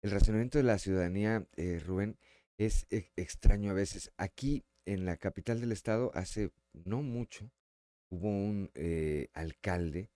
el 0.00 0.10
razonamiento 0.10 0.56
de 0.56 0.64
la 0.64 0.78
ciudadanía, 0.78 1.46
eh, 1.56 1.82
Rubén, 1.84 2.16
es 2.56 2.86
e- 2.88 3.10
extraño 3.16 3.72
a 3.72 3.74
veces. 3.74 4.10
Aquí 4.16 4.64
en 4.86 5.04
la 5.04 5.18
capital 5.18 5.60
del 5.60 5.72
estado, 5.72 6.12
hace 6.14 6.50
no 6.72 7.02
mucho, 7.02 7.50
hubo 8.08 8.28
un 8.28 8.70
eh, 8.74 9.28
alcalde 9.34 10.08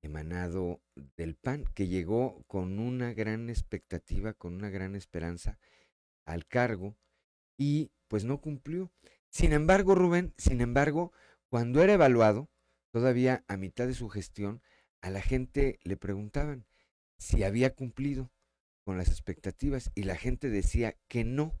emanado 0.00 0.80
del 1.18 1.34
PAN 1.34 1.66
que 1.74 1.88
llegó 1.88 2.42
con 2.46 2.78
una 2.78 3.12
gran 3.12 3.50
expectativa, 3.50 4.32
con 4.32 4.54
una 4.54 4.70
gran 4.70 4.96
esperanza 4.96 5.58
al 6.24 6.46
cargo 6.46 6.96
y 7.58 7.90
pues 8.08 8.24
no 8.24 8.40
cumplió. 8.40 8.90
Sin 9.28 9.52
embargo, 9.52 9.94
Rubén, 9.94 10.32
sin 10.38 10.62
embargo, 10.62 11.12
cuando 11.50 11.82
era 11.82 11.94
evaluado, 11.94 12.48
todavía 12.92 13.44
a 13.48 13.56
mitad 13.56 13.86
de 13.86 13.94
su 13.94 14.08
gestión, 14.08 14.62
a 15.02 15.10
la 15.10 15.20
gente 15.20 15.78
le 15.82 15.96
preguntaban 15.96 16.64
si 17.18 17.42
había 17.42 17.74
cumplido 17.74 18.30
con 18.84 18.96
las 18.96 19.08
expectativas 19.08 19.90
y 19.94 20.04
la 20.04 20.16
gente 20.16 20.48
decía 20.48 20.96
que 21.08 21.24
no. 21.24 21.60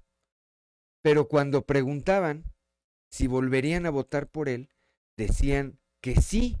Pero 1.02 1.28
cuando 1.28 1.66
preguntaban 1.66 2.44
si 3.10 3.26
volverían 3.26 3.84
a 3.84 3.90
votar 3.90 4.28
por 4.28 4.48
él, 4.48 4.70
decían 5.16 5.78
que 6.00 6.20
sí. 6.20 6.58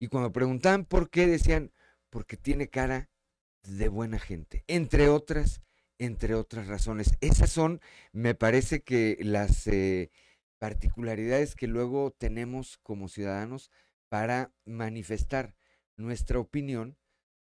Y 0.00 0.08
cuando 0.08 0.32
preguntaban 0.32 0.84
por 0.84 1.10
qué, 1.10 1.26
decían, 1.26 1.72
porque 2.10 2.36
tiene 2.36 2.68
cara 2.68 3.08
de 3.62 3.88
buena 3.88 4.18
gente, 4.18 4.64
entre 4.66 5.08
otras, 5.08 5.62
entre 5.98 6.34
otras 6.34 6.66
razones. 6.66 7.12
Esas 7.20 7.50
son, 7.50 7.80
me 8.12 8.34
parece 8.34 8.82
que 8.82 9.16
las 9.20 9.66
eh, 9.66 10.10
particularidades 10.58 11.54
que 11.54 11.66
luego 11.66 12.10
tenemos 12.10 12.78
como 12.78 13.08
ciudadanos 13.08 13.70
para 14.08 14.52
manifestar 14.64 15.54
nuestra 15.96 16.38
opinión 16.38 16.96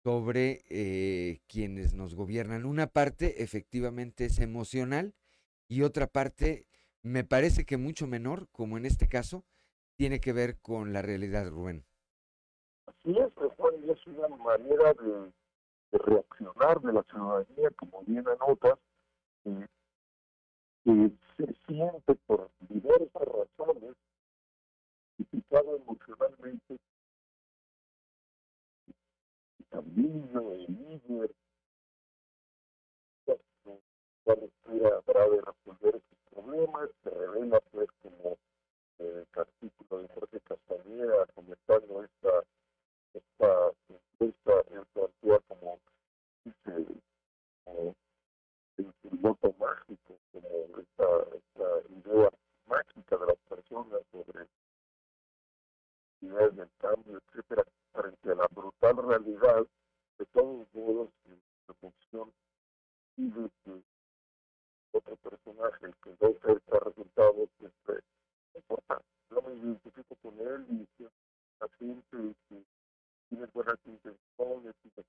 sobre 0.02 0.64
eh, 0.68 1.40
quienes 1.46 1.94
nos 1.94 2.14
gobiernan. 2.14 2.64
Una 2.64 2.86
parte 2.86 3.42
efectivamente 3.42 4.26
es 4.26 4.38
emocional 4.38 5.14
y 5.68 5.82
otra 5.82 6.06
parte 6.06 6.66
me 7.02 7.24
parece 7.24 7.64
que 7.64 7.76
mucho 7.76 8.06
menor, 8.06 8.48
como 8.52 8.76
en 8.76 8.86
este 8.86 9.08
caso, 9.08 9.44
tiene 9.96 10.20
que 10.20 10.32
ver 10.32 10.58
con 10.60 10.92
la 10.92 11.02
realidad, 11.02 11.48
Rubén. 11.48 11.84
Así 12.86 13.16
es, 13.18 13.32
Juan, 13.56 13.74
y 13.84 13.90
es 13.90 14.06
una 14.06 14.28
manera 14.28 14.94
de, 14.94 15.32
reaccionar 15.92 16.80
de 16.80 16.92
la 16.92 17.02
ciudadanía, 17.04 17.70
como 17.76 18.02
bien 18.02 18.24
anotas, 18.28 18.78
eh, 19.44 19.66
que 20.84 21.10
se 21.46 21.54
siente 21.66 22.14
por 22.26 22.50
diversas 22.68 23.22
razones 23.22 23.96
identificado 25.16 25.76
emocionalmente 25.76 26.78
también 29.70 30.30
el 30.34 30.66
líder 30.66 31.30
habrá 34.96 35.28
de 35.28 35.40
resolver 35.40 35.96
estos 35.96 36.18
problemas, 36.30 36.90
se 37.02 37.10
revela 37.10 37.60
pues 37.72 37.88
como 38.02 38.38
eh, 38.98 39.24
el 39.24 39.40
artículo 39.40 40.02
de 40.02 40.08
Jorge 40.08 40.40
Castañeda 40.40 41.26
comentando 41.34 42.04
esta 42.04 42.44
esta 43.14 43.72
encuesta, 43.88 44.52
él 44.70 44.86
como 45.48 45.80
dice 46.44 46.86
como 47.64 47.94
el, 48.80 49.18
voto 49.18 49.54
mágico, 49.58 50.18
como 50.32 50.48
esta, 50.78 51.04
idea 51.90 52.30
mágica 52.66 53.16
de 53.16 53.26
las 53.26 53.36
personas 53.48 54.00
sobre 54.10 54.46
ideas 56.20 56.56
del 56.56 56.70
cambio, 56.78 57.18
etcétera, 57.18 57.64
frente 57.92 58.32
a 58.32 58.34
la 58.34 58.48
brutal 58.48 58.96
realidad 58.96 59.66
de 60.18 60.26
todos 60.26 60.66
modos 60.74 61.10
la 61.66 61.74
función 61.74 62.32
de 63.16 63.50
que 63.64 63.82
otro 64.92 65.16
personaje 65.16 65.92
que 66.02 66.10
no 66.20 66.32
cerca 66.42 66.78
resultados 66.80 67.48
siempre 67.58 68.00
importa. 68.54 69.00
Yo 69.30 69.42
me 69.42 69.54
identifico 69.54 70.16
con 70.16 70.38
él 70.40 70.66
y 70.70 71.04
la 71.60 71.68
gente 71.78 72.34
que 72.48 72.64
tiene 73.28 73.46
buenas 73.52 73.78
intenciones 73.84 74.74
y 74.84 74.90
mi 74.96 75.02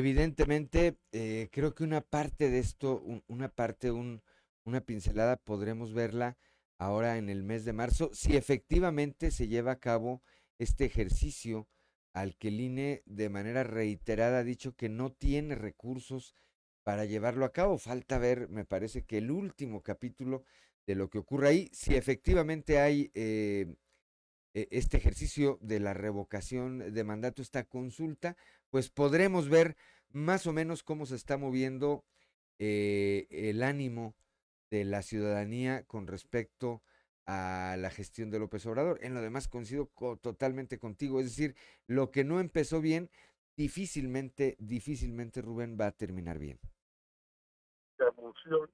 Evidentemente, 0.00 0.96
eh, 1.12 1.50
creo 1.52 1.74
que 1.74 1.84
una 1.84 2.00
parte 2.00 2.48
de 2.48 2.58
esto, 2.58 3.02
un, 3.02 3.22
una 3.28 3.50
parte, 3.50 3.90
un, 3.90 4.22
una 4.64 4.80
pincelada, 4.80 5.36
podremos 5.36 5.92
verla 5.92 6.38
ahora 6.78 7.18
en 7.18 7.28
el 7.28 7.44
mes 7.44 7.66
de 7.66 7.74
marzo, 7.74 8.08
si 8.14 8.34
efectivamente 8.34 9.30
se 9.30 9.46
lleva 9.46 9.72
a 9.72 9.78
cabo 9.78 10.22
este 10.58 10.86
ejercicio 10.86 11.68
al 12.14 12.34
que 12.38 12.48
el 12.48 12.62
INE 12.62 13.02
de 13.04 13.28
manera 13.28 13.62
reiterada 13.62 14.38
ha 14.38 14.42
dicho 14.42 14.74
que 14.74 14.88
no 14.88 15.12
tiene 15.12 15.54
recursos 15.54 16.34
para 16.82 17.04
llevarlo 17.04 17.44
a 17.44 17.52
cabo. 17.52 17.76
Falta 17.76 18.16
ver, 18.16 18.48
me 18.48 18.64
parece 18.64 19.04
que 19.04 19.18
el 19.18 19.30
último 19.30 19.82
capítulo 19.82 20.44
de 20.86 20.94
lo 20.94 21.10
que 21.10 21.18
ocurre 21.18 21.48
ahí, 21.48 21.70
si 21.74 21.94
efectivamente 21.94 22.78
hay 22.78 23.10
eh, 23.12 23.66
e, 24.54 24.66
este 24.70 24.96
ejercicio 24.96 25.58
de 25.60 25.78
la 25.78 25.92
revocación 25.92 26.94
de 26.94 27.04
mandato, 27.04 27.42
esta 27.42 27.64
consulta, 27.64 28.38
pues 28.70 28.90
podremos 28.90 29.48
ver 29.48 29.76
más 30.10 30.46
o 30.46 30.52
menos 30.52 30.82
cómo 30.82 31.06
se 31.06 31.16
está 31.16 31.36
moviendo 31.38 32.04
eh, 32.58 33.26
el 33.30 33.62
ánimo 33.62 34.14
de 34.70 34.84
la 34.84 35.02
ciudadanía 35.02 35.84
con 35.84 36.06
respecto 36.06 36.82
a 37.26 37.76
la 37.78 37.90
gestión 37.90 38.30
de 38.30 38.38
López 38.38 38.66
Obrador. 38.66 38.98
En 39.02 39.14
lo 39.14 39.20
demás 39.22 39.48
coincido 39.48 39.86
co- 39.94 40.16
totalmente 40.16 40.78
contigo. 40.78 41.20
Es 41.20 41.26
decir, 41.26 41.56
lo 41.86 42.10
que 42.10 42.24
no 42.24 42.40
empezó 42.40 42.80
bien, 42.80 43.10
difícilmente, 43.56 44.56
difícilmente 44.58 45.42
Rubén 45.42 45.76
va 45.80 45.86
a 45.88 45.92
terminar 45.92 46.38
bien. 46.38 46.58
la 47.98 48.08
emoción, 48.08 48.70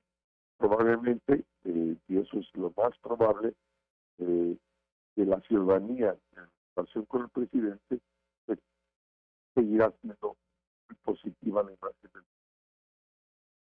probablemente, 0.59 1.45
eh, 1.65 1.97
y 2.09 2.19
eso 2.19 2.39
es 2.39 2.47
lo 2.55 2.73
más 2.77 2.97
probable, 2.99 3.55
eh, 4.19 4.57
que 5.15 5.25
la 5.25 5.41
ciudadanía 5.43 6.17
en 6.37 6.49
relación 6.77 7.07
con 7.07 7.23
el 7.23 7.29
presidente 7.31 8.01
seguirá 9.57 9.91
siendo 10.03 10.37
muy 10.87 10.97
positiva 11.03 11.63
la 11.63 11.73
imagen 11.73 12.11
del 12.13 12.25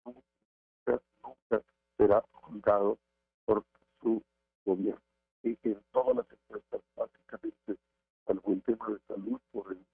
nunca, 0.06 1.02
nunca 1.24 1.64
será 1.98 2.24
juzgado 2.32 3.00
por 3.46 3.64
su 4.02 4.22
gobierno. 4.66 5.02
Y 5.44 5.58
en 5.64 5.82
todas 5.92 6.18
las 6.18 6.26
encuestas, 6.30 6.82
básicamente, 6.96 7.78
salvo 8.26 8.52
el 8.52 8.62
tema 8.64 8.90
de 8.90 9.00
salud, 9.08 9.40
por, 9.52 9.72
el, 9.72 9.86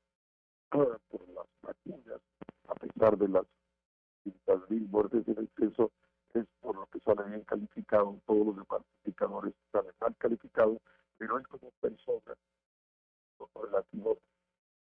por 1.09 1.29
las 1.29 1.47
vacunas, 1.61 2.21
a 2.67 2.73
pesar 2.73 3.17
de 3.17 3.27
las 3.27 3.45
500 4.23 4.69
mil 4.71 4.87
muertes 4.89 5.27
en 5.27 5.43
exceso, 5.43 5.91
es 6.33 6.47
por 6.59 6.75
lo 6.75 6.87
que 6.87 6.99
sale 7.01 7.23
bien 7.29 7.43
calificado, 7.43 8.19
todos 8.25 8.47
los 8.47 8.55
demás 8.55 8.81
indicadores 9.03 9.53
salen 9.71 9.93
mal 10.01 10.15
calificados, 10.17 10.79
pero 11.17 11.37
él 11.37 11.47
como 11.47 11.69
persona, 11.79 12.35
relativo 13.61 14.17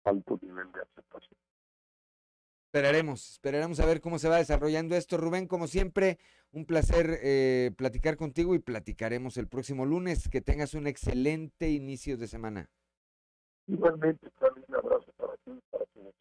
alto 0.07 0.39
nivel 0.41 0.71
de 0.71 0.81
aceptación. 0.81 1.37
Esperaremos, 2.67 3.31
esperaremos 3.31 3.79
a 3.79 3.85
ver 3.85 4.01
cómo 4.01 4.19
se 4.19 4.29
va 4.29 4.37
desarrollando 4.37 4.95
esto. 4.95 5.17
Rubén, 5.17 5.47
como 5.47 5.67
siempre, 5.67 6.19
un 6.51 6.65
placer 6.65 7.19
eh, 7.23 7.71
platicar 7.77 8.17
contigo 8.17 8.55
y 8.55 8.59
platicaremos 8.59 9.37
el 9.37 9.47
próximo 9.47 9.85
lunes. 9.85 10.29
Que 10.29 10.41
tengas 10.41 10.73
un 10.73 10.85
excelente 10.85 11.69
inicio 11.69 12.17
de 12.17 12.27
semana. 12.27 12.69
Igualmente, 13.67 14.29
también 14.39 14.65
un 14.67 14.75
abrazo 14.75 15.11
para 15.17 15.35
ti 15.37 15.51
y 15.51 15.61
para 15.71 15.85
tu 15.85 16.13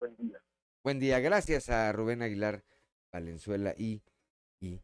buen 0.00 0.16
día. 0.16 0.42
Buen 0.82 0.98
día, 0.98 1.20
gracias 1.20 1.68
a 1.68 1.92
Rubén 1.92 2.22
Aguilar 2.22 2.64
Valenzuela 3.12 3.74
y, 3.76 4.02
y 4.60 4.80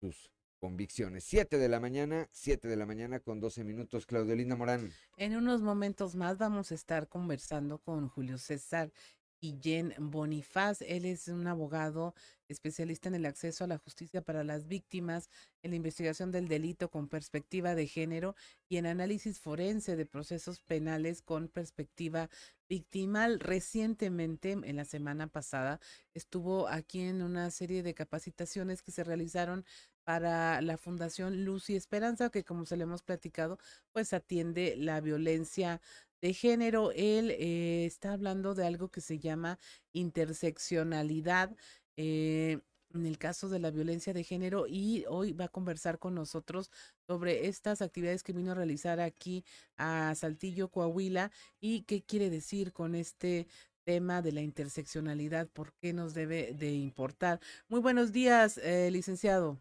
sus 0.00 0.30
convicciones. 0.58 1.24
Siete 1.24 1.58
de 1.58 1.68
la 1.68 1.80
mañana, 1.80 2.28
siete 2.32 2.68
de 2.68 2.76
la 2.76 2.86
mañana 2.86 3.20
con 3.20 3.40
12 3.40 3.64
minutos. 3.64 4.06
Claudio 4.06 4.34
Linda 4.34 4.56
Morán. 4.56 4.92
En 5.16 5.36
unos 5.36 5.62
momentos 5.62 6.14
más 6.14 6.38
vamos 6.38 6.72
a 6.72 6.74
estar 6.74 7.08
conversando 7.08 7.78
con 7.78 8.08
Julio 8.08 8.38
César 8.38 8.92
Guillén 9.40 9.94
Bonifaz. 9.98 10.82
Él 10.82 11.04
es 11.04 11.28
un 11.28 11.46
abogado 11.46 12.14
especialista 12.48 13.08
en 13.08 13.14
el 13.14 13.26
acceso 13.26 13.64
a 13.64 13.66
la 13.66 13.78
justicia 13.78 14.22
para 14.22 14.42
las 14.42 14.66
víctimas, 14.66 15.28
en 15.62 15.70
la 15.70 15.76
investigación 15.76 16.32
del 16.32 16.48
delito 16.48 16.90
con 16.90 17.08
perspectiva 17.08 17.74
de 17.74 17.86
género 17.86 18.34
y 18.68 18.78
en 18.78 18.86
análisis 18.86 19.38
forense 19.38 19.96
de 19.96 20.06
procesos 20.06 20.60
penales 20.60 21.22
con 21.22 21.48
perspectiva 21.48 22.30
victimal. 22.68 23.40
Recientemente, 23.40 24.52
en 24.52 24.76
la 24.76 24.84
semana 24.84 25.26
pasada, 25.28 25.80
estuvo 26.14 26.68
aquí 26.68 27.00
en 27.00 27.22
una 27.22 27.50
serie 27.50 27.82
de 27.82 27.94
capacitaciones 27.94 28.82
que 28.82 28.92
se 28.92 29.04
realizaron 29.04 29.64
para 30.08 30.62
la 30.62 30.78
Fundación 30.78 31.44
Luz 31.44 31.68
y 31.68 31.76
Esperanza, 31.76 32.30
que 32.30 32.42
como 32.42 32.64
se 32.64 32.78
le 32.78 32.84
hemos 32.84 33.02
platicado, 33.02 33.58
pues 33.92 34.14
atiende 34.14 34.74
la 34.78 35.02
violencia 35.02 35.82
de 36.22 36.32
género. 36.32 36.92
Él 36.92 37.30
eh, 37.32 37.84
está 37.84 38.14
hablando 38.14 38.54
de 38.54 38.66
algo 38.66 38.88
que 38.90 39.02
se 39.02 39.18
llama 39.18 39.58
interseccionalidad. 39.92 41.54
eh, 41.98 42.60
en 42.94 43.04
el 43.06 43.18
caso 43.18 43.50
de 43.50 43.58
la 43.58 43.70
violencia 43.70 44.14
de 44.14 44.24
género 44.24 44.66
y 44.66 45.04
hoy 45.10 45.32
va 45.34 45.44
a 45.46 45.48
conversar 45.48 45.98
con 45.98 46.14
nosotros 46.14 46.70
sobre 47.06 47.46
estas 47.48 47.82
actividades 47.82 48.22
que 48.22 48.32
vino 48.32 48.52
a 48.52 48.54
realizar 48.54 48.98
aquí 49.00 49.44
a 49.76 50.14
Saltillo, 50.14 50.70
Coahuila 50.70 51.30
y 51.60 51.82
qué 51.82 52.02
quiere 52.02 52.30
decir 52.30 52.72
con 52.72 52.94
este 52.94 53.46
tema 53.84 54.22
de 54.22 54.32
la 54.32 54.40
interseccionalidad, 54.40 55.48
por 55.48 55.74
qué 55.74 55.92
nos 55.92 56.14
debe 56.14 56.54
de 56.54 56.72
importar. 56.72 57.40
Muy 57.68 57.80
buenos 57.80 58.10
días, 58.12 58.56
eh, 58.58 58.90
licenciado. 58.90 59.60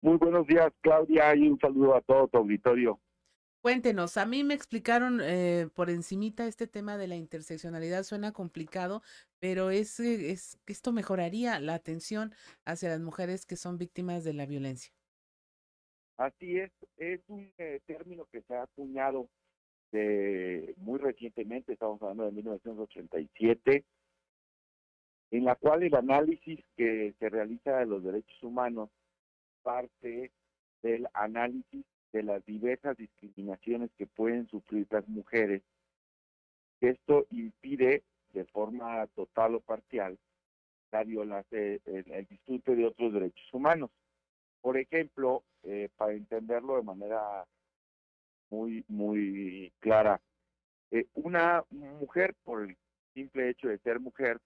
Muy 0.00 0.16
buenos 0.18 0.46
días, 0.46 0.72
Claudia, 0.80 1.34
y 1.34 1.48
un 1.48 1.58
saludo 1.58 1.96
a 1.96 2.00
todo 2.00 2.28
tu 2.28 2.38
auditorio. 2.38 3.00
Cuéntenos, 3.62 4.16
a 4.16 4.26
mí 4.26 4.44
me 4.44 4.54
explicaron 4.54 5.20
eh, 5.20 5.68
por 5.74 5.90
encimita 5.90 6.46
este 6.46 6.68
tema 6.68 6.96
de 6.96 7.08
la 7.08 7.16
interseccionalidad, 7.16 8.04
suena 8.04 8.32
complicado, 8.32 9.02
pero 9.40 9.70
es, 9.70 9.98
es 9.98 10.60
esto 10.66 10.92
mejoraría 10.92 11.58
la 11.58 11.74
atención 11.74 12.32
hacia 12.64 12.90
las 12.90 13.00
mujeres 13.00 13.44
que 13.44 13.56
son 13.56 13.76
víctimas 13.76 14.22
de 14.22 14.34
la 14.34 14.46
violencia. 14.46 14.92
Así 16.16 16.58
es, 16.58 16.70
es 16.96 17.20
un 17.26 17.52
eh, 17.58 17.80
término 17.86 18.26
que 18.30 18.42
se 18.42 18.54
ha 18.54 18.62
acuñado 18.62 19.28
de, 19.90 20.74
muy 20.76 20.98
recientemente, 20.98 21.72
estamos 21.72 22.00
hablando 22.02 22.24
de 22.24 22.32
1987, 22.32 23.84
en 25.32 25.44
la 25.44 25.56
cual 25.56 25.82
el 25.82 25.94
análisis 25.94 26.60
que 26.76 27.14
se 27.18 27.28
realiza 27.28 27.78
de 27.78 27.86
los 27.86 28.04
derechos 28.04 28.42
humanos 28.42 28.90
parte 29.66 30.30
del 30.80 31.08
análisis 31.12 31.84
de 32.12 32.22
las 32.22 32.46
diversas 32.46 32.96
discriminaciones 32.96 33.90
que 33.98 34.06
pueden 34.06 34.46
sufrir 34.46 34.86
las 34.90 35.08
mujeres. 35.08 35.60
Esto 36.80 37.26
impide 37.32 38.04
de 38.32 38.44
forma 38.44 39.04
total 39.08 39.56
o 39.56 39.60
parcial 39.60 40.16
la 40.92 41.02
violación, 41.02 41.80
el, 41.84 42.12
el 42.12 42.26
disfrute 42.26 42.76
de 42.76 42.86
otros 42.86 43.12
derechos 43.12 43.52
humanos. 43.52 43.90
Por 44.60 44.76
ejemplo, 44.76 45.42
eh, 45.64 45.88
para 45.96 46.12
entenderlo 46.12 46.76
de 46.76 46.82
manera 46.84 47.44
muy, 48.50 48.84
muy 48.86 49.72
clara, 49.80 50.20
eh, 50.92 51.06
una 51.14 51.64
mujer, 51.70 52.36
por 52.44 52.62
el 52.62 52.76
simple 53.14 53.50
hecho 53.50 53.66
de 53.66 53.78
ser 53.78 53.98
mujer, 53.98 54.38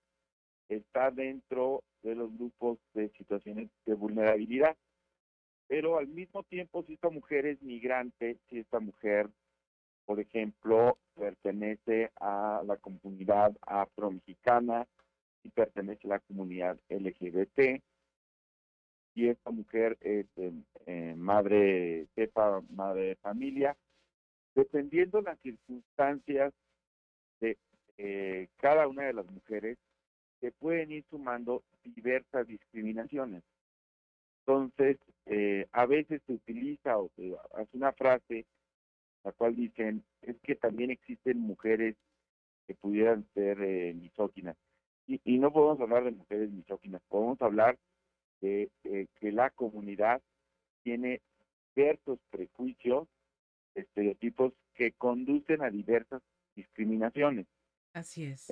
está 0.70 1.10
dentro 1.10 1.82
de 2.02 2.14
los 2.14 2.34
grupos 2.38 2.78
de 2.94 3.10
situaciones 3.10 3.68
de 3.84 3.92
vulnerabilidad 3.92 4.74
pero 5.70 5.98
al 5.98 6.08
mismo 6.08 6.42
tiempo 6.42 6.82
si 6.82 6.94
esta 6.94 7.10
mujer 7.10 7.46
es 7.46 7.62
migrante, 7.62 8.38
si 8.48 8.58
esta 8.58 8.80
mujer, 8.80 9.30
por 10.04 10.18
ejemplo, 10.18 10.98
pertenece 11.14 12.10
a 12.16 12.60
la 12.66 12.76
comunidad 12.78 13.56
afromexicana, 13.60 14.88
si 15.40 15.48
pertenece 15.50 16.08
a 16.08 16.14
la 16.14 16.18
comunidad 16.18 16.76
LGBT, 16.88 17.80
si 19.14 19.28
esta 19.28 19.52
mujer 19.52 19.96
es 20.00 20.26
eh, 20.38 20.52
eh, 20.86 21.14
madre, 21.16 22.08
madre 22.70 23.02
de 23.02 23.16
familia, 23.22 23.76
dependiendo 24.56 25.22
las 25.22 25.38
circunstancias 25.38 26.52
de 27.38 27.56
eh, 27.96 28.48
cada 28.56 28.88
una 28.88 29.04
de 29.04 29.12
las 29.12 29.30
mujeres, 29.30 29.78
se 30.40 30.50
pueden 30.50 30.90
ir 30.90 31.04
sumando 31.10 31.62
diversas 31.84 32.44
discriminaciones. 32.48 33.44
Entonces, 34.50 34.98
eh, 35.26 35.68
a 35.70 35.86
veces 35.86 36.20
se 36.26 36.32
utiliza 36.32 36.98
o 36.98 37.08
se 37.14 37.36
hace 37.54 37.76
una 37.76 37.92
frase 37.92 38.46
la 39.22 39.30
cual 39.32 39.54
dicen 39.54 40.02
es 40.22 40.36
que 40.42 40.56
también 40.56 40.90
existen 40.90 41.38
mujeres 41.38 41.94
que 42.66 42.74
pudieran 42.74 43.28
ser 43.34 43.62
eh, 43.62 43.94
misóginas. 43.94 44.56
Y, 45.06 45.20
y, 45.24 45.38
no 45.38 45.52
podemos 45.52 45.80
hablar 45.80 46.02
de 46.04 46.10
mujeres 46.12 46.50
misóginas, 46.50 47.00
podemos 47.08 47.40
hablar 47.42 47.78
de 48.40 48.70
eh, 48.84 49.06
que 49.20 49.30
la 49.30 49.50
comunidad 49.50 50.20
tiene 50.82 51.20
ciertos 51.74 52.18
prejuicios, 52.30 53.06
estereotipos 53.76 54.52
que 54.74 54.92
conducen 54.92 55.62
a 55.62 55.70
diversas 55.70 56.22
discriminaciones. 56.56 57.46
Así 57.92 58.24
es. 58.24 58.50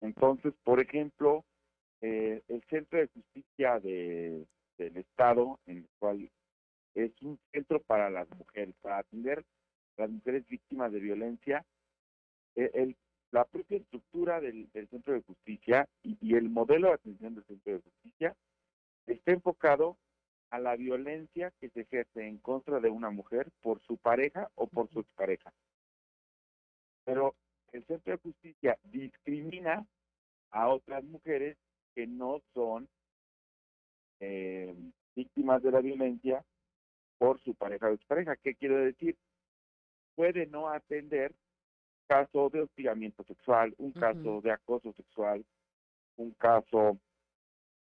Entonces, 0.00 0.54
por 0.64 0.80
ejemplo, 0.80 1.44
el 2.00 2.62
Centro 2.68 2.98
de 2.98 3.08
Justicia 3.08 3.80
de 3.80 4.44
del 4.78 4.96
Estado, 4.96 5.60
en 5.66 5.78
el 5.78 5.88
cual 5.98 6.30
es 6.94 7.10
un 7.22 7.38
centro 7.52 7.80
para 7.80 8.10
las 8.10 8.28
mujeres, 8.30 8.74
para 8.80 8.98
atender 8.98 9.44
a 9.96 10.02
las 10.02 10.10
mujeres 10.10 10.46
víctimas 10.46 10.92
de 10.92 11.00
violencia. 11.00 11.64
El, 12.54 12.70
el, 12.74 12.96
la 13.30 13.44
propia 13.44 13.78
estructura 13.78 14.40
del, 14.40 14.70
del 14.72 14.88
Centro 14.88 15.14
de 15.14 15.22
Justicia 15.22 15.88
y, 16.02 16.16
y, 16.20 16.36
el 16.36 16.48
modelo 16.48 16.88
de 16.88 16.94
atención 16.94 17.34
del 17.34 17.44
Centro 17.44 17.72
de 17.72 17.80
Justicia 17.80 18.36
está 19.06 19.32
enfocado 19.32 19.96
a 20.50 20.60
la 20.60 20.76
violencia 20.76 21.52
que 21.60 21.68
se 21.70 21.80
ejerce 21.80 22.28
en 22.28 22.38
contra 22.38 22.78
de 22.78 22.90
una 22.90 23.10
mujer 23.10 23.50
por 23.60 23.80
su 23.82 23.96
pareja 23.96 24.48
o 24.54 24.68
por 24.68 24.88
su 24.90 25.00
expareja. 25.00 25.52
Pero 27.04 27.34
el 27.72 27.84
Centro 27.86 28.12
de 28.12 28.18
Justicia 28.18 28.78
discrimina 28.84 29.84
a 30.52 30.68
otras 30.68 31.02
mujeres 31.02 31.56
que 31.94 32.06
no 32.06 32.40
son 32.54 32.88
eh, 34.20 34.74
víctimas 35.14 35.62
de 35.62 35.70
la 35.70 35.80
violencia 35.80 36.44
por 37.18 37.40
su 37.40 37.54
pareja 37.54 37.88
o 37.88 37.94
expareja. 37.94 38.36
¿Qué 38.36 38.54
quiero 38.54 38.78
decir? 38.78 39.16
Puede 40.14 40.46
no 40.46 40.68
atender 40.68 41.34
caso 42.06 42.50
de 42.50 42.62
hostigamiento 42.62 43.24
sexual, 43.24 43.74
un 43.78 43.92
caso 43.92 44.18
uh 44.18 44.38
-huh. 44.38 44.42
de 44.42 44.52
acoso 44.52 44.92
sexual, 44.92 45.44
un 46.16 46.32
caso 46.32 46.98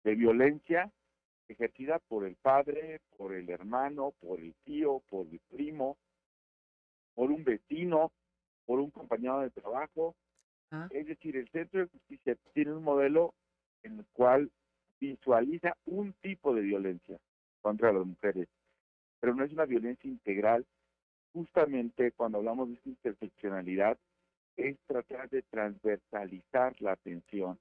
de 0.03 0.15
violencia 0.15 0.91
ejercida 1.47 1.99
por 1.99 2.25
el 2.25 2.35
padre, 2.35 2.99
por 3.15 3.33
el 3.33 3.49
hermano, 3.49 4.13
por 4.19 4.39
el 4.39 4.53
tío, 4.65 5.01
por 5.09 5.27
el 5.27 5.39
primo, 5.49 5.97
por 7.13 7.31
un 7.31 7.43
vecino, 7.43 8.11
por 8.65 8.79
un 8.79 8.91
compañero 8.91 9.39
de 9.39 9.49
trabajo. 9.51 10.15
Ah. 10.71 10.87
Es 10.91 11.07
decir, 11.07 11.37
el 11.37 11.49
Centro 11.49 11.79
de 11.79 11.87
Justicia 11.87 12.35
tiene 12.53 12.73
un 12.73 12.83
modelo 12.83 13.33
en 13.83 13.99
el 13.99 14.05
cual 14.13 14.51
visualiza 14.99 15.75
un 15.85 16.13
tipo 16.21 16.53
de 16.53 16.61
violencia 16.61 17.17
contra 17.61 17.91
las 17.91 18.05
mujeres, 18.05 18.47
pero 19.19 19.33
no 19.35 19.43
es 19.43 19.51
una 19.51 19.65
violencia 19.65 20.09
integral. 20.09 20.65
Justamente 21.33 22.11
cuando 22.13 22.39
hablamos 22.39 22.69
de 22.69 22.75
esta 22.75 22.89
interseccionalidad, 22.89 23.97
es 24.55 24.77
tratar 24.87 25.29
de 25.29 25.43
transversalizar 25.43 26.75
la 26.81 26.93
atención 26.93 27.59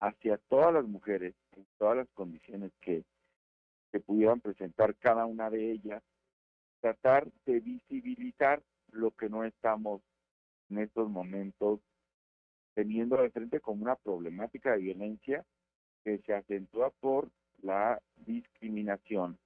hacia 0.00 0.38
todas 0.48 0.72
las 0.72 0.86
mujeres 0.86 1.34
en 1.56 1.66
todas 1.78 1.96
las 1.96 2.08
condiciones 2.10 2.70
que, 2.80 3.04
que 3.90 4.00
pudieran 4.00 4.40
presentar 4.40 4.94
cada 4.96 5.26
una 5.26 5.50
de 5.50 5.72
ellas, 5.72 6.02
tratar 6.80 7.28
de 7.46 7.60
visibilizar 7.60 8.62
lo 8.92 9.10
que 9.10 9.28
no 9.28 9.44
estamos 9.44 10.02
en 10.70 10.78
estos 10.78 11.10
momentos 11.10 11.80
teniendo 12.74 13.16
de 13.16 13.30
frente 13.30 13.60
como 13.60 13.82
una 13.82 13.96
problemática 13.96 14.72
de 14.72 14.82
violencia 14.82 15.44
que 16.06 16.18
se 16.24 16.34
acentúa 16.34 16.90
por 17.00 17.28
la 17.62 18.00
discriminación. 18.14 19.36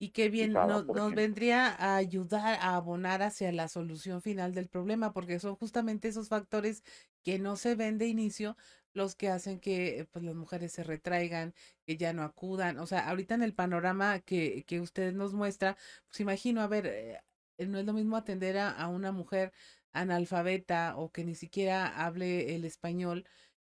Y 0.00 0.08
qué 0.10 0.28
bien 0.28 0.52
nos, 0.52 0.84
vendría 1.14 1.68
a 1.68 1.94
ayudar 1.94 2.58
a 2.60 2.74
abonar 2.74 3.22
hacia 3.22 3.52
la 3.52 3.68
solución 3.68 4.20
final 4.20 4.52
del 4.52 4.68
problema, 4.68 5.12
porque 5.12 5.38
son 5.38 5.54
justamente 5.54 6.08
esos 6.08 6.28
factores 6.28 6.82
que 7.22 7.38
no 7.38 7.54
se 7.54 7.76
ven 7.76 7.98
de 7.98 8.08
inicio 8.08 8.56
los 8.94 9.14
que 9.14 9.28
hacen 9.28 9.60
que 9.60 10.08
pues, 10.10 10.24
las 10.24 10.34
mujeres 10.34 10.72
se 10.72 10.82
retraigan, 10.82 11.54
que 11.86 11.96
ya 11.96 12.12
no 12.12 12.24
acudan. 12.24 12.78
O 12.80 12.86
sea, 12.86 13.08
ahorita 13.08 13.36
en 13.36 13.44
el 13.44 13.54
panorama 13.54 14.18
que, 14.18 14.64
que 14.66 14.80
usted 14.80 15.12
nos 15.12 15.34
muestra, 15.34 15.76
pues 16.08 16.18
imagino, 16.18 16.62
a 16.62 16.66
ver, 16.66 16.86
eh, 16.86 17.20
no 17.64 17.78
es 17.78 17.86
lo 17.86 17.92
mismo 17.92 18.16
atender 18.16 18.58
a, 18.58 18.70
a 18.70 18.88
una 18.88 19.12
mujer 19.12 19.52
analfabeta 19.92 20.96
o 20.96 21.12
que 21.12 21.24
ni 21.24 21.36
siquiera 21.36 21.86
hable 22.04 22.56
el 22.56 22.64
español 22.64 23.24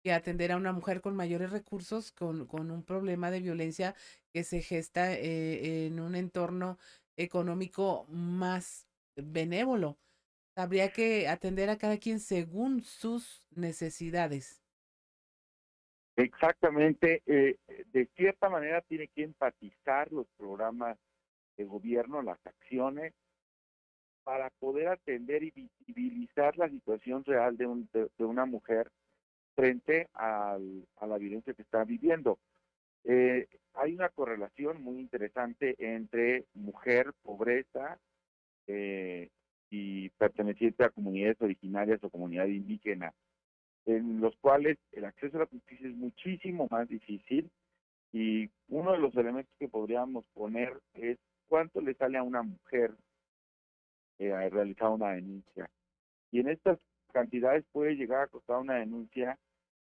que 0.03 0.11
atender 0.11 0.51
a 0.51 0.57
una 0.57 0.73
mujer 0.73 1.01
con 1.01 1.15
mayores 1.15 1.49
recursos, 1.49 2.11
con, 2.11 2.45
con 2.45 2.69
un 2.71 2.83
problema 2.83 3.31
de 3.31 3.39
violencia 3.39 3.95
que 4.33 4.43
se 4.43 4.61
gesta 4.61 5.13
eh, 5.13 5.87
en 5.87 5.99
un 5.99 6.15
entorno 6.15 6.77
económico 7.15 8.05
más 8.09 8.85
benévolo. 9.15 9.97
Habría 10.55 10.91
que 10.91 11.27
atender 11.27 11.69
a 11.69 11.77
cada 11.77 11.97
quien 11.97 12.19
según 12.19 12.81
sus 12.81 13.47
necesidades. 13.51 14.61
Exactamente, 16.15 17.23
eh, 17.25 17.57
de 17.91 18.05
cierta 18.15 18.47
manera 18.49 18.81
tiene 18.81 19.07
que 19.07 19.23
empatizar 19.23 20.11
los 20.11 20.27
programas 20.37 20.99
de 21.57 21.63
gobierno, 21.65 22.21
las 22.21 22.37
acciones, 22.45 23.13
para 24.23 24.51
poder 24.51 24.89
atender 24.89 25.43
y 25.43 25.51
visibilizar 25.51 26.55
la 26.57 26.69
situación 26.69 27.23
real 27.25 27.57
de, 27.57 27.65
un, 27.65 27.89
de, 27.91 28.09
de 28.15 28.25
una 28.25 28.45
mujer 28.45 28.91
frente 29.55 30.09
al, 30.13 30.85
a 30.97 31.07
la 31.07 31.17
violencia 31.17 31.53
que 31.53 31.61
está 31.61 31.83
viviendo. 31.83 32.39
Eh, 33.03 33.47
hay 33.73 33.93
una 33.93 34.09
correlación 34.09 34.81
muy 34.81 34.99
interesante 34.99 35.75
entre 35.77 36.45
mujer, 36.53 37.13
pobreza 37.21 37.99
eh, 38.67 39.29
y 39.69 40.09
perteneciente 40.11 40.83
a 40.83 40.89
comunidades 40.89 41.41
originarias 41.41 42.03
o 42.03 42.09
comunidad 42.09 42.45
indígena, 42.45 43.13
en 43.85 44.21
los 44.21 44.35
cuales 44.37 44.77
el 44.91 45.05
acceso 45.05 45.37
a 45.37 45.41
la 45.41 45.47
justicia 45.47 45.87
es 45.87 45.95
muchísimo 45.95 46.67
más 46.69 46.87
difícil 46.87 47.49
y 48.13 48.49
uno 48.69 48.91
de 48.91 48.99
los 48.99 49.15
elementos 49.15 49.53
que 49.57 49.67
podríamos 49.67 50.23
poner 50.33 50.79
es 50.93 51.17
cuánto 51.47 51.81
le 51.81 51.95
sale 51.95 52.17
a 52.17 52.23
una 52.23 52.43
mujer 52.43 52.95
eh, 54.19 54.49
realizar 54.49 54.89
una 54.89 55.11
denuncia. 55.11 55.69
Y 56.31 56.39
en 56.39 56.49
estas 56.49 56.79
cantidades 57.13 57.63
puede 57.71 57.95
llegar 57.95 58.23
a 58.23 58.27
costar 58.27 58.57
una 58.57 58.75
denuncia 58.75 59.39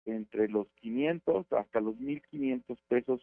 entre 0.04 0.48
los 0.48 0.66
500 0.80 1.52
hasta 1.52 1.80
los 1.80 1.96
1500 1.98 2.80
pesos 2.88 3.20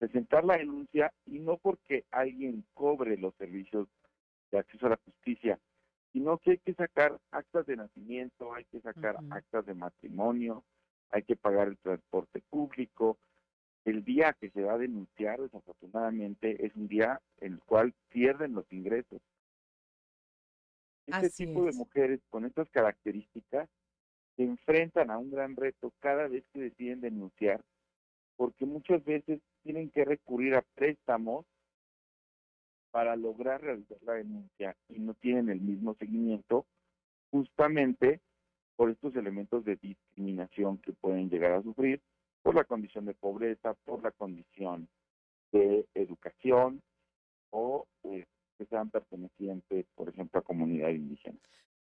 presentar 0.00 0.44
la 0.44 0.56
denuncia 0.56 1.12
y 1.26 1.38
no 1.38 1.58
porque 1.58 2.04
alguien 2.10 2.64
cobre 2.72 3.18
los 3.18 3.34
servicios 3.34 3.86
de 4.50 4.58
acceso 4.58 4.86
a 4.86 4.90
la 4.90 5.00
justicia, 5.04 5.58
sino 6.12 6.38
que 6.38 6.52
hay 6.52 6.58
que 6.58 6.74
sacar 6.74 7.20
actas 7.30 7.66
de 7.66 7.76
nacimiento, 7.76 8.54
hay 8.54 8.64
que 8.64 8.80
sacar 8.80 9.16
actas 9.30 9.66
de 9.66 9.74
matrimonio, 9.74 10.64
hay 11.10 11.22
que 11.22 11.36
pagar 11.36 11.68
el 11.68 11.76
transporte 11.78 12.42
público. 12.48 13.18
El 13.84 14.02
día 14.02 14.34
que 14.40 14.50
se 14.50 14.62
va 14.62 14.74
a 14.74 14.78
denunciar, 14.78 15.40
desafortunadamente, 15.40 16.64
es 16.64 16.74
un 16.76 16.88
día 16.88 17.20
en 17.38 17.54
el 17.54 17.60
cual 17.60 17.92
pierden 18.08 18.54
los 18.54 18.70
ingresos. 18.72 19.20
Este 21.10 21.26
Así 21.26 21.46
tipo 21.46 21.64
de 21.64 21.70
es. 21.70 21.76
mujeres 21.76 22.20
con 22.30 22.44
estas 22.44 22.68
características 22.70 23.68
se 24.36 24.44
enfrentan 24.44 25.10
a 25.10 25.18
un 25.18 25.30
gran 25.30 25.56
reto 25.56 25.92
cada 26.00 26.28
vez 26.28 26.44
que 26.52 26.60
deciden 26.60 27.00
denunciar, 27.00 27.60
porque 28.36 28.64
muchas 28.66 29.04
veces 29.04 29.40
tienen 29.62 29.90
que 29.90 30.04
recurrir 30.04 30.54
a 30.54 30.62
préstamos 30.74 31.46
para 32.90 33.16
lograr 33.16 33.60
realizar 33.60 33.98
la 34.02 34.14
denuncia 34.14 34.76
y 34.88 34.98
no 35.00 35.14
tienen 35.14 35.48
el 35.48 35.60
mismo 35.60 35.94
seguimiento 35.94 36.66
justamente 37.30 38.20
por 38.76 38.90
estos 38.90 39.14
elementos 39.14 39.64
de 39.64 39.76
discriminación 39.76 40.78
que 40.78 40.92
pueden 40.92 41.28
llegar 41.28 41.52
a 41.52 41.62
sufrir 41.62 42.00
por 42.42 42.54
la 42.54 42.64
condición 42.64 43.04
de 43.04 43.14
pobreza, 43.14 43.74
por 43.84 44.02
la 44.02 44.10
condición 44.10 44.88
de 45.52 45.86
educación 45.94 46.82
o 47.50 47.86
eh, 48.04 48.24
que 48.60 48.66
sean 48.66 48.90
pertenecientes, 48.90 49.86
por 49.94 50.10
ejemplo, 50.10 50.38
a 50.38 50.42
comunidad 50.42 50.90
indígena. 50.90 51.38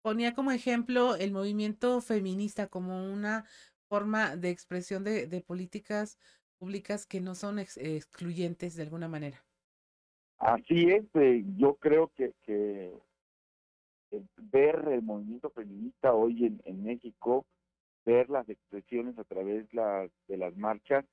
Ponía 0.00 0.32
como 0.32 0.52
ejemplo 0.52 1.16
el 1.16 1.30
movimiento 1.30 2.00
feminista 2.00 2.66
como 2.66 3.12
una 3.12 3.44
forma 3.90 4.36
de 4.36 4.48
expresión 4.48 5.04
de, 5.04 5.26
de 5.26 5.42
políticas 5.42 6.18
públicas 6.58 7.04
que 7.06 7.20
no 7.20 7.34
son 7.34 7.58
ex- 7.58 7.76
excluyentes 7.76 8.74
de 8.74 8.84
alguna 8.84 9.06
manera. 9.06 9.44
Así 10.38 10.90
es, 10.90 11.04
eh, 11.14 11.44
yo 11.58 11.74
creo 11.74 12.10
que, 12.16 12.32
que 12.42 12.90
ver 14.38 14.88
el 14.88 15.02
movimiento 15.02 15.50
feminista 15.50 16.14
hoy 16.14 16.46
en, 16.46 16.62
en 16.64 16.82
México, 16.82 17.44
ver 18.06 18.30
las 18.30 18.48
expresiones 18.48 19.18
a 19.18 19.24
través 19.24 19.72
la- 19.74 20.08
de 20.26 20.36
las 20.38 20.56
marchas, 20.56 21.04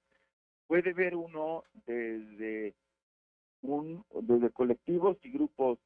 puede 0.68 0.93
ver 0.93 1.16
uno 1.18 1.64
desde 1.86 2.76
un 3.62 4.03
desde 4.22 4.49
colectivos 4.51 5.18
y 5.24 5.32
grupos 5.32 5.80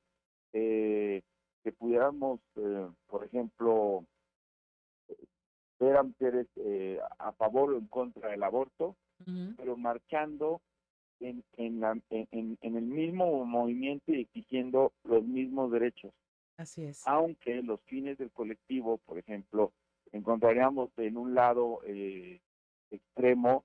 eh, 0.53 1.21
que 1.63 1.71
pudiéramos, 1.71 2.39
eh, 2.55 2.88
por 3.07 3.24
ejemplo, 3.26 4.05
ver 5.80 5.97
a 5.97 6.03
mujeres 6.03 6.47
eh, 6.55 6.99
a 7.19 7.32
favor 7.34 7.74
o 7.74 7.78
en 7.78 7.88
contra 7.88 8.30
del 8.30 8.43
aborto, 8.43 8.95
pero 9.57 9.76
marchando 9.78 10.61
en, 11.19 11.43
en, 11.57 11.80
la- 11.80 11.99
en- 12.09 12.28
en- 12.32 12.57
en 12.61 12.76
el 12.78 12.84
mismo 12.86 13.45
movimiento 13.45 14.11
y 14.11 14.21
exigiendo 14.21 14.91
los 15.03 15.24
mismos 15.26 15.71
derechos. 15.71 16.13
Así 16.57 16.84
es. 16.84 17.01
Aunque 17.07 17.61
los 17.63 17.82
fines 17.84 18.17
del 18.17 18.32
colectivo, 18.32 18.97
por 18.99 19.17
ejemplo, 19.17 19.71
encontraríamos 20.11 20.89
en 20.97 21.17
un 21.17 21.34
lado 21.34 21.80
eh, 21.86 22.39
extremo 22.91 23.63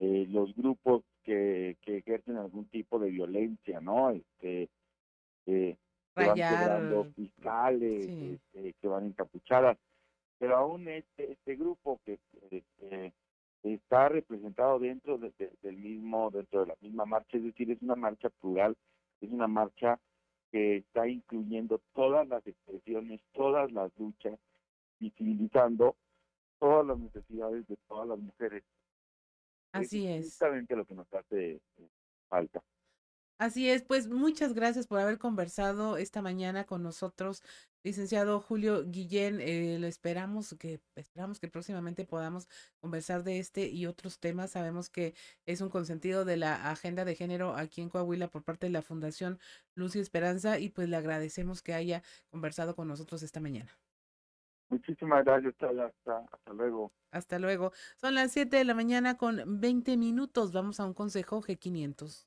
eh, 0.00 0.26
los 0.28 0.54
grupos 0.56 1.04
que, 1.24 1.76
que 1.82 1.98
ejercen 1.98 2.36
algún 2.36 2.66
tipo 2.66 2.98
de 2.98 3.10
violencia, 3.10 3.80
¿no? 3.80 4.10
Este, 4.10 4.68
eh, 5.46 5.76
que 6.14 6.26
van 6.28 6.36
quebrando 6.60 7.04
fiscales, 7.14 8.06
sí. 8.06 8.40
este, 8.54 8.72
que 8.74 8.88
van 8.88 9.06
encapuchadas. 9.06 9.78
Pero 10.38 10.56
aún 10.56 10.86
este, 10.88 11.32
este 11.32 11.56
grupo 11.56 12.00
que, 12.04 12.18
está 13.62 14.08
representado 14.10 14.78
dentro 14.78 15.16
de- 15.18 15.32
de- 15.38 15.52
del 15.62 15.76
mismo, 15.78 16.30
dentro 16.30 16.60
de 16.60 16.66
la 16.66 16.76
misma 16.80 17.06
marcha, 17.06 17.38
es 17.38 17.44
decir, 17.44 17.70
es 17.70 17.80
una 17.82 17.96
marcha 17.96 18.28
plural, 18.28 18.76
es 19.20 19.30
una 19.30 19.46
marcha 19.48 19.98
que 20.52 20.76
está 20.76 21.08
incluyendo 21.08 21.80
todas 21.94 22.28
las 22.28 22.46
expresiones, 22.46 23.20
todas 23.32 23.72
las 23.72 23.90
luchas, 23.98 24.38
visibilizando 25.00 25.96
todas 26.60 26.86
las 26.86 26.98
necesidades 26.98 27.66
de 27.66 27.76
todas 27.88 28.06
las 28.08 28.18
mujeres. 28.18 28.62
Así 29.74 30.06
es. 30.06 30.26
Justamente 30.26 30.76
lo 30.76 30.84
que 30.84 30.94
nos 30.94 31.12
hace 31.12 31.60
eh, 31.76 31.88
falta. 32.28 32.62
Así 33.38 33.68
es, 33.68 33.82
pues 33.82 34.08
muchas 34.08 34.54
gracias 34.54 34.86
por 34.86 35.00
haber 35.00 35.18
conversado 35.18 35.96
esta 35.96 36.22
mañana 36.22 36.64
con 36.64 36.84
nosotros, 36.84 37.42
licenciado 37.82 38.40
Julio 38.40 38.84
Guillén. 38.86 39.40
eh, 39.40 39.76
lo 39.80 39.88
esperamos 39.88 40.54
que 40.56 40.80
esperamos 40.94 41.40
que 41.40 41.48
próximamente 41.48 42.04
podamos 42.04 42.48
conversar 42.80 43.24
de 43.24 43.40
este 43.40 43.66
y 43.68 43.86
otros 43.86 44.20
temas. 44.20 44.52
Sabemos 44.52 44.88
que 44.88 45.14
es 45.46 45.60
un 45.60 45.68
consentido 45.68 46.24
de 46.24 46.36
la 46.36 46.70
agenda 46.70 47.04
de 47.04 47.16
género 47.16 47.56
aquí 47.56 47.82
en 47.82 47.90
Coahuila 47.90 48.28
por 48.28 48.44
parte 48.44 48.66
de 48.66 48.72
la 48.72 48.82
Fundación 48.82 49.40
Luz 49.74 49.96
y 49.96 49.98
Esperanza 49.98 50.60
y 50.60 50.68
pues 50.68 50.88
le 50.88 50.96
agradecemos 50.96 51.60
que 51.60 51.74
haya 51.74 52.04
conversado 52.30 52.76
con 52.76 52.86
nosotros 52.86 53.24
esta 53.24 53.40
mañana. 53.40 53.76
Muchísimas 54.68 55.24
gracias. 55.24 55.54
Hasta, 55.54 56.18
hasta 56.32 56.52
luego. 56.52 56.92
Hasta 57.10 57.38
luego. 57.38 57.72
Son 57.96 58.14
las 58.14 58.32
7 58.32 58.56
de 58.56 58.64
la 58.64 58.74
mañana 58.74 59.16
con 59.16 59.60
20 59.60 59.96
minutos. 59.96 60.52
Vamos 60.52 60.80
a 60.80 60.84
un 60.84 60.94
consejo 60.94 61.40
G500. 61.40 62.26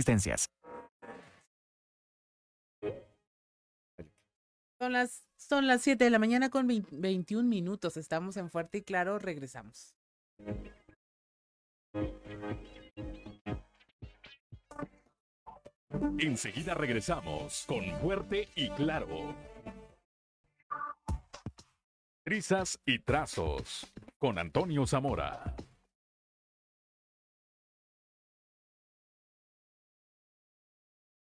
existencias. 0.00 0.46
Son 4.78 4.92
las, 4.92 5.24
son 5.36 5.66
las 5.66 5.82
7 5.82 6.04
de 6.04 6.10
la 6.10 6.18
mañana 6.18 6.48
con 6.48 6.66
20 6.66 6.88
21 6.92 7.46
minutos. 7.46 7.96
Estamos 7.98 8.36
en 8.38 8.48
Fuerte 8.50 8.78
y 8.78 8.82
Claro. 8.82 9.18
Regresamos. 9.18 9.94
Enseguida 16.18 16.74
regresamos 16.74 17.64
con 17.66 17.84
Fuerte 18.00 18.48
y 18.54 18.70
Claro. 18.70 19.34
Trizas 22.24 22.78
y 22.86 23.00
trazos 23.00 23.92
con 24.18 24.38
Antonio 24.38 24.86
Zamora. 24.86 25.56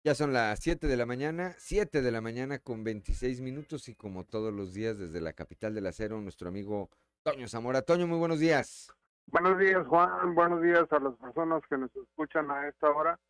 Ya 0.08 0.14
son 0.14 0.32
las 0.32 0.58
7 0.60 0.86
de 0.86 0.96
la 0.96 1.04
mañana, 1.04 1.52
7 1.58 2.00
de 2.00 2.10
la 2.10 2.22
mañana 2.22 2.58
con 2.60 2.82
26 2.82 3.42
minutos 3.42 3.90
y 3.90 3.94
como 3.94 4.24
todos 4.24 4.54
los 4.54 4.72
días 4.72 4.98
desde 4.98 5.20
la 5.20 5.34
capital 5.34 5.74
del 5.74 5.86
acero, 5.86 6.18
nuestro 6.22 6.48
amigo 6.48 6.88
Toño 7.22 7.46
Zamora. 7.46 7.82
Toño, 7.82 8.06
muy 8.06 8.16
buenos 8.16 8.40
días. 8.40 8.90
Buenos 9.26 9.58
días, 9.58 9.86
Juan. 9.86 10.34
Buenos 10.34 10.62
días 10.62 10.90
a 10.90 10.98
las 10.98 11.14
personas 11.16 11.62
que 11.68 11.76
nos 11.76 11.94
escuchan 11.94 12.50
a 12.50 12.68
esta 12.68 12.88
hora. 12.88 13.20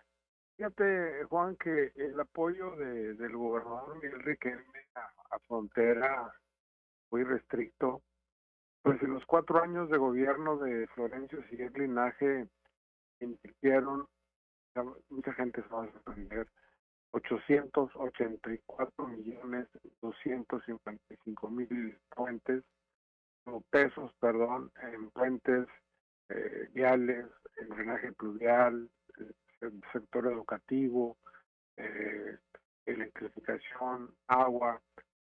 Fíjate, 0.56 1.24
Juan, 1.24 1.56
que 1.56 1.90
el 1.96 2.20
apoyo 2.20 2.76
de, 2.76 3.14
del 3.14 3.36
gobernador 3.36 3.96
Miguel 3.96 4.20
Riquelme 4.20 4.86
a, 4.94 5.38
Frontera 5.48 6.32
muy 7.10 7.24
restricto. 7.24 8.02
Pues 8.82 9.02
en 9.02 9.14
los 9.14 9.26
cuatro 9.26 9.60
años 9.60 9.90
de 9.90 9.98
gobierno 9.98 10.58
de 10.58 10.86
Florencio 10.94 11.42
Siguel 11.50 11.72
Linaje 11.72 12.46
invirtieron, 13.18 14.06
mucha 15.08 15.32
gente 15.32 15.60
se 15.60 15.68
va 15.70 15.82
a 15.82 15.90
sorprender, 15.90 16.46
884 17.12 19.06
millones 19.06 19.66
255 20.02 21.50
mil 21.50 21.98
puentes, 22.14 22.62
o 23.44 23.60
pesos, 23.70 24.12
perdón, 24.20 24.70
en 24.82 25.10
puentes 25.10 25.66
eh, 26.28 26.68
viales, 26.72 27.26
en 27.56 27.68
drenaje 27.70 28.12
pluvial, 28.12 28.90
sector 29.92 30.26
educativo, 30.26 31.16
eh, 31.76 32.36
electrificación, 32.84 34.14
agua, 34.26 34.80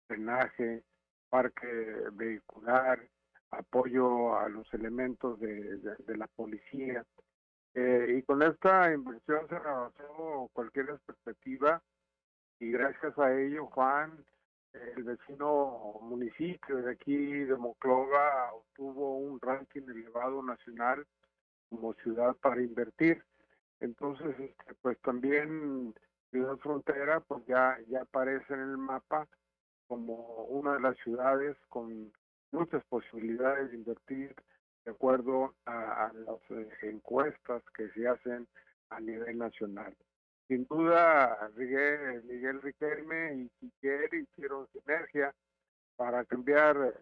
drenaje, 0.08 0.82
parque 1.28 1.66
vehicular, 2.12 3.06
apoyo 3.50 4.36
a 4.36 4.48
los 4.48 4.72
elementos 4.72 5.38
de 5.38 6.16
la 6.16 6.26
policía. 6.28 7.04
Eh, 7.74 8.16
y 8.18 8.22
con 8.22 8.42
esta 8.42 8.92
inversión 8.92 9.48
se 9.48 9.58
rebasó 9.58 10.48
cualquier 10.52 10.90
expectativa 10.90 11.82
y 12.60 12.70
gracias 12.70 13.18
a 13.18 13.34
ello, 13.34 13.66
Juan, 13.66 14.24
el 14.72 15.02
vecino 15.02 15.98
municipio 16.02 16.76
de 16.76 16.92
aquí 16.92 17.16
de 17.16 17.56
Moclova 17.56 18.52
obtuvo 18.52 19.18
un 19.18 19.40
ranking 19.40 19.82
elevado 19.82 20.42
nacional 20.42 21.04
como 21.68 21.94
ciudad 21.94 22.34
para 22.36 22.62
invertir. 22.62 23.24
Entonces, 23.80 24.38
este, 24.38 24.74
pues 24.80 24.98
también 25.00 25.94
Ciudad 26.30 26.56
Frontera, 26.58 27.20
pues 27.20 27.44
ya, 27.46 27.76
ya 27.88 28.02
aparece 28.02 28.54
en 28.54 28.60
el 28.60 28.78
mapa 28.78 29.28
como 29.86 30.44
una 30.46 30.74
de 30.74 30.80
las 30.80 30.96
ciudades 30.98 31.56
con 31.68 32.12
muchas 32.50 32.84
posibilidades 32.84 33.70
de 33.70 33.76
invertir 33.76 34.34
de 34.84 34.90
acuerdo 34.90 35.54
a, 35.66 36.12
las 36.14 36.40
eh, 36.50 36.68
encuestas 36.82 37.62
que 37.76 37.88
se 37.90 38.06
hacen 38.06 38.46
a 38.90 39.00
nivel 39.00 39.38
nacional. 39.38 39.94
Sin 40.48 40.66
duda, 40.66 41.50
Miguel, 41.56 42.22
Miguel 42.24 42.60
Riquelme 42.60 43.34
y 43.34 43.48
Quiquer 43.60 44.12
hicieron 44.14 44.68
sinergia 44.72 45.34
para 45.96 46.24
cambiar 46.24 46.94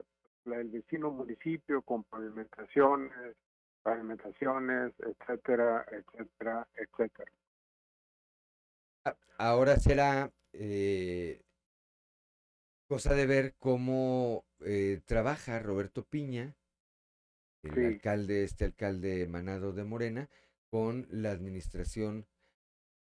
la- 0.44 0.60
el 0.60 0.68
vecino 0.68 1.10
municipio 1.10 1.82
con 1.82 2.04
pavimentaciones, 2.04 3.36
pavimentaciones, 3.82 4.92
etcétera, 5.00 5.84
etcétera, 5.90 6.68
etcétera. 6.74 7.32
Ahora 9.38 9.76
será 9.76 10.30
eh, 10.52 11.42
cosa 12.86 13.14
de 13.14 13.26
ver 13.26 13.54
cómo 13.58 14.44
eh, 14.60 15.00
trabaja 15.06 15.58
Roberto 15.58 16.04
Piña, 16.04 16.54
el 17.62 17.74
Sí. 17.74 17.80
alcalde, 17.84 18.44
este 18.44 18.64
alcalde 18.64 19.22
emanado 19.22 19.72
de 19.72 19.84
Morena, 19.84 20.28
con 20.70 21.06
la 21.10 21.30
administración 21.30 22.26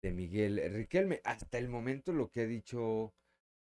de 0.02 0.12
Miguel 0.12 0.62
Riquelme. 0.74 1.22
Hasta 1.24 1.58
el 1.58 1.70
momento 1.70 2.14
lo 2.14 2.30
que 2.30 2.42
ha 2.42 2.48
dicho 2.48 3.14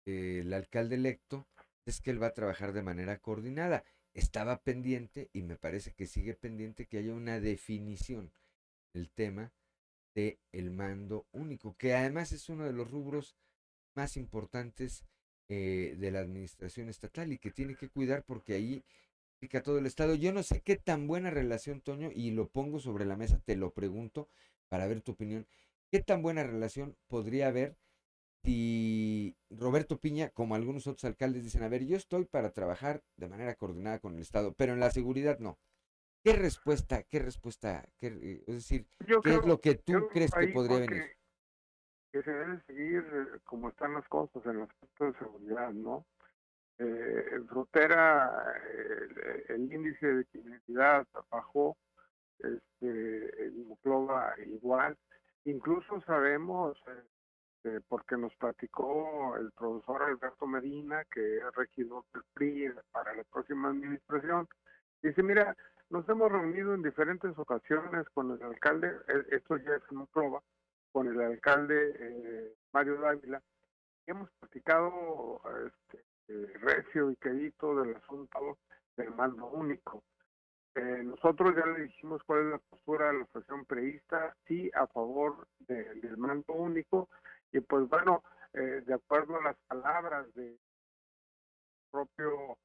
eh, 0.07 0.41
el 0.43 0.53
alcalde 0.53 0.97
electo 0.97 1.49
es 1.87 2.01
que 2.01 2.11
él 2.11 2.23
va 2.23 2.29
a 2.29 2.35
trabajar 2.35 2.73
de 2.73 2.83
manera 2.83 3.19
coordinada. 3.19 3.85
Estaba 4.15 4.63
pendiente 4.63 5.31
y 5.33 5.43
me 5.43 5.57
parece 5.57 5.93
que 5.93 6.07
sigue 6.07 6.35
pendiente 6.35 6.87
que 6.87 6.99
haya 6.99 7.15
una 7.15 7.41
definición 7.41 8.33
del 8.95 9.11
tema 9.11 9.53
de 10.15 10.39
el 10.53 10.71
mando 10.71 11.27
único, 11.33 11.77
que 11.77 11.95
además 11.95 12.33
es 12.33 12.49
uno 12.49 12.65
de 12.65 12.73
los 12.73 12.91
rubros 12.91 13.37
más 13.95 14.17
importantes 14.17 15.05
eh, 15.49 15.97
de 15.99 16.11
la 16.11 16.21
administración 16.21 16.89
estatal 16.89 17.33
y 17.33 17.39
que 17.39 17.51
tiene 17.51 17.77
que 17.77 17.89
cuidar 17.89 18.25
porque 18.25 18.55
ahí 18.55 18.85
implica 19.41 19.63
todo 19.63 19.79
el 19.79 19.87
Estado. 19.87 20.15
Yo 20.15 20.35
no 20.35 20.43
sé 20.43 20.61
qué 20.61 20.77
tan 20.77 21.07
buena 21.07 21.31
relación, 21.31 21.81
Toño, 21.81 22.11
y 22.15 22.31
lo 22.33 22.49
pongo 22.49 22.79
sobre 22.79 23.07
la 23.07 23.17
mesa, 23.17 23.41
te 23.47 23.57
lo 23.57 23.73
pregunto 23.73 24.29
para 24.69 24.87
ver 24.87 25.01
tu 25.01 25.13
opinión, 25.13 25.47
qué 25.91 26.03
tan 26.03 26.21
buena 26.21 26.45
relación 26.45 26.95
podría 27.09 27.49
haber 27.49 27.75
si 28.45 29.37
Roberto 29.51 29.99
Piña, 29.99 30.29
como 30.31 30.55
algunos 30.55 30.87
otros 30.87 31.05
alcaldes, 31.05 31.43
dicen, 31.43 31.63
a 31.63 31.69
ver, 31.69 31.87
yo 31.87 31.97
estoy 31.97 32.27
para 32.27 32.53
trabajar 32.53 33.03
de 33.17 33.29
manera 33.29 33.55
coordinada 33.55 33.99
con 33.99 34.15
el 34.15 34.21
Estado, 34.21 34.53
pero 34.55 34.75
en 34.75 34.81
la 34.81 34.91
seguridad 34.91 35.39
no. 35.39 35.59
¿Qué 36.23 36.35
respuesta, 36.35 37.03
qué 37.05 37.19
respuesta, 37.19 37.89
qué, 37.99 38.09
eh, 38.09 38.45
es 38.47 38.55
decir, 38.55 38.87
Yo 39.07 39.23
qué 39.23 39.37
es 39.37 39.47
lo 39.47 39.59
que 39.59 39.75
tú 39.75 40.09
crees 40.13 40.33
que 40.33 40.49
podría 40.49 40.81
venir? 40.81 41.03
Que, 42.13 42.23
se 42.23 42.31
debe 42.31 42.61
seguir 42.67 43.07
eh, 43.11 43.39
como 43.45 43.71
están 43.71 43.95
las 43.95 44.07
cosas 44.09 44.45
en 44.45 44.61
aspecto 44.61 45.05
de 45.07 45.19
seguridad, 45.19 45.73
¿no? 45.73 46.07
Eh, 46.81 47.27
en 47.33 47.47
frontera 47.47 48.55
eh, 48.73 49.45
el, 49.49 49.55
el 49.55 49.73
índice 49.73 50.07
de 50.07 50.25
criminalidad 50.25 51.07
bajó, 51.31 51.77
este, 52.39 53.45
en 53.47 53.69
Moclova 53.69 54.35
igual. 54.47 54.97
Incluso 55.45 56.01
sabemos, 56.03 56.79
eh, 57.65 57.81
porque 57.89 58.17
nos 58.17 58.35
platicó 58.37 59.37
el 59.37 59.53
profesor 59.53 60.03
Alberto 60.03 60.47
Medina, 60.47 61.05
que 61.13 61.39
es 61.39 61.55
regidor 61.55 62.05
del 62.15 62.23
PRI 62.35 62.73
para 62.91 63.15
la 63.15 63.25
próxima 63.25 63.69
administración, 63.69 64.49
dice, 65.03 65.23
mira, 65.23 65.57
nos 65.91 66.09
hemos 66.09 66.31
reunido 66.31 66.75
en 66.75 66.83
diferentes 66.83 67.37
ocasiones 67.37 68.09
con 68.15 68.31
el 68.31 68.43
alcalde, 68.43 68.89
eh, 69.09 69.25
esto 69.33 69.57
ya 69.59 69.75
es 69.75 69.83
en 69.91 69.99
Moclova, 69.99 70.43
con 70.93 71.09
el 71.09 71.21
alcalde 71.21 71.95
eh, 71.99 72.55
Mario 72.73 73.01
Dávila, 73.01 73.43
y 74.07 74.11
hemos 74.11 74.31
platicado 74.39 75.43
este, 75.67 76.05
eh, 76.31 76.53
recio 76.61 77.11
y 77.11 77.17
quedito 77.17 77.75
del 77.83 77.97
asunto 77.97 78.59
del 78.97 79.11
mando 79.15 79.47
único. 79.49 80.05
Eh, 80.77 81.03
nosotros 81.03 81.55
ya 81.57 81.67
le 81.67 81.83
dijimos 81.83 82.23
cuál 82.25 82.41
es 82.41 82.47
la 82.53 82.59
postura 82.59 83.09
de 83.09 83.19
la 83.19 83.25
asociación 83.25 83.65
preísta, 83.65 84.37
sí 84.47 84.71
a 84.75 84.87
favor 84.87 85.49
de- 85.59 85.95
del 85.97 86.17
mando 86.17 86.53
único, 86.55 87.09
y 87.53 87.61
pues 87.61 87.89
bueno, 87.89 88.23
eh, 88.53 88.83
de 88.87 88.95
acuerdo 88.95 89.37
a 89.39 89.43
las 89.43 89.57
palabras 89.67 90.33
del 90.35 90.57
propio 91.91 92.57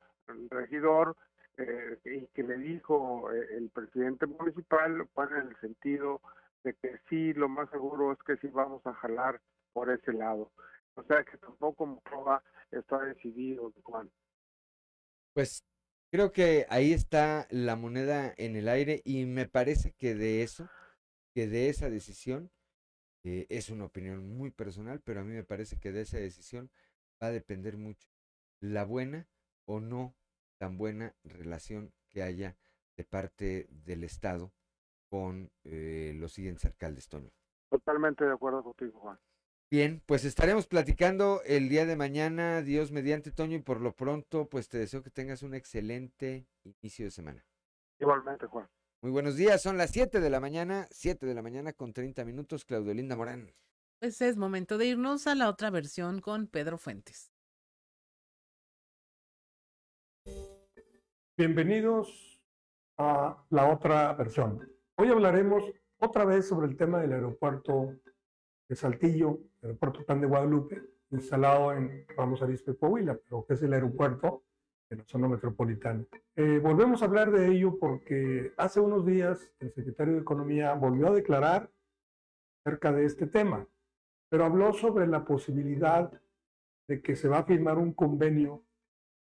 regidor, 0.51 1.15
eh, 1.57 1.97
y 2.05 2.27
que 2.27 2.43
le 2.43 2.57
dijo 2.57 3.31
eh, 3.31 3.47
el 3.57 3.69
presidente 3.69 4.27
municipal, 4.27 5.07
van 5.15 5.31
en 5.35 5.47
el 5.47 5.55
sentido 5.57 6.21
de 6.63 6.73
que 6.75 6.99
sí, 7.09 7.33
lo 7.33 7.47
más 7.49 7.69
seguro 7.71 8.11
es 8.11 8.19
que 8.19 8.37
sí 8.37 8.47
vamos 8.47 8.85
a 8.85 8.93
jalar 8.93 9.41
por 9.73 9.89
ese 9.89 10.13
lado. 10.13 10.51
O 10.95 11.03
sea 11.03 11.23
que 11.23 11.37
tampoco 11.37 11.85
Monclova 11.85 12.43
está 12.71 12.99
decidido, 13.01 13.71
Juan. 13.83 14.11
Pues 15.33 15.63
creo 16.11 16.31
que 16.31 16.65
ahí 16.69 16.93
está 16.93 17.47
la 17.49 17.75
moneda 17.75 18.33
en 18.37 18.55
el 18.55 18.67
aire 18.67 19.01
y 19.03 19.25
me 19.25 19.47
parece 19.47 19.91
que 19.93 20.15
de 20.15 20.43
eso, 20.43 20.69
que 21.33 21.47
de 21.47 21.69
esa 21.69 21.89
decisión, 21.89 22.51
eh, 23.23 23.47
es 23.49 23.69
una 23.69 23.85
opinión 23.85 24.37
muy 24.37 24.51
personal, 24.51 25.01
pero 25.03 25.21
a 25.21 25.23
mí 25.23 25.33
me 25.33 25.43
parece 25.43 25.77
que 25.79 25.91
de 25.91 26.01
esa 26.01 26.17
decisión 26.17 26.69
va 27.21 27.27
a 27.27 27.31
depender 27.31 27.75
mucho 27.75 28.07
la 28.61 28.85
buena 28.85 29.27
o 29.65 29.79
no 29.79 30.15
tan 30.59 30.77
buena 30.77 31.15
relación 31.23 31.91
que 32.09 32.23
haya 32.23 32.55
de 32.95 33.03
parte 33.03 33.67
del 33.69 34.03
Estado 34.03 34.53
con 35.09 35.51
eh, 35.63 36.13
los 36.15 36.33
siguientes 36.33 36.65
alcaldes, 36.65 37.07
Toño. 37.07 37.31
Totalmente 37.69 38.25
de 38.25 38.31
acuerdo 38.31 38.63
contigo, 38.63 38.99
Juan. 38.99 39.19
Bien, 39.75 40.01
pues 40.05 40.23
estaremos 40.23 40.67
platicando 40.67 41.41
el 41.45 41.67
día 41.67 41.85
de 41.85 41.97
mañana, 41.97 42.61
Dios 42.61 42.93
mediante 42.93 43.29
Toño, 43.29 43.57
y 43.57 43.61
por 43.61 43.81
lo 43.81 43.93
pronto, 43.93 44.47
pues 44.47 44.69
te 44.69 44.77
deseo 44.77 45.03
que 45.03 45.09
tengas 45.09 45.43
un 45.43 45.53
excelente 45.53 46.47
inicio 46.63 47.03
de 47.03 47.11
semana. 47.11 47.45
Igualmente, 47.99 48.45
Juan. 48.45 48.69
Muy 49.01 49.11
buenos 49.11 49.35
días, 49.35 49.61
son 49.61 49.77
las 49.77 49.91
7 49.91 50.21
de 50.21 50.29
la 50.29 50.39
mañana, 50.39 50.87
7 50.91 51.25
de 51.25 51.33
la 51.33 51.41
mañana 51.41 51.73
con 51.73 51.91
30 51.91 52.23
minutos, 52.23 52.63
Claudio 52.63 52.93
Linda 52.93 53.17
Morán. 53.17 53.51
Pues 53.99 54.21
es 54.21 54.37
momento 54.37 54.77
de 54.77 54.85
irnos 54.85 55.27
a 55.27 55.35
la 55.35 55.49
otra 55.49 55.71
versión 55.71 56.21
con 56.21 56.47
Pedro 56.47 56.77
Fuentes. 56.77 57.33
Bienvenidos 61.35 62.41
a 62.97 63.45
la 63.49 63.73
otra 63.73 64.13
versión. 64.13 64.71
Hoy 64.95 65.09
hablaremos 65.09 65.65
otra 65.97 66.23
vez 66.23 66.47
sobre 66.47 66.67
el 66.67 66.77
tema 66.77 67.01
del 67.01 67.11
aeropuerto 67.11 67.99
de 68.69 68.75
Saltillo, 68.77 69.39
aeropuerto 69.65 70.05
Plan 70.05 70.21
de 70.21 70.27
Guadalupe, 70.27 70.81
instalado 71.11 71.73
en 71.73 72.05
Ramos 72.15 72.41
Arizpe, 72.41 72.75
Coahuila, 72.75 73.17
pero 73.23 73.45
que 73.45 73.55
es 73.55 73.63
el 73.63 73.73
aeropuerto 73.73 74.43
de 74.89 74.97
la 74.97 75.03
zona 75.05 75.27
metropolitana. 75.27 76.05
Eh, 76.35 76.59
volvemos 76.61 77.01
a 77.01 77.05
hablar 77.05 77.31
de 77.31 77.47
ello 77.47 77.77
porque 77.79 78.53
hace 78.57 78.79
unos 78.79 79.05
días 79.05 79.51
el 79.59 79.73
secretario 79.73 80.13
de 80.13 80.21
Economía 80.21 80.73
volvió 80.73 81.07
a 81.07 81.15
declarar 81.15 81.71
acerca 82.63 82.91
de 82.91 83.05
este 83.05 83.27
tema, 83.27 83.67
pero 84.29 84.45
habló 84.45 84.73
sobre 84.73 85.07
la 85.07 85.25
posibilidad 85.25 86.11
de 86.87 87.01
que 87.01 87.15
se 87.15 87.27
va 87.27 87.39
a 87.39 87.45
firmar 87.45 87.77
un 87.77 87.93
convenio 87.93 88.63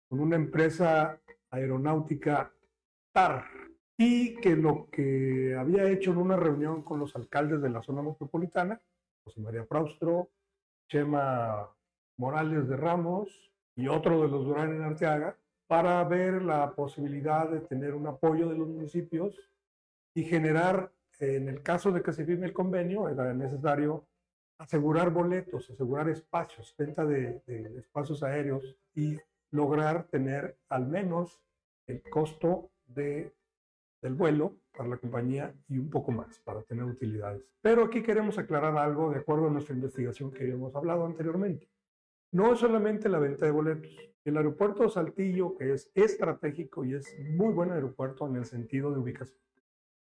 con 0.08 0.20
una 0.20 0.36
empresa 0.36 1.20
aeronáutica 1.50 2.52
TAR 3.12 3.44
y 3.96 4.36
que 4.36 4.54
lo 4.54 4.88
que 4.90 5.56
había 5.58 5.90
hecho 5.90 6.12
en 6.12 6.18
una 6.18 6.36
reunión 6.36 6.82
con 6.82 7.00
los 7.00 7.16
alcaldes 7.16 7.60
de 7.60 7.70
la 7.70 7.82
zona 7.82 8.02
metropolitana 8.02 8.80
José 9.28 9.42
María 9.42 9.66
Fraustro, 9.66 10.30
Chema 10.88 11.68
Morales 12.16 12.66
de 12.66 12.76
Ramos 12.78 13.28
y 13.76 13.86
otro 13.86 14.22
de 14.22 14.28
los 14.28 14.46
Durán 14.46 14.74
en 14.74 14.82
Arteaga, 14.82 15.36
para 15.66 16.02
ver 16.04 16.42
la 16.42 16.74
posibilidad 16.74 17.46
de 17.46 17.60
tener 17.60 17.94
un 17.94 18.06
apoyo 18.06 18.48
de 18.48 18.56
los 18.56 18.66
municipios 18.66 19.38
y 20.14 20.24
generar, 20.24 20.90
en 21.20 21.48
el 21.48 21.62
caso 21.62 21.92
de 21.92 22.02
que 22.02 22.14
se 22.14 22.24
firme 22.24 22.46
el 22.46 22.54
convenio, 22.54 23.10
era 23.10 23.34
necesario 23.34 24.06
asegurar 24.56 25.10
boletos, 25.10 25.68
asegurar 25.68 26.08
espacios, 26.08 26.74
venta 26.78 27.04
de, 27.04 27.42
de 27.46 27.78
espacios 27.78 28.22
aéreos 28.22 28.76
y 28.94 29.18
lograr 29.50 30.04
tener 30.04 30.56
al 30.70 30.86
menos 30.86 31.38
el 31.86 32.02
costo 32.08 32.70
de 32.86 33.30
del 34.00 34.14
vuelo 34.14 34.56
para 34.76 34.88
la 34.88 34.96
compañía 34.96 35.54
y 35.68 35.78
un 35.78 35.90
poco 35.90 36.12
más 36.12 36.38
para 36.40 36.62
tener 36.62 36.84
utilidades. 36.84 37.42
Pero 37.60 37.84
aquí 37.84 38.02
queremos 38.02 38.38
aclarar 38.38 38.76
algo 38.78 39.10
de 39.10 39.18
acuerdo 39.18 39.48
a 39.48 39.50
nuestra 39.50 39.74
investigación 39.74 40.30
que 40.30 40.44
habíamos 40.44 40.74
hablado 40.74 41.04
anteriormente. 41.04 41.68
No 42.30 42.52
es 42.52 42.60
solamente 42.60 43.08
la 43.08 43.18
venta 43.18 43.46
de 43.46 43.52
boletos. 43.52 43.96
El 44.24 44.36
aeropuerto 44.36 44.82
de 44.82 44.90
Saltillo, 44.90 45.56
que 45.56 45.72
es 45.72 45.90
estratégico 45.94 46.84
y 46.84 46.94
es 46.94 47.18
muy 47.30 47.52
buen 47.52 47.72
aeropuerto 47.72 48.26
en 48.26 48.36
el 48.36 48.44
sentido 48.44 48.92
de 48.92 48.98
ubicación, 48.98 49.38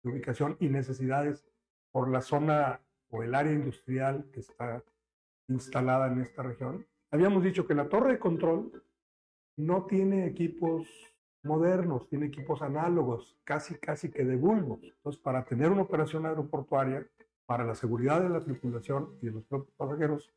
de 0.04 0.10
ubicación 0.10 0.56
y 0.60 0.68
necesidades 0.68 1.44
por 1.90 2.08
la 2.08 2.20
zona 2.20 2.80
o 3.10 3.22
el 3.22 3.34
área 3.34 3.52
industrial 3.52 4.30
que 4.32 4.40
está 4.40 4.82
instalada 5.48 6.06
en 6.06 6.20
esta 6.20 6.42
región. 6.42 6.86
Habíamos 7.10 7.42
dicho 7.42 7.66
que 7.66 7.74
la 7.74 7.88
torre 7.88 8.12
de 8.12 8.18
control 8.18 8.82
no 9.56 9.84
tiene 9.84 10.26
equipos 10.26 10.88
modernos, 11.44 12.08
tiene 12.08 12.26
equipos 12.26 12.62
análogos, 12.62 13.36
casi, 13.44 13.74
casi 13.76 14.10
que 14.10 14.24
de 14.24 14.36
bulbos. 14.36 14.80
Entonces, 14.82 15.20
para 15.20 15.44
tener 15.44 15.70
una 15.70 15.82
operación 15.82 16.26
aeroportuaria, 16.26 17.06
para 17.46 17.64
la 17.64 17.74
seguridad 17.74 18.22
de 18.22 18.30
la 18.30 18.40
tripulación 18.40 19.18
y 19.20 19.26
de 19.26 19.32
los 19.32 19.44
propios 19.44 19.74
pasajeros, 19.76 20.32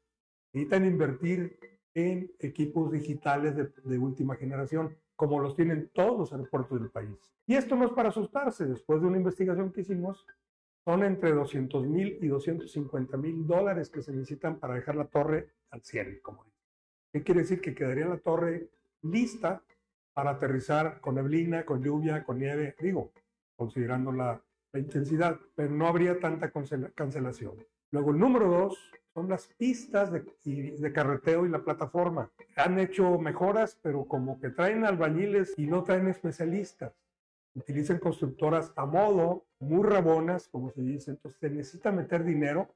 necesitan 0.52 0.86
invertir 0.86 1.60
en 1.94 2.32
equipos 2.40 2.92
digitales 2.92 3.56
de, 3.56 3.98
última 3.98 4.36
generación, 4.36 4.98
como 5.16 5.40
los 5.40 5.56
tienen 5.56 5.90
todos 5.94 6.18
los 6.18 6.34
aeropuertos 6.34 6.80
del 6.80 6.90
país. 6.90 7.18
Y 7.48 7.56
esto 7.56 7.76
no 7.76 7.86
es 7.86 7.92
para 7.92 8.10
asustarse, 8.10 8.66
después 8.66 9.02
de 9.02 9.08
una 9.08 9.18
investigación 9.18 9.72
que 9.72 9.82
hicimos, 9.82 10.26
son 10.84 11.04
entre 11.04 11.32
200 11.32 11.88
mil 11.88 12.20
y 12.22 12.28
250 12.28 13.18
mil 13.18 13.48
dólares 13.48 13.90
que 13.90 14.02
se 14.02 14.12
necesitan 14.12 14.60
para 14.60 14.76
dejar 14.76 14.96
la 14.96 15.06
torre 15.06 15.50
al 15.72 15.82
cielo, 15.84 16.18
como. 16.22 16.46
¿Qué 17.14 17.24
quiere 17.24 17.42
decir? 17.42 17.62
Que 17.62 17.74
quedaría 17.74 18.08
la 18.08 18.18
torre 18.18 18.70
lista 19.02 19.64
para 20.16 20.32
aterrizar 20.32 21.02
con 21.02 21.16
neblina, 21.16 21.66
con 21.66 21.84
lluvia, 21.84 22.24
con 22.24 22.40
nieve, 22.40 22.74
digo, 22.80 23.12
considerando 23.58 24.14
la, 24.14 24.42
la 24.72 24.80
intensidad, 24.80 25.38
pero 25.56 25.70
no 25.72 25.88
habría 25.88 26.20
tanta 26.20 26.52
cancelación. 26.96 27.54
Luego, 27.92 28.12
el 28.12 28.20
número 28.20 28.48
dos 28.48 28.80
son 29.14 29.28
las 29.30 29.48
pistas 29.58 30.12
de, 30.14 30.24
de, 30.44 30.94
carreteo 30.94 31.46
y 31.46 31.50
la 31.50 31.64
plataforma. 31.64 32.32
Han 32.56 32.80
hecho 32.80 33.18
mejoras, 33.20 33.78
pero 33.82 34.06
como 34.06 34.40
que 34.40 34.50
traen 34.50 34.86
albañiles 34.86 35.54
y 35.58 35.68
no 35.68 35.84
traen 35.84 36.08
especialistas. 36.08 36.94
Utilizan 37.54 38.00
constructoras 38.00 38.72
a 38.78 38.86
modo, 38.86 39.46
muy 39.60 39.84
rabonas, 39.84 40.48
como 40.48 40.72
se 40.72 40.82
dice. 40.82 41.12
Entonces, 41.12 41.40
se 41.40 41.50
necesita 41.50 41.92
meter 41.92 42.24
dinero 42.24 42.70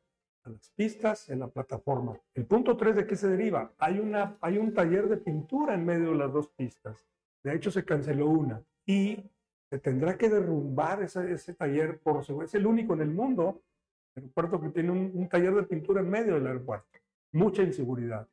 a 0.43 0.49
las 0.49 0.69
pistas 0.75 1.29
en 1.29 1.39
la 1.39 1.47
plataforma. 1.47 2.17
El 2.33 2.45
punto 2.45 2.75
tres 2.75 2.95
de 2.95 3.07
qué 3.07 3.15
se 3.15 3.29
deriva. 3.29 3.73
Hay, 3.77 3.99
una, 3.99 4.37
hay 4.41 4.57
un 4.57 4.73
taller 4.73 5.07
de 5.07 5.17
pintura 5.17 5.73
en 5.73 5.85
medio 5.85 6.11
de 6.11 6.17
las 6.17 6.33
dos 6.33 6.49
pistas. 6.49 7.05
De 7.43 7.55
hecho, 7.55 7.71
se 7.71 7.85
canceló 7.85 8.27
una 8.27 8.61
y 8.85 9.23
se 9.69 9.79
tendrá 9.79 10.17
que 10.17 10.29
derrumbar 10.29 11.03
ese, 11.03 11.53
taller 11.53 11.99
por. 11.99 12.23
Es 12.43 12.55
el 12.55 12.65
único 12.65 12.93
en 12.93 13.01
el 13.01 13.11
mundo, 13.11 13.61
el 14.15 14.23
aeropuerto 14.23 14.59
que 14.59 14.69
tiene 14.69 14.91
un, 14.91 15.29
taller 15.29 15.53
de 15.53 15.63
pintura 15.63 16.01
en 16.01 16.09
medio 16.09 16.35
del 16.35 16.47
aeropuerto. 16.47 16.87
Mucha 17.31 17.63
inseguridad. 17.63 18.27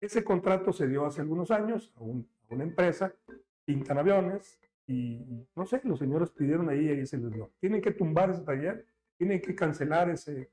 Ese 0.00 0.24
contrato 0.24 0.72
se 0.72 0.88
dio 0.88 1.06
hace 1.06 1.20
algunos 1.20 1.50
años 1.50 1.92
a 1.96 2.02
una 2.02 2.64
empresa, 2.64 3.14
pintan 3.64 3.98
aviones 3.98 4.58
y 4.86 5.46
no 5.54 5.64
sé, 5.64 5.80
los 5.84 6.00
señores 6.00 6.30
pidieron 6.30 6.68
ahí 6.68 6.86
y 6.86 6.88
ahí 6.88 7.06
se 7.06 7.18
les 7.18 7.30
dio. 7.30 7.52
Tienen 7.60 7.80
que 7.80 7.92
tumbar 7.92 8.30
ese 8.30 8.42
taller, 8.42 8.84
tienen 9.16 9.40
que 9.40 9.54
cancelar 9.54 10.10
ese, 10.10 10.50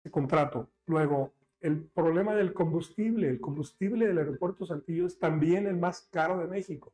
ese 0.00 0.10
contrato. 0.10 0.68
Luego, 0.86 1.32
el 1.60 1.82
problema 1.82 2.34
del 2.34 2.52
combustible. 2.52 3.28
El 3.28 3.40
combustible 3.40 4.06
del 4.06 4.18
aeropuerto 4.18 4.66
Saltillo 4.66 5.06
es 5.06 5.18
también 5.18 5.66
el 5.66 5.76
más 5.76 6.08
caro 6.10 6.38
de 6.38 6.46
México. 6.46 6.92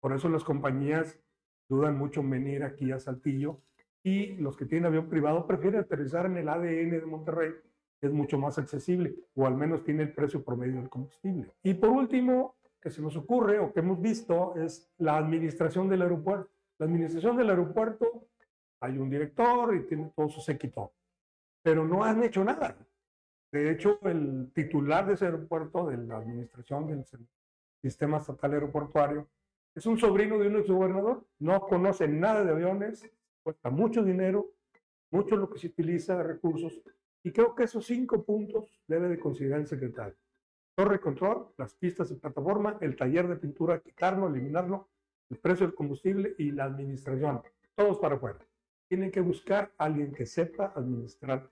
Por 0.00 0.12
eso 0.12 0.28
las 0.28 0.44
compañías 0.44 1.18
dudan 1.68 1.96
mucho 1.96 2.20
en 2.20 2.30
venir 2.30 2.64
aquí 2.64 2.90
a 2.90 2.98
Saltillo 2.98 3.60
y 4.02 4.34
los 4.36 4.56
que 4.56 4.64
tienen 4.64 4.86
avión 4.86 5.08
privado 5.08 5.46
prefieren 5.46 5.80
aterrizar 5.80 6.26
en 6.26 6.36
el 6.38 6.48
ADN 6.48 6.90
de 6.90 7.06
Monterrey, 7.06 7.52
es 8.00 8.12
mucho 8.12 8.38
más 8.38 8.58
accesible 8.58 9.14
o 9.34 9.46
al 9.46 9.56
menos 9.56 9.84
tiene 9.84 10.04
el 10.04 10.14
precio 10.14 10.42
promedio 10.42 10.76
del 10.76 10.88
combustible. 10.88 11.52
Y 11.62 11.74
por 11.74 11.90
último, 11.90 12.56
que 12.80 12.90
se 12.90 13.02
nos 13.02 13.16
ocurre 13.16 13.58
o 13.58 13.72
que 13.72 13.80
hemos 13.80 14.00
visto 14.00 14.54
es 14.56 14.90
la 14.98 15.18
administración 15.18 15.88
del 15.88 16.02
aeropuerto. 16.02 16.50
La 16.78 16.86
administración 16.86 17.36
del 17.36 17.50
aeropuerto, 17.50 18.28
hay 18.80 18.96
un 18.96 19.10
director 19.10 19.76
y 19.76 19.86
tiene 19.86 20.10
todo 20.16 20.30
su 20.30 20.40
séquito, 20.40 20.94
pero 21.62 21.86
no 21.86 22.02
han 22.02 22.22
hecho 22.22 22.42
nada. 22.42 22.74
De 23.52 23.70
hecho, 23.70 23.98
el 24.02 24.50
titular 24.54 25.06
de 25.06 25.14
ese 25.14 25.26
aeropuerto, 25.26 25.88
de 25.88 25.98
la 25.98 26.16
administración 26.16 26.86
del 26.86 27.04
sistema 27.82 28.16
estatal 28.16 28.54
aeroportuario, 28.54 29.28
es 29.74 29.86
un 29.86 29.98
sobrino 29.98 30.38
de 30.38 30.48
un 30.48 30.56
exgobernador, 30.56 31.26
no 31.38 31.60
conoce 31.60 32.08
nada 32.08 32.44
de 32.44 32.50
aviones, 32.50 33.08
cuesta 33.42 33.70
mucho 33.70 34.02
dinero, 34.02 34.52
mucho 35.10 35.36
lo 35.36 35.48
que 35.48 35.58
se 35.58 35.68
utiliza 35.68 36.16
de 36.16 36.24
recursos, 36.24 36.80
y 37.22 37.32
creo 37.32 37.54
que 37.54 37.64
esos 37.64 37.84
cinco 37.86 38.24
puntos 38.24 38.80
debe 38.86 39.08
de 39.08 39.18
considerar 39.18 39.60
el 39.60 39.66
secretario. 39.66 40.16
Torre 40.74 40.94
de 40.94 41.00
control, 41.00 41.52
las 41.58 41.74
pistas 41.74 42.08
de 42.08 42.16
plataforma, 42.16 42.78
el 42.80 42.96
taller 42.96 43.28
de 43.28 43.36
pintura, 43.36 43.80
quitarlo, 43.80 44.28
eliminarlo, 44.28 44.88
el 45.28 45.38
precio 45.38 45.66
del 45.66 45.74
combustible 45.74 46.34
y 46.38 46.50
la 46.50 46.64
administración. 46.64 47.42
Todos 47.74 47.98
para 47.98 48.16
afuera. 48.16 48.38
Tienen 48.88 49.10
que 49.10 49.20
buscar 49.20 49.72
a 49.78 49.84
alguien 49.84 50.12
que 50.12 50.26
sepa 50.26 50.72
administrar 50.74 51.50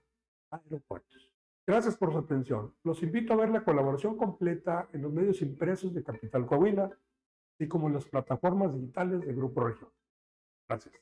aeropuertos. 0.49 1.31
Gracias 1.65 1.95
por 1.95 2.11
su 2.11 2.17
atención. 2.17 2.73
Los 2.83 3.03
invito 3.03 3.33
a 3.33 3.37
ver 3.37 3.49
la 3.49 3.63
colaboración 3.63 4.17
completa 4.17 4.89
en 4.91 5.03
los 5.03 5.13
medios 5.13 5.41
impresos 5.41 5.93
de 5.93 6.03
Capital 6.03 6.47
Coahuila, 6.47 6.89
así 7.59 7.67
como 7.67 7.89
las 7.89 8.05
plataformas 8.05 8.73
digitales 8.73 9.19
de 9.19 9.33
Grupo 9.33 9.59
Región. 9.61 9.91
Gracias. 10.69 10.95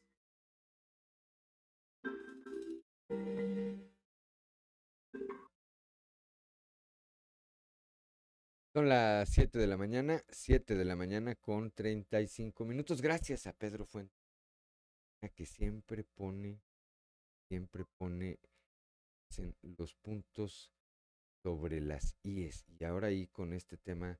Son 8.73 8.89
las 8.89 9.29
7 9.29 9.59
de 9.59 9.67
la 9.67 9.77
mañana, 9.77 10.23
7 10.29 10.75
de 10.75 10.85
la 10.85 10.95
mañana 10.95 11.35
con 11.35 11.69
35 11.71 12.65
minutos. 12.65 13.01
Gracias 13.03 13.45
a 13.45 13.53
Pedro 13.53 13.85
Fuente, 13.85 14.15
que 15.35 15.45
siempre 15.45 16.03
pone, 16.03 16.59
siempre 17.49 17.85
pone 17.97 18.39
los 19.61 19.93
puntos 19.95 20.71
sobre 21.43 21.81
las 21.81 22.15
IES. 22.23 22.65
Y 22.79 22.83
ahora 22.83 23.07
ahí 23.07 23.27
con 23.27 23.53
este 23.53 23.77
tema 23.77 24.19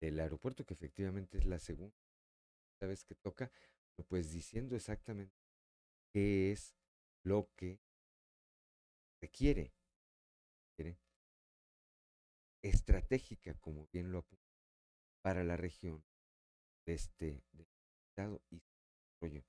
del 0.00 0.20
aeropuerto, 0.20 0.64
que 0.64 0.74
efectivamente 0.74 1.38
es 1.38 1.46
la 1.46 1.58
segunda 1.58 1.94
vez 2.80 3.04
que 3.04 3.14
toca, 3.14 3.50
pues 4.06 4.32
diciendo 4.32 4.76
exactamente 4.76 5.34
qué 6.12 6.52
es 6.52 6.76
lo 7.24 7.50
que 7.56 7.80
requiere, 9.20 9.72
estratégica, 12.62 13.54
como 13.54 13.88
bien 13.92 14.12
lo 14.12 14.18
apunta, 14.18 14.44
para 15.22 15.44
la 15.44 15.56
región 15.56 16.04
de 16.86 16.94
este 16.94 17.42
estado 18.08 18.42
y 18.50 18.60
desarrollo. 19.20 19.44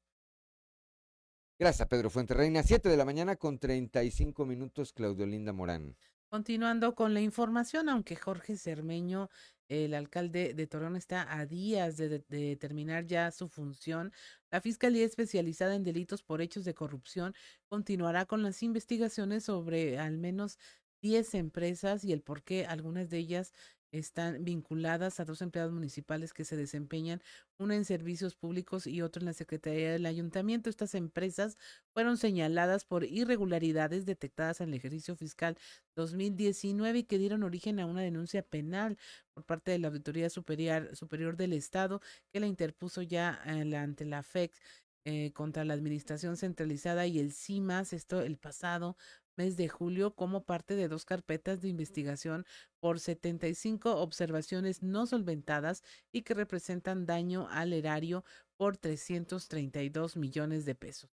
Gracias, 1.58 1.88
Pedro 1.88 2.10
Fuente 2.10 2.34
Reina. 2.34 2.64
Siete 2.64 2.90
de 2.90 2.98
la 2.98 3.06
mañana 3.06 3.36
con 3.36 3.60
35 3.60 4.46
minutos, 4.46 4.94
Claudio 4.94 5.26
Linda 5.26 5.52
Morán. 5.52 5.98
Continuando 6.30 6.94
con 6.94 7.16
la 7.16 7.22
información, 7.22 7.90
aunque 7.90 8.16
Jorge 8.16 8.56
Cermeño, 8.56 9.32
el 9.68 9.96
alcalde 9.96 10.54
de 10.54 10.68
Torreón, 10.68 10.96
está 10.96 11.34
a 11.36 11.48
días 11.48 11.98
de, 11.98 12.24
de, 12.28 12.56
terminar 12.56 13.08
ya 13.08 13.32
su 13.32 13.50
función, 13.50 14.14
la 14.52 14.62
Fiscalía 14.62 15.06
Especializada 15.06 15.74
en 15.74 15.84
Delitos 15.84 16.22
por 16.22 16.42
Hechos 16.42 16.66
de 16.66 16.76
Corrupción 16.76 17.34
continuará 17.68 18.26
con 18.26 18.44
las 18.44 18.62
investigaciones 18.62 19.46
sobre 19.46 19.98
al 19.98 20.20
menos 20.20 20.60
10 21.02 21.34
empresas 21.34 22.04
y 22.04 22.14
el 22.14 22.22
por 22.22 22.44
qué 22.44 22.66
algunas 22.68 23.10
de 23.10 23.18
ellas 23.18 23.52
están 23.92 24.44
vinculadas 24.44 25.20
a 25.20 25.26
dos 25.26 25.42
empleados 25.42 25.74
municipales 25.74 26.34
que 26.34 26.46
se 26.46 26.56
desempeñan, 26.56 27.22
una 27.58 27.76
en 27.76 27.86
servicios 27.86 28.36
públicos 28.36 28.88
y 28.88 29.02
otra 29.02 29.22
en 29.22 29.26
la 29.28 29.34
Secretaría 29.34 29.92
del 29.92 30.06
Ayuntamiento. 30.06 30.70
Estas 30.70 30.96
empresas 30.96 31.58
fueron 31.94 32.18
señaladas 32.18 32.86
por 32.86 33.04
irregularidades 33.04 34.06
detectadas 34.06 34.62
en 34.62 34.70
el 34.70 34.76
ejercicio 34.76 35.16
fiscal 35.16 35.58
2019 35.96 37.00
y 37.00 37.04
que 37.04 37.18
dieron 37.18 37.44
origen 37.44 37.80
a 37.80 37.86
una 37.86 38.02
denuncia 38.02 38.44
penal 38.44 38.98
por 39.34 39.44
parte 39.44 39.72
de 39.72 39.80
la 39.80 39.88
Auditoría 39.90 40.30
Superior, 40.30 40.96
Superior 40.96 41.38
del 41.38 41.54
Estado 41.54 42.02
que 42.32 42.40
la 42.40 42.48
interpuso 42.48 43.02
ya 43.02 43.42
eh, 43.46 43.76
ante 43.76 44.06
la 44.06 44.24
FEX 44.24 44.60
eh, 45.06 45.32
contra 45.34 45.64
la 45.66 45.74
Administración 45.74 46.38
Centralizada 46.38 47.08
y 47.08 47.20
el 47.20 47.32
CIMAS, 47.32 47.94
esto 47.94 48.22
el 48.22 48.38
pasado 48.38 48.98
mes 49.40 49.56
de 49.56 49.70
julio 49.70 50.14
como 50.14 50.44
parte 50.44 50.76
de 50.76 50.90
dos 50.90 51.06
carpetas 51.06 51.62
de 51.62 51.70
investigación 51.70 52.46
por 52.82 53.00
75 53.00 53.96
observaciones 53.96 54.84
no 54.84 55.08
solventadas 55.08 55.82
y 56.12 56.24
que 56.24 56.34
representan 56.34 57.06
daño 57.06 57.48
al 57.50 57.72
erario 57.72 58.26
por 58.58 58.76
332 58.76 60.18
millones 60.18 60.66
de 60.66 60.76
pesos. 60.76 61.10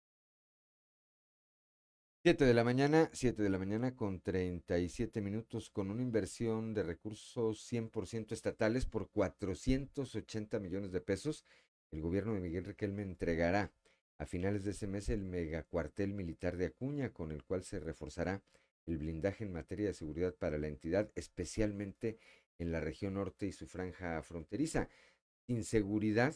7 2.23 2.45
de 2.45 2.55
la 2.55 2.63
mañana, 2.63 3.11
7 3.13 3.43
de 3.43 3.49
la 3.51 3.59
mañana 3.59 3.95
con 3.95 4.19
37 4.19 5.21
minutos, 5.21 5.69
con 5.69 5.91
una 5.91 6.01
inversión 6.01 6.73
de 6.73 6.81
recursos 6.81 7.71
100% 7.71 8.31
estatales 8.31 8.87
por 8.87 9.11
480 9.11 10.59
millones 10.59 10.91
de 10.91 11.01
pesos. 11.01 11.45
El 11.91 12.01
gobierno 12.01 12.33
de 12.33 12.39
Miguel 12.39 12.65
Riquelme 12.65 13.03
entregará 13.03 13.71
a 14.17 14.25
finales 14.25 14.63
de 14.63 14.71
ese 14.71 14.87
mes 14.87 15.09
el 15.09 15.23
megacuartel 15.23 16.13
militar 16.13 16.57
de 16.57 16.67
Acuña, 16.67 17.11
con 17.11 17.31
el 17.31 17.43
cual 17.43 17.63
se 17.63 17.79
reforzará 17.79 18.41
el 18.85 18.97
blindaje 18.97 19.43
en 19.43 19.51
materia 19.51 19.87
de 19.87 19.93
seguridad 19.93 20.35
para 20.35 20.57
la 20.57 20.67
entidad, 20.67 21.11
especialmente 21.15 22.17
en 22.59 22.71
la 22.71 22.79
región 22.79 23.15
norte 23.15 23.47
y 23.47 23.51
su 23.51 23.67
franja 23.67 24.21
fronteriza. 24.21 24.89
Sin 25.47 25.63
seguridad, 25.63 26.35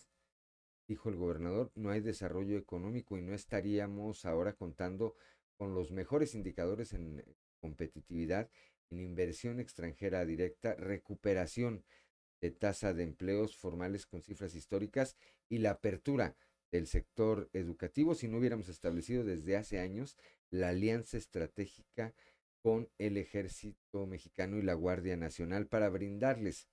dijo 0.87 1.09
el 1.09 1.15
gobernador, 1.15 1.71
no 1.75 1.91
hay 1.91 2.01
desarrollo 2.01 2.57
económico 2.57 3.17
y 3.17 3.21
no 3.21 3.33
estaríamos 3.33 4.25
ahora 4.25 4.53
contando 4.53 5.15
con 5.57 5.73
los 5.73 5.91
mejores 5.91 6.35
indicadores 6.35 6.93
en 6.93 7.23
competitividad, 7.59 8.49
en 8.89 8.99
inversión 8.99 9.59
extranjera 9.59 10.25
directa, 10.25 10.75
recuperación 10.75 11.83
de 12.41 12.51
tasa 12.51 12.93
de 12.93 13.03
empleos 13.03 13.55
formales 13.55 14.05
con 14.05 14.21
cifras 14.21 14.55
históricas 14.55 15.17
y 15.49 15.59
la 15.59 15.71
apertura 15.71 16.35
del 16.71 16.87
sector 16.87 17.49
educativo 17.53 18.15
si 18.15 18.27
no 18.27 18.37
hubiéramos 18.37 18.69
establecido 18.69 19.23
desde 19.23 19.57
hace 19.57 19.79
años 19.79 20.17
la 20.51 20.69
alianza 20.69 21.17
estratégica 21.17 22.13
con 22.61 22.89
el 22.97 23.17
ejército 23.17 24.05
mexicano 24.05 24.57
y 24.57 24.61
la 24.61 24.73
Guardia 24.73 25.17
Nacional 25.17 25.67
para 25.67 25.89
brindarles 25.89 26.67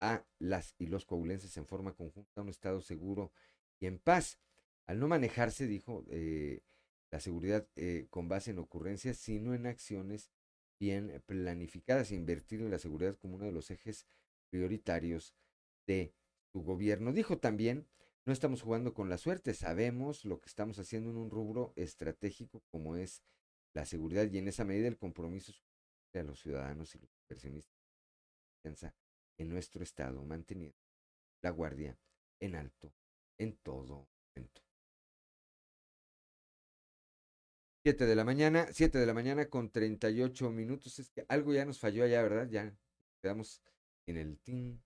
a 0.00 0.24
las 0.38 0.74
y 0.78 0.86
los 0.86 1.06
coahuilenses 1.06 1.56
en 1.56 1.66
forma 1.66 1.94
conjunta 1.94 2.42
un 2.42 2.50
estado 2.50 2.80
seguro 2.80 3.32
y 3.80 3.86
en 3.86 3.98
paz. 3.98 4.38
Al 4.86 4.98
no 4.98 5.08
manejarse, 5.08 5.66
dijo, 5.66 6.04
eh, 6.10 6.60
la 7.10 7.20
seguridad 7.20 7.66
eh, 7.76 8.06
con 8.10 8.28
base 8.28 8.50
en 8.50 8.58
ocurrencias, 8.58 9.16
sino 9.16 9.54
en 9.54 9.66
acciones 9.66 10.30
bien 10.78 11.22
planificadas, 11.26 12.10
invertir 12.10 12.60
en 12.60 12.70
la 12.70 12.78
seguridad 12.78 13.16
como 13.16 13.36
uno 13.36 13.46
de 13.46 13.52
los 13.52 13.70
ejes 13.70 14.06
prioritarios 14.50 15.34
de 15.86 16.12
su 16.52 16.62
gobierno. 16.62 17.12
Dijo 17.12 17.38
también 17.38 17.86
no 18.26 18.32
estamos 18.32 18.62
jugando 18.62 18.94
con 18.94 19.08
la 19.08 19.18
suerte, 19.18 19.54
sabemos 19.54 20.24
lo 20.24 20.40
que 20.40 20.48
estamos 20.48 20.78
haciendo 20.78 21.10
en 21.10 21.16
un 21.16 21.30
rubro 21.30 21.72
estratégico 21.76 22.62
como 22.70 22.96
es 22.96 23.22
la 23.74 23.84
seguridad 23.84 24.30
y 24.30 24.38
en 24.38 24.48
esa 24.48 24.64
medida 24.64 24.88
el 24.88 24.96
compromiso 24.96 25.52
de 26.12 26.24
los 26.24 26.40
ciudadanos 26.40 26.94
y 26.94 27.00
los 27.00 27.10
inversionistas 27.22 27.74
en 29.36 29.48
nuestro 29.48 29.82
estado, 29.82 30.24
manteniendo 30.24 30.78
la 31.42 31.50
guardia 31.50 31.98
en 32.40 32.54
alto 32.54 32.94
en 33.38 33.56
todo 33.56 34.08
momento. 34.34 34.62
Siete 37.82 38.06
de 38.06 38.16
la 38.16 38.24
mañana, 38.24 38.66
siete 38.72 38.98
de 38.98 39.04
la 39.04 39.12
mañana 39.12 39.50
con 39.50 39.70
38 39.70 40.50
minutos. 40.50 40.98
Es 40.98 41.10
que 41.10 41.26
algo 41.28 41.52
ya 41.52 41.66
nos 41.66 41.78
falló 41.78 42.04
allá, 42.04 42.22
¿verdad? 42.22 42.48
Ya 42.48 42.74
quedamos 43.20 43.60
en 44.06 44.16
el 44.16 44.38
tin. 44.38 44.82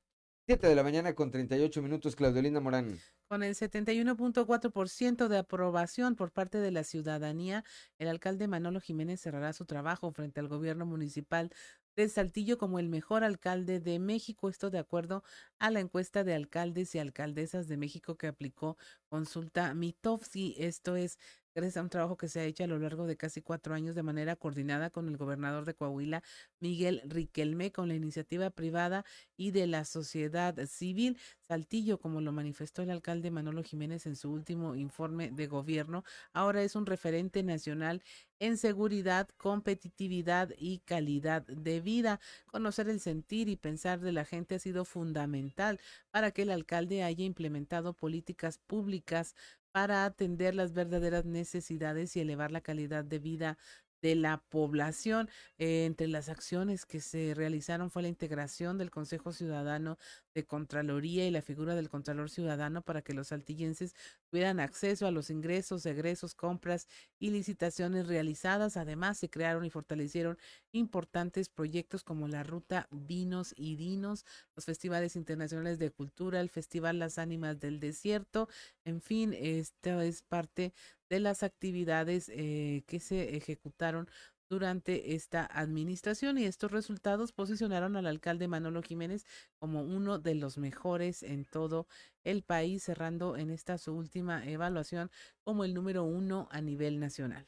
Siete 0.49 0.67
de 0.67 0.75
la 0.75 0.83
mañana 0.83 1.15
con 1.15 1.31
38 1.31 1.83
minutos, 1.83 2.17
Claudelina 2.17 2.59
Morán. 2.59 2.99
Con 3.29 3.43
el 3.43 3.55
71.4% 3.55 5.29
de 5.29 5.37
aprobación 5.37 6.17
por 6.17 6.33
parte 6.33 6.57
de 6.57 6.71
la 6.71 6.85
ciudadanía, 6.85 7.67
el 7.99 8.09
alcalde 8.09 8.49
Manolo 8.49 8.81
Jiménez 8.81 9.21
cerrará 9.21 9.53
su 9.53 9.67
trabajo 9.67 10.11
frente 10.11 10.41
al 10.41 10.49
gobierno 10.49 10.87
municipal 10.87 11.51
de 11.97 12.09
Saltillo 12.09 12.57
como 12.57 12.79
el 12.79 12.89
mejor 12.89 13.25
alcalde 13.25 13.79
de 13.79 13.99
México. 13.99 14.49
Esto 14.49 14.71
de 14.71 14.79
acuerdo 14.79 15.23
a 15.59 15.71
la 15.71 15.81
encuesta 15.81 16.25
de 16.25 16.33
alcaldes 16.33 16.95
y 16.95 16.99
alcaldesas 16.99 17.69
de 17.69 17.77
México 17.77 18.17
que 18.17 18.29
aplicó 18.29 18.79
Consulta 19.11 19.75
Mitofsky. 19.75 20.55
Esto 20.57 20.97
es 20.97 21.19
gracias 21.59 21.79
a 21.79 21.83
un 21.83 21.91
trabajo 21.91 22.17
que 22.17 22.29
se 22.29 22.39
ha 22.39 22.45
hecho 22.45 22.63
a 22.63 22.69
lo 22.69 22.79
largo 22.79 23.09
de 23.09 23.17
casi 23.17 23.43
cuatro 23.43 23.75
años 23.75 23.97
de 23.97 24.05
manera 24.05 24.37
coordinada 24.37 24.91
con 24.91 25.09
el 25.09 25.17
gobernador 25.17 25.65
de 25.65 25.75
Coahuila, 25.75 26.23
Miguel 26.61 27.03
Riquelme, 27.05 27.73
con 27.73 27.89
la 27.89 27.97
iniciativa 27.97 28.51
privada 28.51 29.05
y 29.37 29.51
de 29.51 29.67
la 29.67 29.85
sociedad 29.85 30.55
civil. 30.67 31.19
Saltillo, 31.41 31.99
como 31.99 32.21
lo 32.21 32.31
manifestó 32.31 32.83
el 32.83 32.91
alcalde 32.91 33.33
Manolo 33.33 33.65
Jiménez 33.65 34.07
en 34.07 34.15
su 34.15 34.31
último 34.31 34.77
informe 34.77 35.33
de 35.33 35.49
gobierno, 35.49 36.05
ahora 36.33 36.63
es 36.63 36.77
un 36.77 36.87
referente 36.87 37.43
nacional 37.43 38.05
en 38.39 38.57
seguridad, 38.57 39.29
competitividad 39.37 40.51
y 40.57 40.79
calidad 40.85 41.43
de 41.47 41.81
vida. 41.81 42.21
Conocer 42.47 42.89
el 42.89 43.01
sentir 43.01 43.49
y 43.49 43.57
pensar 43.57 43.99
de 43.99 44.13
la 44.13 44.25
gente 44.25 44.55
ha 44.55 44.59
sido 44.61 44.85
fundamental 44.85 45.81
para 46.13 46.31
que 46.31 46.43
el 46.43 46.51
alcalde 46.51 47.03
haya 47.03 47.25
implementado 47.25 47.95
políticas 47.95 48.59
públicas 48.59 49.35
para 49.79 50.07
atender 50.07 50.57
las 50.57 50.73
verdaderas 50.73 51.25
necesidades 51.25 52.17
y 52.17 52.21
elevar 52.21 52.51
la 52.51 52.61
calidad 52.61 53.05
de 53.05 53.21
vida 53.21 53.59
de 54.03 54.15
la 54.15 54.43
población. 54.49 55.29
Eh, 55.59 55.85
entre 55.87 56.09
las 56.09 56.29
acciones 56.29 56.87
que 56.87 57.01
se 57.01 57.35
realizaron 57.35 57.91
fue 57.91 58.03
la 58.03 58.09
integración 58.09 58.79
del 58.79 58.91
Consejo 58.91 59.33
Ciudadano 59.33 59.99
de 60.35 60.45
Contraloría 60.45 61.27
y 61.27 61.31
la 61.31 61.43
figura 61.43 61.75
del 61.75 61.89
Contralor 61.89 62.31
Ciudadano 62.31 62.83
para 62.83 63.03
que 63.03 63.15
los 63.15 63.29
saltillenses 63.29 63.95
tuvieran 64.31 64.61
acceso 64.61 65.07
a 65.07 65.11
los 65.11 65.31
ingresos, 65.31 65.85
egresos, 65.87 66.35
compras 66.35 66.87
y 67.19 67.31
licitaciones 67.31 68.07
realizadas. 68.07 68.77
Además, 68.77 69.19
se 69.19 69.31
crearon 69.31 69.65
y 69.65 69.71
fortalecieron 69.71 70.39
importantes 70.73 71.49
proyectos 71.49 72.05
como 72.05 72.29
la 72.29 72.43
Ruta 72.43 72.87
Vinos 72.91 73.53
y 73.57 73.77
Dinos, 73.77 74.25
los 74.55 74.65
festivales 74.65 75.17
internacionales 75.17 75.79
de 75.79 75.91
cultura, 75.91 76.41
el 76.41 76.51
Festival 76.51 76.99
Las 76.99 77.19
Ánimas 77.19 77.59
del 77.59 77.81
Desierto. 77.81 78.49
En 78.85 79.01
fin, 79.01 79.35
esto 79.35 80.01
es 80.01 80.23
parte 80.23 80.73
de 81.09 81.21
las 81.21 81.43
actividades 81.43 82.29
eh, 82.29 82.85
que 82.87 83.01
se 83.01 83.37
ejecutaron 83.37 84.09
durante 84.49 85.15
esta 85.15 85.45
administración 85.45 86.39
y 86.39 86.45
estos 86.45 86.73
resultados 86.73 87.33
posicionaron 87.33 87.97
al 87.97 88.07
alcalde 88.07 88.49
Manolo 88.49 88.83
Jiménez 88.83 89.27
como 89.59 89.83
uno 89.83 90.19
de 90.19 90.35
los 90.35 90.57
mejores 90.57 91.23
en 91.23 91.45
todo 91.45 91.87
el 92.25 92.43
país, 92.43 92.85
cerrando 92.85 93.37
en 93.37 93.51
esta 93.51 93.77
su 93.79 93.95
última 93.95 94.47
evaluación 94.49 95.11
como 95.45 95.65
el 95.65 95.75
número 95.75 96.05
uno 96.05 96.49
a 96.51 96.61
nivel 96.61 96.99
nacional. 96.99 97.47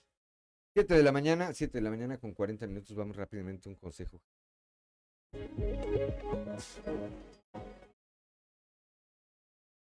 Siete 0.74 0.94
de 0.94 1.02
la 1.02 1.12
mañana, 1.12 1.52
siete 1.54 1.78
de 1.78 1.82
la 1.82 1.90
mañana 1.90 2.18
con 2.18 2.32
40 2.32 2.66
minutos, 2.66 2.94
vamos 2.94 3.16
rápidamente 3.16 3.68
a 3.68 3.72
un 3.72 3.76
consejo 3.76 4.20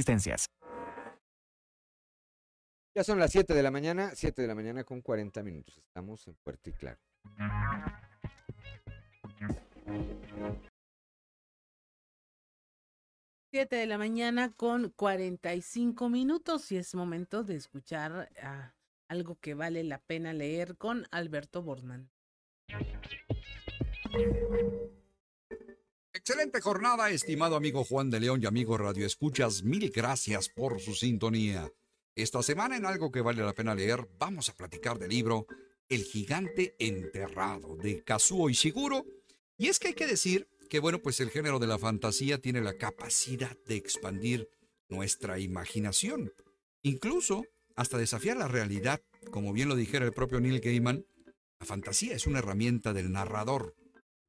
existencias. 0.00 0.46
Ya 2.96 3.04
son 3.04 3.18
las 3.18 3.30
7 3.30 3.54
de 3.54 3.62
la 3.62 3.70
mañana, 3.70 4.12
7 4.14 4.42
de 4.42 4.48
la 4.48 4.54
mañana 4.54 4.82
con 4.84 5.00
40 5.02 5.42
minutos. 5.42 5.78
Estamos 5.78 6.26
en 6.26 6.34
Puerto 6.42 6.70
y 6.70 6.72
Claro. 6.72 6.98
Siete 13.52 13.76
de 13.76 13.86
la 13.86 13.98
mañana 13.98 14.52
con 14.52 14.90
45 14.90 16.08
minutos 16.08 16.70
y 16.70 16.76
es 16.76 16.94
momento 16.94 17.42
de 17.42 17.56
escuchar 17.56 18.30
ah, 18.42 18.74
algo 19.08 19.36
que 19.40 19.54
vale 19.54 19.82
la 19.82 19.98
pena 19.98 20.32
leer 20.32 20.76
con 20.76 21.06
Alberto 21.10 21.60
Borman. 21.60 22.10
Excelente 26.22 26.60
jornada, 26.60 27.08
estimado 27.08 27.56
amigo 27.56 27.82
Juan 27.82 28.10
de 28.10 28.20
León 28.20 28.40
y 28.42 28.46
amigo 28.46 28.76
Radio 28.76 29.06
Escuchas. 29.06 29.62
Mil 29.62 29.90
gracias 29.90 30.50
por 30.50 30.78
su 30.78 30.92
sintonía. 30.92 31.72
Esta 32.14 32.42
semana 32.42 32.76
en 32.76 32.84
algo 32.84 33.10
que 33.10 33.22
vale 33.22 33.42
la 33.42 33.54
pena 33.54 33.74
leer, 33.74 34.06
vamos 34.18 34.50
a 34.50 34.54
platicar 34.54 34.98
del 34.98 35.08
libro 35.08 35.46
El 35.88 36.04
gigante 36.04 36.76
enterrado 36.78 37.74
de 37.76 38.04
Kazuo 38.04 38.50
Ishiguro. 38.50 39.06
Y 39.56 39.68
es 39.68 39.78
que 39.78 39.88
hay 39.88 39.94
que 39.94 40.06
decir 40.06 40.46
que, 40.68 40.78
bueno, 40.78 40.98
pues 40.98 41.20
el 41.20 41.30
género 41.30 41.58
de 41.58 41.68
la 41.68 41.78
fantasía 41.78 42.36
tiene 42.38 42.60
la 42.60 42.76
capacidad 42.76 43.56
de 43.66 43.76
expandir 43.76 44.50
nuestra 44.90 45.38
imaginación, 45.38 46.34
incluso 46.82 47.46
hasta 47.76 47.96
desafiar 47.96 48.36
la 48.36 48.46
realidad. 48.46 49.00
Como 49.30 49.54
bien 49.54 49.70
lo 49.70 49.74
dijera 49.74 50.04
el 50.04 50.12
propio 50.12 50.38
Neil 50.38 50.60
Gaiman, 50.60 51.06
la 51.58 51.64
fantasía 51.66 52.14
es 52.14 52.26
una 52.26 52.40
herramienta 52.40 52.92
del 52.92 53.10
narrador 53.10 53.74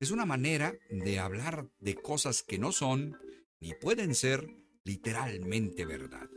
es 0.01 0.09
una 0.09 0.25
manera 0.25 0.73
de 0.89 1.19
hablar 1.19 1.69
de 1.79 1.93
cosas 1.93 2.41
que 2.41 2.57
no 2.57 2.71
son 2.71 3.19
ni 3.59 3.75
pueden 3.75 4.15
ser 4.15 4.47
literalmente 4.83 5.85
verdad. 5.85 6.27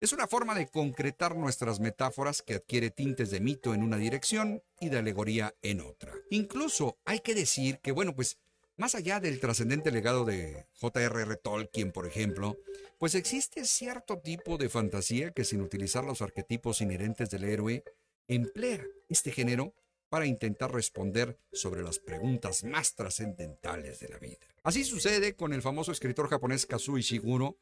Es 0.00 0.14
una 0.14 0.26
forma 0.26 0.54
de 0.54 0.68
concretar 0.68 1.36
nuestras 1.36 1.80
metáforas 1.80 2.40
que 2.40 2.54
adquiere 2.54 2.90
tintes 2.90 3.30
de 3.30 3.40
mito 3.40 3.74
en 3.74 3.82
una 3.82 3.98
dirección 3.98 4.62
y 4.80 4.88
de 4.88 4.96
alegoría 4.96 5.54
en 5.60 5.82
otra. 5.82 6.14
Incluso 6.30 6.98
hay 7.04 7.20
que 7.20 7.34
decir 7.34 7.80
que, 7.80 7.92
bueno, 7.92 8.16
pues 8.16 8.38
más 8.78 8.94
allá 8.94 9.20
del 9.20 9.38
trascendente 9.38 9.90
legado 9.90 10.24
de 10.24 10.64
J.R.R. 10.80 11.36
Tolkien, 11.36 11.92
por 11.92 12.06
ejemplo, 12.06 12.56
pues 12.96 13.14
existe 13.14 13.66
cierto 13.66 14.18
tipo 14.20 14.56
de 14.56 14.70
fantasía 14.70 15.32
que 15.32 15.44
sin 15.44 15.60
utilizar 15.60 16.04
los 16.04 16.22
arquetipos 16.22 16.80
inherentes 16.80 17.28
del 17.28 17.44
héroe, 17.44 17.84
emplea 18.28 18.82
este 19.10 19.30
género 19.30 19.74
para 20.10 20.26
intentar 20.26 20.72
responder 20.72 21.38
sobre 21.52 21.82
las 21.82 21.98
preguntas 21.98 22.64
más 22.64 22.94
trascendentales 22.94 24.00
de 24.00 24.08
la 24.08 24.18
vida. 24.18 24.46
Así 24.62 24.84
sucede 24.84 25.34
con 25.34 25.54
el 25.54 25.62
famoso 25.62 25.92
escritor 25.92 26.28
japonés 26.28 26.66
Kazuo 26.66 26.98
Ishiguro, 26.98 27.56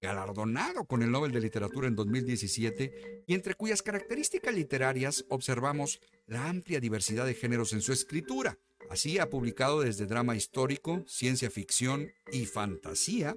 galardonado 0.00 0.84
con 0.84 1.02
el 1.02 1.12
Nobel 1.12 1.30
de 1.30 1.40
Literatura 1.40 1.86
en 1.86 1.94
2017 1.94 3.24
y 3.26 3.34
entre 3.34 3.54
cuyas 3.54 3.82
características 3.82 4.52
literarias 4.52 5.24
observamos 5.28 6.00
la 6.26 6.48
amplia 6.48 6.80
diversidad 6.80 7.24
de 7.24 7.34
géneros 7.34 7.72
en 7.72 7.80
su 7.80 7.92
escritura. 7.92 8.58
Así 8.90 9.18
ha 9.18 9.30
publicado 9.30 9.80
desde 9.80 10.06
drama 10.06 10.34
histórico, 10.34 11.04
ciencia 11.06 11.50
ficción 11.50 12.10
y 12.32 12.46
fantasía, 12.46 13.36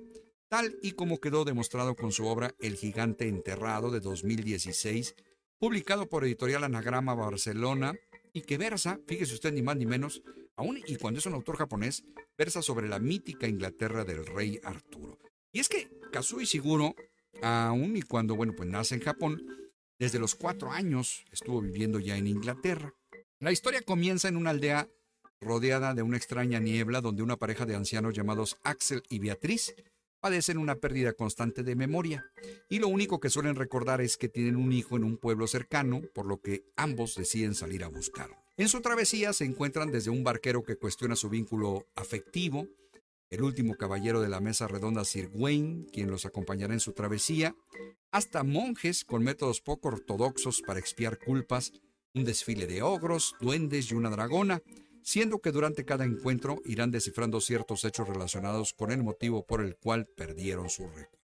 tal 0.49 0.75
y 0.81 0.93
como 0.93 1.19
quedó 1.19 1.45
demostrado 1.45 1.95
con 1.95 2.11
su 2.11 2.25
obra 2.25 2.55
El 2.59 2.75
gigante 2.75 3.27
enterrado 3.27 3.91
de 3.91 3.99
2016, 3.99 5.15
publicado 5.59 6.09
por 6.09 6.25
Editorial 6.25 6.63
Anagrama 6.63 7.13
Barcelona 7.13 7.93
y 8.35 8.41
que 8.41 8.57
versa, 8.57 8.99
fíjese 9.07 9.33
usted 9.33 9.53
ni 9.53 9.61
más 9.61 9.77
ni 9.77 9.85
menos, 9.85 10.21
aún 10.57 10.77
y 10.85 10.97
cuando 10.97 11.19
es 11.19 11.25
un 11.25 11.33
autor 11.33 11.55
japonés, 11.55 12.03
versa 12.37 12.61
sobre 12.61 12.89
la 12.89 12.99
mítica 12.99 13.47
Inglaterra 13.47 14.03
del 14.03 14.25
rey 14.25 14.59
Arturo. 14.61 15.17
Y 15.53 15.61
es 15.61 15.69
que 15.69 15.89
Kazuo 16.11 16.41
Ishiguro, 16.41 16.95
aún 17.41 17.95
y 17.95 18.01
cuando, 18.01 18.35
bueno, 18.35 18.51
pues 18.53 18.67
nace 18.67 18.95
en 18.95 19.01
Japón, 19.01 19.41
desde 19.97 20.19
los 20.19 20.35
cuatro 20.35 20.69
años 20.69 21.23
estuvo 21.31 21.61
viviendo 21.61 21.97
ya 21.99 22.17
en 22.17 22.27
Inglaterra. 22.27 22.93
La 23.39 23.53
historia 23.53 23.81
comienza 23.81 24.27
en 24.27 24.35
una 24.35 24.49
aldea 24.49 24.89
rodeada 25.39 25.93
de 25.93 26.01
una 26.01 26.17
extraña 26.17 26.59
niebla 26.59 26.99
donde 26.99 27.23
una 27.23 27.37
pareja 27.37 27.65
de 27.65 27.75
ancianos 27.75 28.13
llamados 28.13 28.57
Axel 28.63 29.01
y 29.07 29.19
Beatriz 29.19 29.73
padecen 30.25 30.57
una 30.57 30.73
pérdida 30.73 31.13
constante 31.13 31.61
de 31.61 31.75
memoria 31.75 32.25
y 32.67 32.79
lo 32.79 32.87
único 32.87 33.19
que 33.19 33.29
suelen 33.29 33.55
recordar 33.55 34.01
es 34.01 34.17
que 34.17 34.27
tienen 34.27 34.55
un 34.55 34.73
hijo 34.73 34.97
en 34.97 35.03
un 35.03 35.17
pueblo 35.17 35.45
cercano, 35.45 36.01
por 36.15 36.25
lo 36.25 36.41
que 36.41 36.65
ambos 36.75 37.13
deciden 37.13 37.53
salir 37.53 37.83
a 37.83 37.89
buscarlo. 37.89 38.35
En 38.57 38.67
su 38.67 38.81
travesía 38.81 39.33
se 39.33 39.45
encuentran 39.45 39.91
desde 39.91 40.09
un 40.09 40.23
barquero 40.23 40.63
que 40.63 40.77
cuestiona 40.77 41.15
su 41.15 41.29
vínculo 41.29 41.85
afectivo, 41.93 42.67
el 43.29 43.43
último 43.43 43.75
caballero 43.75 44.19
de 44.19 44.29
la 44.29 44.39
mesa 44.39 44.67
redonda 44.67 45.05
Sir 45.05 45.29
Wayne, 45.31 45.85
quien 45.93 46.09
los 46.09 46.25
acompañará 46.25 46.73
en 46.73 46.79
su 46.79 46.93
travesía, 46.93 47.55
hasta 48.11 48.43
monjes 48.43 49.05
con 49.05 49.23
métodos 49.23 49.61
poco 49.61 49.89
ortodoxos 49.89 50.63
para 50.63 50.79
expiar 50.79 51.19
culpas, 51.19 51.71
un 52.15 52.25
desfile 52.25 52.65
de 52.65 52.81
ogros, 52.81 53.35
duendes 53.39 53.91
y 53.91 53.93
una 53.93 54.09
dragona, 54.09 54.63
siendo 55.05 55.39
que 55.39 55.51
durante 55.51 55.85
cada 55.85 56.03
encuentro 56.03 56.63
irán 56.65 56.89
descifrando 56.89 57.39
ciertos 57.39 57.85
hechos 57.85 58.07
relacionados 58.09 58.73
con 58.73 58.91
el 58.91 59.03
motivo 59.03 59.45
por 59.45 59.61
el 59.61 59.77
cual 59.77 60.07
perdieron 60.07 60.67
su 60.67 60.87
récord. 60.87 61.19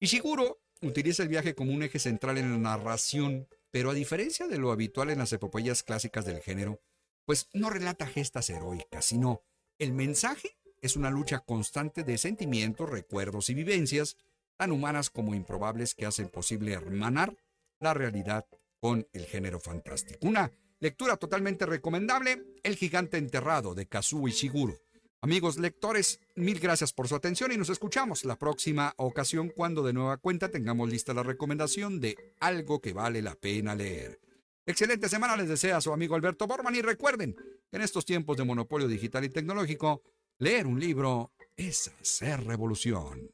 Ishiguro 0.00 0.60
utiliza 0.82 1.22
el 1.22 1.30
viaje 1.30 1.54
como 1.54 1.72
un 1.72 1.82
eje 1.82 1.98
central 1.98 2.36
en 2.36 2.52
la 2.52 2.58
narración, 2.58 3.48
pero 3.70 3.88
a 3.88 3.94
diferencia 3.94 4.46
de 4.48 4.58
lo 4.58 4.70
habitual 4.70 5.08
en 5.08 5.20
las 5.20 5.32
epopeyas 5.32 5.82
clásicas 5.82 6.26
del 6.26 6.42
género, 6.42 6.82
pues 7.24 7.48
no 7.54 7.70
relata 7.70 8.06
gestas 8.06 8.50
heroicas, 8.50 9.06
sino 9.06 9.40
el 9.78 9.94
mensaje 9.94 10.58
es 10.82 10.96
una 10.96 11.10
lucha 11.10 11.40
constante 11.40 12.04
de 12.04 12.18
sentimientos, 12.18 12.90
recuerdos 12.90 13.48
y 13.48 13.54
vivencias, 13.54 14.18
tan 14.58 14.72
humanas 14.72 15.08
como 15.08 15.34
improbables 15.34 15.94
que 15.94 16.04
hacen 16.04 16.28
posible 16.28 16.74
hermanar 16.74 17.34
la 17.80 17.94
realidad 17.94 18.46
con 18.78 19.08
el 19.14 19.24
género 19.24 19.58
fantástico. 19.58 20.28
Una 20.28 20.52
Lectura 20.82 21.16
totalmente 21.16 21.64
recomendable, 21.64 22.42
El 22.64 22.74
gigante 22.74 23.16
enterrado 23.16 23.72
de 23.72 23.86
Kazuo 23.86 24.26
Ishiguro. 24.26 24.80
Amigos 25.20 25.56
lectores, 25.56 26.18
mil 26.34 26.58
gracias 26.58 26.92
por 26.92 27.06
su 27.06 27.14
atención 27.14 27.52
y 27.52 27.56
nos 27.56 27.68
escuchamos 27.68 28.24
la 28.24 28.36
próxima 28.36 28.92
ocasión 28.96 29.48
cuando 29.54 29.84
de 29.84 29.92
nueva 29.92 30.16
cuenta 30.16 30.50
tengamos 30.50 30.90
lista 30.90 31.14
la 31.14 31.22
recomendación 31.22 32.00
de 32.00 32.34
algo 32.40 32.80
que 32.80 32.92
vale 32.92 33.22
la 33.22 33.36
pena 33.36 33.76
leer. 33.76 34.18
Excelente 34.66 35.08
semana 35.08 35.36
les 35.36 35.48
desea 35.48 35.80
su 35.80 35.92
amigo 35.92 36.16
Alberto 36.16 36.48
Borman 36.48 36.74
y 36.74 36.82
recuerden 36.82 37.36
en 37.70 37.80
estos 37.80 38.04
tiempos 38.04 38.36
de 38.36 38.42
monopolio 38.42 38.88
digital 38.88 39.24
y 39.24 39.28
tecnológico, 39.28 40.02
leer 40.38 40.66
un 40.66 40.80
libro 40.80 41.30
es 41.56 41.92
hacer 42.00 42.42
revolución. 42.42 43.30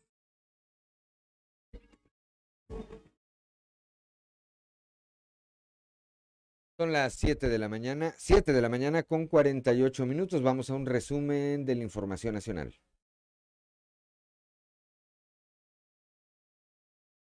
Son 6.78 6.92
las 6.92 7.14
7 7.14 7.48
de 7.48 7.58
la 7.58 7.68
mañana, 7.68 8.14
7 8.18 8.52
de 8.52 8.62
la 8.62 8.68
mañana 8.68 9.02
con 9.02 9.26
48 9.26 10.06
minutos. 10.06 10.42
Vamos 10.42 10.70
a 10.70 10.76
un 10.76 10.86
resumen 10.86 11.64
de 11.64 11.74
la 11.74 11.82
información 11.82 12.34
nacional. 12.34 12.72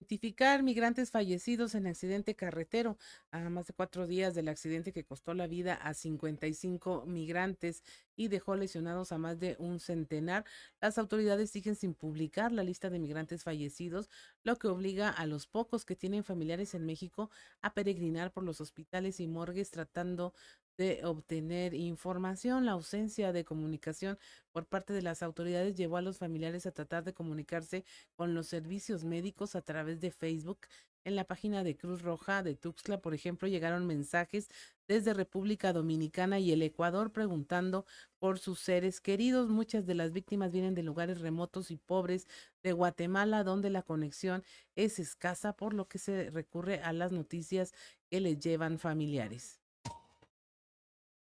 Identificar 0.09 0.62
migrantes 0.62 1.10
fallecidos 1.10 1.74
en 1.74 1.86
accidente 1.86 2.35
carretero. 2.35 2.97
A 3.30 3.40
más 3.51 3.66
de 3.66 3.74
cuatro 3.74 4.06
días 4.06 4.35
del 4.35 4.48
accidente 4.48 4.90
que 4.90 5.05
costó 5.05 5.35
la 5.35 5.47
vida 5.47 5.74
a 5.74 5.93
55 5.93 7.05
migrantes 7.06 7.82
y 8.16 8.28
dejó 8.28 8.56
lesionados 8.56 9.12
a 9.12 9.18
más 9.18 9.39
de 9.39 9.56
un 9.59 9.80
centenar, 9.80 10.47
las 10.80 10.97
autoridades 10.97 11.51
siguen 11.51 11.76
sin 11.76 11.93
publicar 11.93 12.52
la 12.52 12.62
lista 12.62 12.89
de 12.89 12.98
migrantes 12.98 13.44
fallecidos, 13.44 14.09
lo 14.44 14.56
que 14.56 14.68
obliga 14.68 15.10
a 15.10 15.26
los 15.26 15.47
pocos 15.47 15.85
que 15.85 15.94
tienen 15.94 16.24
familiares 16.24 16.72
en 16.72 16.86
México 16.86 17.30
a 17.60 17.74
peregrinar 17.74 18.32
por 18.32 18.44
los 18.44 18.62
hospitales 18.62 19.20
y 19.20 19.28
morgues 19.28 19.70
tratando 19.70 20.32
de 20.78 21.00
obtener 21.05 21.74
información. 21.74 22.64
La 22.64 22.72
ausencia 22.72 23.32
de 23.32 23.44
comunicación 23.44 24.18
por 24.52 24.66
parte 24.66 24.92
de 24.94 25.02
las 25.02 25.22
autoridades 25.22 25.74
llevó 25.74 25.98
a 25.98 26.02
los 26.02 26.18
familiares 26.18 26.64
a 26.66 26.72
tratar 26.72 27.05
de 27.05 27.12
comunicarse 27.12 27.84
con 28.14 28.34
los 28.34 28.46
servicios 28.46 29.05
médicos 29.05 29.56
a 29.56 29.60
través 29.60 30.00
de 30.00 30.10
Facebook. 30.12 30.60
En 31.05 31.16
la 31.16 31.24
página 31.24 31.64
de 31.64 31.76
Cruz 31.76 32.02
Roja 32.02 32.42
de 32.42 32.55
Tuxtla, 32.55 33.00
por 33.00 33.14
ejemplo, 33.14 33.48
llegaron 33.48 33.86
mensajes 33.86 34.48
desde 34.86 35.14
República 35.14 35.72
Dominicana 35.72 36.38
y 36.38 36.52
el 36.52 36.62
Ecuador 36.62 37.12
preguntando 37.12 37.84
por 38.18 38.38
sus 38.38 38.60
seres 38.60 39.00
queridos. 39.00 39.48
Muchas 39.48 39.86
de 39.86 39.94
las 39.94 40.12
víctimas 40.12 40.52
vienen 40.52 40.74
de 40.74 40.82
lugares 40.82 41.20
remotos 41.20 41.70
y 41.70 41.76
pobres 41.76 42.26
de 42.62 42.72
Guatemala, 42.72 43.42
donde 43.42 43.70
la 43.70 43.82
conexión 43.82 44.44
es 44.76 44.98
escasa, 44.98 45.55
por 45.55 45.74
lo 45.74 45.88
que 45.88 45.98
se 45.98 46.30
recurre 46.30 46.80
a 46.82 46.92
las 46.92 47.10
noticias 47.10 47.72
que 48.10 48.20
les 48.20 48.38
llevan 48.38 48.78
familiares. 48.78 49.60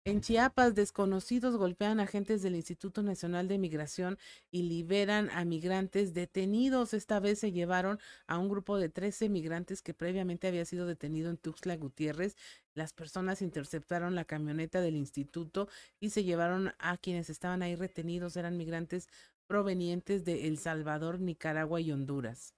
En 0.05 0.21
Chiapas, 0.21 0.75
desconocidos 0.75 1.57
golpean 1.57 2.01
agentes 2.01 2.43
del 2.43 2.57
Instituto 2.57 3.05
Nacional 3.05 3.47
de 3.47 3.57
Migración 3.57 4.19
y 4.51 4.65
liberan 4.65 5.31
a 5.31 5.45
migrantes 5.45 6.13
detenidos. 6.13 6.93
Esta 6.93 7.21
vez 7.21 7.39
se 7.39 7.53
llevaron 7.53 8.01
a 8.27 8.39
un 8.39 8.49
grupo 8.49 8.79
de 8.79 8.89
13 8.89 9.29
migrantes 9.29 9.81
que 9.81 9.95
previamente 9.95 10.49
había 10.49 10.65
sido 10.65 10.87
detenido 10.87 11.31
en 11.31 11.37
Tuxtla 11.37 11.77
Gutiérrez. 11.77 12.37
Las 12.75 12.93
personas 12.93 13.43
interceptaron 13.43 14.17
la 14.17 14.25
camioneta 14.25 14.81
del 14.81 14.97
instituto 14.97 15.69
y 16.01 16.11
se 16.11 16.25
llevaron 16.25 16.73
a 16.81 16.97
quienes 16.97 17.31
estaban 17.31 17.63
ahí 17.63 17.77
retenidos. 17.77 18.37
Eran 18.37 18.57
migrantes 18.57 19.09
provenientes 19.47 20.25
de 20.25 20.49
El 20.49 20.59
Salvador, 20.59 21.21
Nicaragua 21.21 21.81
y 21.81 21.93
Honduras. 21.93 22.55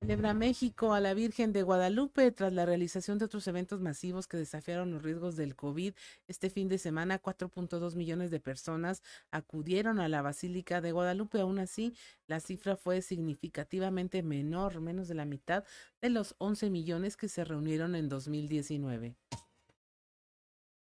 Celebra 0.00 0.32
México 0.32 0.94
a 0.94 1.00
la 1.00 1.12
Virgen 1.12 1.52
de 1.52 1.64
Guadalupe 1.64 2.30
tras 2.30 2.52
la 2.52 2.64
realización 2.64 3.18
de 3.18 3.24
otros 3.24 3.48
eventos 3.48 3.80
masivos 3.80 4.28
que 4.28 4.36
desafiaron 4.36 4.92
los 4.92 5.02
riesgos 5.02 5.34
del 5.34 5.56
COVID. 5.56 5.92
Este 6.28 6.50
fin 6.50 6.68
de 6.68 6.78
semana, 6.78 7.20
4.2 7.20 7.96
millones 7.96 8.30
de 8.30 8.38
personas 8.38 9.02
acudieron 9.32 9.98
a 9.98 10.08
la 10.08 10.22
Basílica 10.22 10.80
de 10.80 10.92
Guadalupe. 10.92 11.40
Aún 11.40 11.58
así, 11.58 11.94
la 12.28 12.38
cifra 12.38 12.76
fue 12.76 13.02
significativamente 13.02 14.22
menor, 14.22 14.80
menos 14.80 15.08
de 15.08 15.14
la 15.14 15.24
mitad 15.24 15.64
de 16.00 16.10
los 16.10 16.36
11 16.38 16.70
millones 16.70 17.16
que 17.16 17.28
se 17.28 17.44
reunieron 17.44 17.96
en 17.96 18.08
2019. 18.08 19.16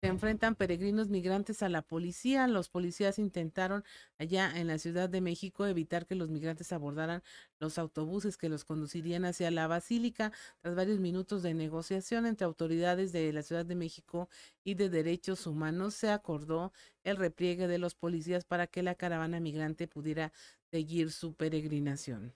Se 0.04 0.10
enfrentan 0.10 0.54
peregrinos 0.54 1.08
migrantes 1.08 1.62
a 1.62 1.70
la 1.70 1.80
policía. 1.80 2.46
Los 2.46 2.68
policías 2.68 3.18
intentaron 3.18 3.84
allá 4.18 4.52
en 4.54 4.66
la 4.66 4.76
Ciudad 4.76 5.08
de 5.08 5.22
México 5.22 5.64
evitar 5.64 6.04
que 6.04 6.14
los 6.14 6.28
migrantes 6.28 6.74
abordaran 6.74 7.22
los 7.58 7.78
autobuses 7.78 8.36
que 8.36 8.50
los 8.50 8.66
conducirían 8.66 9.24
hacia 9.24 9.50
la 9.50 9.66
basílica. 9.66 10.30
Tras 10.60 10.74
varios 10.74 11.00
minutos 11.00 11.42
de 11.42 11.54
negociación 11.54 12.26
entre 12.26 12.44
autoridades 12.44 13.12
de 13.12 13.32
la 13.32 13.42
Ciudad 13.42 13.64
de 13.64 13.76
México 13.76 14.28
y 14.62 14.74
de 14.74 14.90
derechos 14.90 15.46
humanos, 15.46 15.94
se 15.94 16.10
acordó 16.10 16.74
el 17.02 17.16
repliegue 17.16 17.66
de 17.66 17.78
los 17.78 17.94
policías 17.94 18.44
para 18.44 18.66
que 18.66 18.82
la 18.82 18.96
caravana 18.96 19.40
migrante 19.40 19.88
pudiera 19.88 20.34
seguir 20.70 21.12
su 21.12 21.32
peregrinación. 21.32 22.34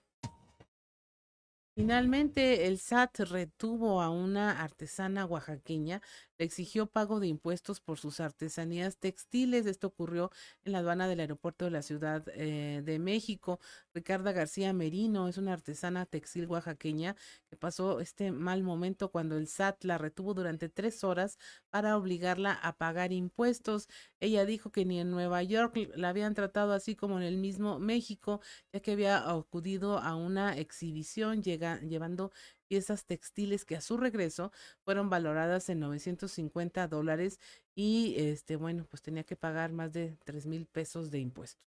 Finalmente, 1.75 2.67
el 2.67 2.77
SAT 2.77 3.19
retuvo 3.21 4.01
a 4.01 4.09
una 4.09 4.61
artesana 4.61 5.25
oaxaqueña, 5.25 6.01
le 6.37 6.45
exigió 6.45 6.87
pago 6.87 7.19
de 7.19 7.27
impuestos 7.27 7.79
por 7.79 7.97
sus 7.99 8.19
artesanías 8.19 8.97
textiles. 8.97 9.65
Esto 9.65 9.87
ocurrió 9.87 10.31
en 10.63 10.73
la 10.73 10.79
aduana 10.79 11.07
del 11.07 11.19
aeropuerto 11.21 11.65
de 11.65 11.71
la 11.71 11.81
Ciudad 11.81 12.23
eh, 12.33 12.81
de 12.83 12.99
México. 12.99 13.59
Ricarda 13.93 14.31
García 14.31 14.73
Merino 14.73 15.27
es 15.27 15.37
una 15.37 15.53
artesana 15.53 16.05
textil 16.05 16.47
oaxaqueña 16.47 17.15
que 17.49 17.57
pasó 17.57 17.99
este 17.99 18.31
mal 18.31 18.63
momento 18.63 19.11
cuando 19.11 19.37
el 19.37 19.47
SAT 19.47 19.83
la 19.83 19.97
retuvo 19.97 20.33
durante 20.33 20.69
tres 20.69 21.03
horas 21.03 21.37
para 21.69 21.97
obligarla 21.97 22.53
a 22.53 22.77
pagar 22.77 23.11
impuestos. 23.11 23.87
Ella 24.21 24.45
dijo 24.45 24.71
que 24.71 24.85
ni 24.85 24.99
en 24.99 25.11
Nueva 25.11 25.43
York 25.43 25.75
la 25.95 26.09
habían 26.09 26.33
tratado 26.33 26.73
así 26.73 26.95
como 26.95 27.17
en 27.17 27.23
el 27.23 27.37
mismo 27.37 27.79
México, 27.79 28.41
ya 28.73 28.79
que 28.81 28.91
había 28.93 29.29
acudido 29.29 29.99
a 29.99 30.15
una 30.15 30.57
exhibición 30.57 31.41
llevando 31.59 32.31
piezas 32.67 33.05
textiles 33.05 33.65
que 33.65 33.75
a 33.75 33.81
su 33.81 33.97
regreso 33.97 34.51
fueron 34.83 35.09
valoradas 35.09 35.69
en 35.69 35.79
950 35.79 36.87
dólares 36.87 37.39
y 37.75 38.15
este 38.17 38.55
bueno 38.55 38.85
pues 38.89 39.01
tenía 39.01 39.23
que 39.23 39.35
pagar 39.35 39.71
más 39.71 39.93
de 39.93 40.17
3 40.25 40.45
mil 40.45 40.65
pesos 40.65 41.11
de 41.11 41.19
impuestos. 41.19 41.63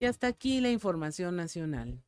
Y 0.00 0.06
hasta 0.06 0.26
aquí 0.26 0.60
la 0.60 0.70
información 0.70 1.36
nacional. 1.36 2.02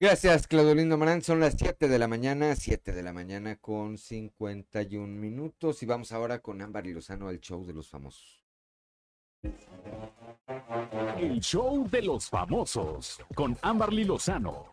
Gracias, 0.00 0.46
Claudio 0.46 0.76
Lindo 0.76 0.96
Marán. 0.96 1.22
Son 1.22 1.40
las 1.40 1.56
7 1.58 1.88
de 1.88 1.98
la 1.98 2.06
mañana, 2.06 2.54
7 2.54 2.92
de 2.92 3.02
la 3.02 3.12
mañana 3.12 3.56
con 3.56 3.98
51 3.98 5.08
minutos. 5.08 5.82
Y 5.82 5.86
vamos 5.86 6.12
ahora 6.12 6.38
con 6.38 6.62
Ámbar 6.62 6.86
y 6.86 6.92
Lozano 6.92 7.26
al 7.26 7.40
show 7.40 7.66
de 7.66 7.72
los 7.72 7.88
famosos. 7.90 8.37
El 11.18 11.40
show 11.40 11.88
de 11.90 12.02
los 12.02 12.28
famosos 12.28 13.20
con 13.34 13.56
Amberly 13.62 14.04
Lozano. 14.04 14.72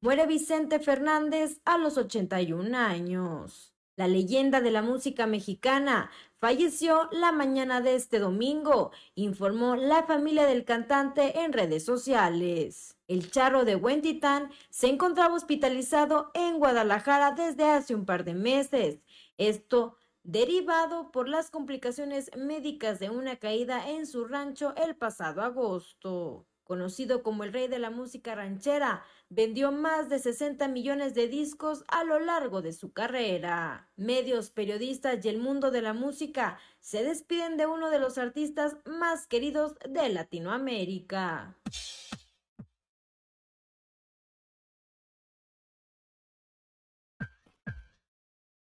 Muere 0.00 0.26
Vicente 0.26 0.80
Fernández 0.80 1.60
a 1.64 1.78
los 1.78 1.96
81 1.96 2.76
años. 2.76 3.74
La 3.96 4.08
leyenda 4.08 4.60
de 4.60 4.72
la 4.72 4.82
música 4.82 5.26
mexicana 5.26 6.10
falleció 6.40 7.08
la 7.12 7.30
mañana 7.30 7.80
de 7.80 7.94
este 7.94 8.18
domingo, 8.18 8.90
informó 9.14 9.76
la 9.76 10.02
familia 10.02 10.46
del 10.46 10.64
cantante 10.64 11.40
en 11.40 11.52
redes 11.52 11.84
sociales. 11.84 12.96
El 13.06 13.30
charro 13.30 13.64
de 13.64 13.76
Huentitán 13.76 14.50
se 14.68 14.88
encontraba 14.88 15.36
hospitalizado 15.36 16.32
en 16.34 16.58
Guadalajara 16.58 17.30
desde 17.32 17.64
hace 17.64 17.94
un 17.94 18.04
par 18.04 18.24
de 18.24 18.34
meses. 18.34 18.98
Esto 19.38 19.96
derivado 20.24 21.12
por 21.12 21.28
las 21.28 21.50
complicaciones 21.50 22.30
médicas 22.36 22.98
de 22.98 23.10
una 23.10 23.36
caída 23.36 23.90
en 23.90 24.06
su 24.06 24.24
rancho 24.24 24.74
el 24.76 24.96
pasado 24.96 25.42
agosto. 25.42 26.46
Conocido 26.64 27.22
como 27.22 27.44
el 27.44 27.52
rey 27.52 27.68
de 27.68 27.78
la 27.78 27.90
música 27.90 28.34
ranchera, 28.34 29.04
vendió 29.28 29.70
más 29.70 30.08
de 30.08 30.18
60 30.18 30.66
millones 30.68 31.14
de 31.14 31.28
discos 31.28 31.84
a 31.88 32.04
lo 32.04 32.18
largo 32.18 32.62
de 32.62 32.72
su 32.72 32.90
carrera. 32.90 33.90
Medios, 33.96 34.48
periodistas 34.48 35.22
y 35.22 35.28
el 35.28 35.38
mundo 35.38 35.70
de 35.70 35.82
la 35.82 35.92
música 35.92 36.58
se 36.80 37.04
despiden 37.04 37.58
de 37.58 37.66
uno 37.66 37.90
de 37.90 37.98
los 37.98 38.16
artistas 38.16 38.78
más 38.86 39.26
queridos 39.26 39.74
de 39.86 40.08
Latinoamérica. 40.08 41.54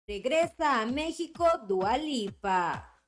Regresa 0.09 0.81
a 0.81 0.87
México 0.87 1.47
Dualipa. 1.69 3.01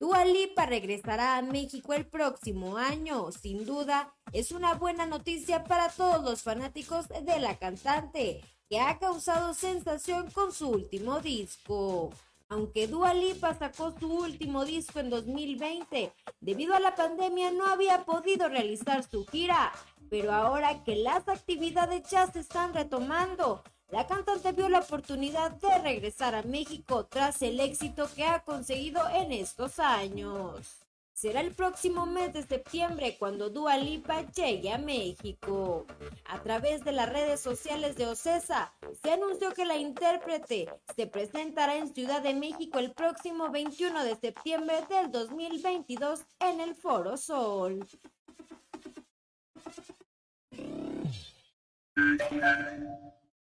Dualipa 0.00 0.64
regresará 0.64 1.36
a 1.36 1.42
México 1.42 1.92
el 1.92 2.06
próximo 2.06 2.78
año. 2.78 3.30
Sin 3.32 3.66
duda, 3.66 4.14
es 4.32 4.50
una 4.52 4.72
buena 4.72 5.04
noticia 5.04 5.64
para 5.64 5.90
todos 5.90 6.24
los 6.24 6.42
fanáticos 6.42 7.06
de 7.08 7.38
la 7.38 7.58
cantante, 7.58 8.40
que 8.66 8.80
ha 8.80 8.98
causado 8.98 9.52
sensación 9.52 10.30
con 10.30 10.52
su 10.52 10.70
último 10.70 11.20
disco. 11.20 12.14
Aunque 12.48 12.88
Dua 12.88 13.12
Lipa 13.12 13.52
sacó 13.52 13.92
su 13.98 14.10
último 14.10 14.64
disco 14.64 15.00
en 15.00 15.10
2020, 15.10 16.14
debido 16.40 16.74
a 16.74 16.80
la 16.80 16.94
pandemia 16.94 17.50
no 17.50 17.66
había 17.66 18.06
podido 18.06 18.48
realizar 18.48 19.04
su 19.04 19.26
gira, 19.26 19.70
pero 20.08 20.32
ahora 20.32 20.82
que 20.82 20.96
las 20.96 21.28
actividades 21.28 22.08
ya 22.08 22.26
se 22.26 22.40
están 22.40 22.72
retomando, 22.72 23.62
la 23.90 24.06
cantante 24.06 24.52
vio 24.52 24.68
la 24.68 24.80
oportunidad 24.80 25.52
de 25.52 25.78
regresar 25.78 26.34
a 26.34 26.42
México 26.42 27.06
tras 27.06 27.40
el 27.42 27.58
éxito 27.60 28.08
que 28.14 28.24
ha 28.24 28.40
conseguido 28.40 29.08
en 29.08 29.32
estos 29.32 29.78
años. 29.78 30.84
Será 31.14 31.40
el 31.40 31.52
próximo 31.52 32.06
mes 32.06 32.32
de 32.32 32.44
septiembre 32.44 33.16
cuando 33.18 33.50
Dua 33.50 33.76
Lipa 33.76 34.22
llegue 34.30 34.70
a 34.70 34.78
México. 34.78 35.84
A 36.26 36.40
través 36.42 36.84
de 36.84 36.92
las 36.92 37.08
redes 37.08 37.40
sociales 37.40 37.96
de 37.96 38.06
Ocesa, 38.06 38.72
se 39.02 39.10
anunció 39.10 39.50
que 39.52 39.64
la 39.64 39.76
intérprete 39.76 40.68
se 40.94 41.06
presentará 41.08 41.74
en 41.76 41.92
Ciudad 41.92 42.22
de 42.22 42.34
México 42.34 42.78
el 42.78 42.92
próximo 42.92 43.50
21 43.50 44.04
de 44.04 44.14
septiembre 44.14 44.76
del 44.88 45.10
2022 45.10 46.20
en 46.38 46.60
el 46.60 46.76
Foro 46.76 47.16
Sol. 47.16 47.84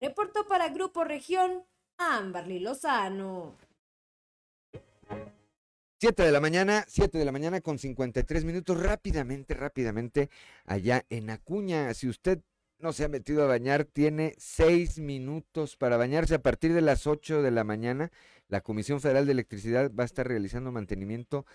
Reportó 0.02 0.48
para 0.48 0.70
Grupo 0.70 1.04
Región 1.04 1.66
Amberly 1.98 2.60
Lozano. 2.60 3.58
7 6.00 6.24
de 6.24 6.32
la 6.32 6.40
mañana, 6.40 6.86
7 6.88 7.18
de 7.18 7.26
la 7.26 7.34
mañana 7.34 7.60
con 7.60 7.78
53 7.78 8.46
minutos. 8.46 8.82
Rápidamente, 8.82 9.54
rápidamente, 9.54 10.30
allá 10.66 11.06
en 11.10 11.30
Acuña. 11.30 11.94
Si 11.94 12.08
usted 12.08 12.40
no 12.78 12.94
se 12.94 13.04
ha 13.04 13.10
metido 13.10 13.44
a 13.44 13.48
bañar, 13.48 13.84
tiene 13.84 14.36
6 14.38 15.00
minutos 15.00 15.76
para 15.76 15.98
bañarse. 15.98 16.36
A 16.36 16.42
partir 16.42 16.74
de 16.74 16.80
las 16.80 17.06
8 17.06 17.42
de 17.42 17.52
la 17.52 17.66
mañana, 17.66 18.10
la 18.48 18.62
Comisión 18.62 19.02
Federal 19.02 19.26
de 19.26 19.34
Electricidad 19.34 19.92
va 19.94 20.04
a 20.04 20.06
estar 20.06 20.26
realizando 20.26 20.72
mantenimiento 20.72 21.46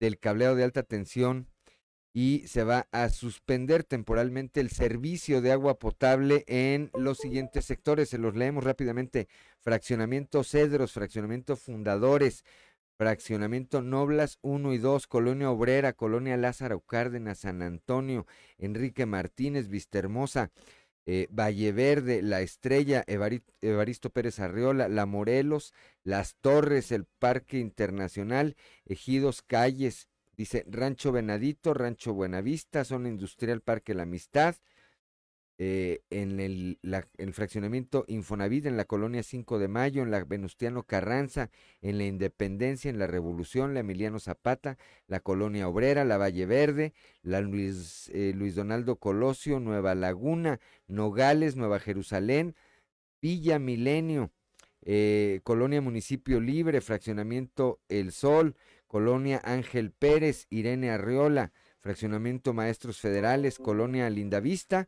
del 0.00 0.18
cableado 0.18 0.56
de 0.56 0.64
alta 0.64 0.82
tensión 0.82 1.46
y 2.12 2.46
se 2.46 2.64
va 2.64 2.88
a 2.92 3.08
suspender 3.08 3.84
temporalmente 3.84 4.60
el 4.60 4.70
servicio 4.70 5.40
de 5.40 5.52
agua 5.52 5.78
potable 5.78 6.44
en 6.46 6.90
los 6.94 7.18
siguientes 7.18 7.64
sectores. 7.64 8.10
Se 8.10 8.18
los 8.18 8.36
leemos 8.36 8.64
rápidamente. 8.64 9.28
Fraccionamiento 9.60 10.44
Cedros, 10.44 10.92
fraccionamiento 10.92 11.56
Fundadores, 11.56 12.44
fraccionamiento 12.98 13.80
Noblas 13.80 14.38
1 14.42 14.74
y 14.74 14.78
2, 14.78 15.06
Colonia 15.06 15.50
Obrera, 15.50 15.94
Colonia 15.94 16.36
Lázaro 16.36 16.80
Cárdenas, 16.80 17.40
San 17.40 17.62
Antonio, 17.62 18.26
Enrique 18.58 19.06
Martínez, 19.06 19.68
Vistahermosa, 19.68 20.50
eh, 21.06 21.26
Valle 21.30 21.72
Verde, 21.72 22.22
La 22.22 22.42
Estrella, 22.42 23.04
Evaristo 23.06 24.10
Pérez 24.10 24.38
Arriola, 24.38 24.88
La 24.88 25.06
Morelos, 25.06 25.72
Las 26.04 26.36
Torres, 26.36 26.92
el 26.92 27.06
Parque 27.06 27.58
Internacional, 27.58 28.56
Ejidos 28.84 29.42
Calles, 29.42 30.08
Dice 30.42 30.64
Rancho 30.68 31.12
Venadito, 31.12 31.72
Rancho 31.72 32.14
Buenavista, 32.14 32.84
Zona 32.84 33.08
Industrial 33.08 33.60
Parque 33.60 33.94
La 33.94 34.02
Amistad, 34.02 34.56
eh, 35.56 36.00
en 36.10 36.40
el, 36.40 36.78
fraccionamiento 37.32 38.04
Infonavit, 38.08 38.66
en 38.66 38.76
la 38.76 38.84
colonia 38.84 39.22
5 39.22 39.60
de 39.60 39.68
Mayo, 39.68 40.02
en 40.02 40.10
la 40.10 40.24
Venustiano 40.24 40.82
Carranza, 40.82 41.48
en 41.80 41.98
la 41.98 42.06
Independencia, 42.06 42.90
en 42.90 42.98
la 42.98 43.06
Revolución, 43.06 43.72
la 43.72 43.80
Emiliano 43.80 44.18
Zapata, 44.18 44.78
la 45.06 45.20
colonia 45.20 45.68
Obrera, 45.68 46.04
la 46.04 46.18
Valle 46.18 46.44
Verde, 46.44 46.92
la 47.22 47.40
Luis, 47.40 48.10
eh, 48.12 48.34
Donaldo 48.52 48.96
Colosio, 48.96 49.60
Nueva 49.60 49.94
Laguna, 49.94 50.58
Nogales, 50.88 51.54
Nueva 51.54 51.78
Jerusalén, 51.78 52.56
Villa 53.20 53.60
Milenio, 53.60 54.32
eh, 54.84 55.40
colonia 55.44 55.80
Municipio 55.80 56.40
Libre, 56.40 56.80
fraccionamiento 56.80 57.78
El 57.88 58.10
Sol, 58.10 58.56
Colonia 58.92 59.40
Ángel 59.42 59.90
Pérez, 59.90 60.46
Irene 60.50 60.90
Arriola, 60.90 61.50
Fraccionamiento 61.78 62.52
Maestros 62.52 63.00
Federales, 63.00 63.56
Colonia 63.56 64.10
Lindavista, 64.10 64.86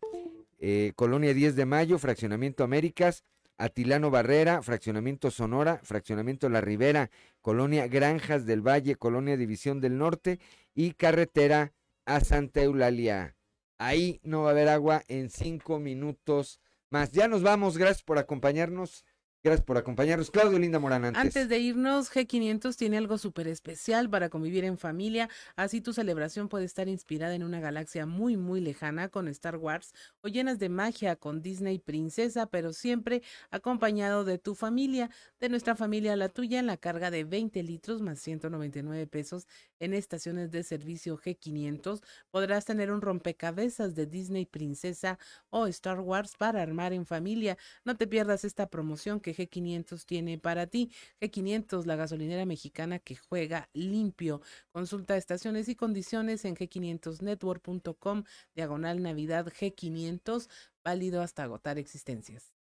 eh, 0.58 0.92
Colonia 0.94 1.32
10 1.32 1.56
de 1.56 1.64
Mayo, 1.64 1.98
Fraccionamiento 1.98 2.64
Américas, 2.64 3.24
Atilano 3.56 4.10
Barrera, 4.10 4.60
Fraccionamiento 4.60 5.30
Sonora, 5.30 5.80
Fraccionamiento 5.84 6.50
La 6.50 6.60
Ribera, 6.60 7.10
Colonia 7.40 7.88
Granjas 7.88 8.44
del 8.44 8.60
Valle, 8.60 8.96
Colonia 8.96 9.38
División 9.38 9.80
del 9.80 9.96
Norte 9.96 10.38
y 10.74 10.92
Carretera 10.92 11.72
a 12.04 12.20
Santa 12.20 12.62
Eulalia. 12.62 13.36
Ahí 13.78 14.20
no 14.22 14.42
va 14.42 14.48
a 14.48 14.52
haber 14.52 14.68
agua 14.68 15.02
en 15.08 15.30
cinco 15.30 15.78
minutos 15.78 16.60
más. 16.90 17.12
Ya 17.12 17.26
nos 17.26 17.42
vamos, 17.42 17.78
gracias 17.78 18.02
por 18.02 18.18
acompañarnos. 18.18 19.02
Gracias 19.44 19.66
por 19.66 19.76
acompañarnos. 19.76 20.30
Claudio 20.30 20.58
Linda 20.58 20.78
Morán, 20.78 21.04
antes. 21.04 21.22
Antes 21.22 21.50
de 21.50 21.58
irnos, 21.58 22.10
G500 22.10 22.76
tiene 22.76 22.96
algo 22.96 23.18
súper 23.18 23.46
especial 23.46 24.08
para 24.08 24.30
convivir 24.30 24.64
en 24.64 24.78
familia. 24.78 25.28
Así 25.54 25.82
tu 25.82 25.92
celebración 25.92 26.48
puede 26.48 26.64
estar 26.64 26.88
inspirada 26.88 27.34
en 27.34 27.42
una 27.42 27.60
galaxia 27.60 28.06
muy, 28.06 28.38
muy 28.38 28.62
lejana 28.62 29.10
con 29.10 29.28
Star 29.28 29.58
Wars 29.58 29.92
o 30.22 30.28
llenas 30.28 30.58
de 30.58 30.70
magia 30.70 31.16
con 31.16 31.42
Disney 31.42 31.78
Princesa, 31.78 32.46
pero 32.46 32.72
siempre 32.72 33.22
acompañado 33.50 34.24
de 34.24 34.38
tu 34.38 34.54
familia, 34.54 35.10
de 35.40 35.50
nuestra 35.50 35.76
familia 35.76 36.14
a 36.14 36.16
la 36.16 36.30
tuya, 36.30 36.58
en 36.58 36.66
la 36.66 36.78
carga 36.78 37.10
de 37.10 37.24
20 37.24 37.62
litros 37.64 38.00
más 38.00 38.20
199 38.20 39.06
pesos 39.08 39.46
en 39.78 39.92
estaciones 39.92 40.52
de 40.52 40.62
servicio 40.62 41.18
G500. 41.18 42.00
Podrás 42.30 42.64
tener 42.64 42.90
un 42.90 43.02
rompecabezas 43.02 43.94
de 43.94 44.06
Disney 44.06 44.46
Princesa 44.46 45.18
o 45.50 45.66
Star 45.66 46.00
Wars 46.00 46.34
para 46.38 46.62
armar 46.62 46.94
en 46.94 47.04
familia. 47.04 47.58
No 47.84 47.94
te 47.94 48.06
pierdas 48.06 48.46
esta 48.46 48.70
promoción 48.70 49.20
que 49.34 49.50
G500 49.50 50.04
tiene 50.04 50.38
para 50.38 50.66
ti. 50.66 50.90
G500, 51.20 51.84
la 51.86 51.96
gasolinera 51.96 52.46
mexicana 52.46 52.98
que 52.98 53.16
juega 53.16 53.68
limpio. 53.72 54.40
Consulta 54.72 55.16
estaciones 55.16 55.68
y 55.68 55.74
condiciones 55.74 56.44
en 56.44 56.54
g500network.com, 56.54 58.24
diagonal 58.54 59.02
Navidad 59.02 59.46
G500, 59.46 60.48
válido 60.84 61.22
hasta 61.22 61.42
agotar 61.42 61.78
existencias. 61.78 62.52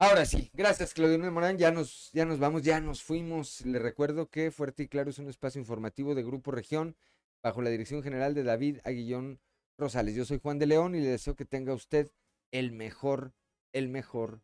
Ahora 0.00 0.24
sí, 0.26 0.48
gracias 0.52 0.94
Claudio 0.94 1.18
Morán, 1.32 1.58
ya 1.58 1.72
nos, 1.72 2.12
ya 2.12 2.24
nos 2.24 2.38
vamos, 2.38 2.62
ya 2.62 2.80
nos 2.80 3.02
fuimos. 3.02 3.66
Le 3.66 3.80
recuerdo 3.80 4.30
que 4.30 4.52
Fuerte 4.52 4.84
y 4.84 4.88
Claro 4.88 5.10
es 5.10 5.18
un 5.18 5.28
espacio 5.28 5.60
informativo 5.60 6.14
de 6.14 6.22
Grupo 6.22 6.52
Región 6.52 6.96
bajo 7.42 7.62
la 7.62 7.70
dirección 7.70 8.02
general 8.04 8.32
de 8.34 8.44
David 8.44 8.78
Aguillón 8.84 9.40
Rosales. 9.76 10.14
Yo 10.14 10.24
soy 10.24 10.38
Juan 10.38 10.60
de 10.60 10.66
León 10.66 10.94
y 10.94 11.00
le 11.00 11.08
deseo 11.08 11.34
que 11.34 11.44
tenga 11.44 11.74
usted 11.74 12.12
el 12.52 12.70
mejor, 12.70 13.34
el 13.72 13.88
mejor 13.88 14.42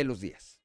de 0.00 0.04
los 0.04 0.20
días. 0.20 0.60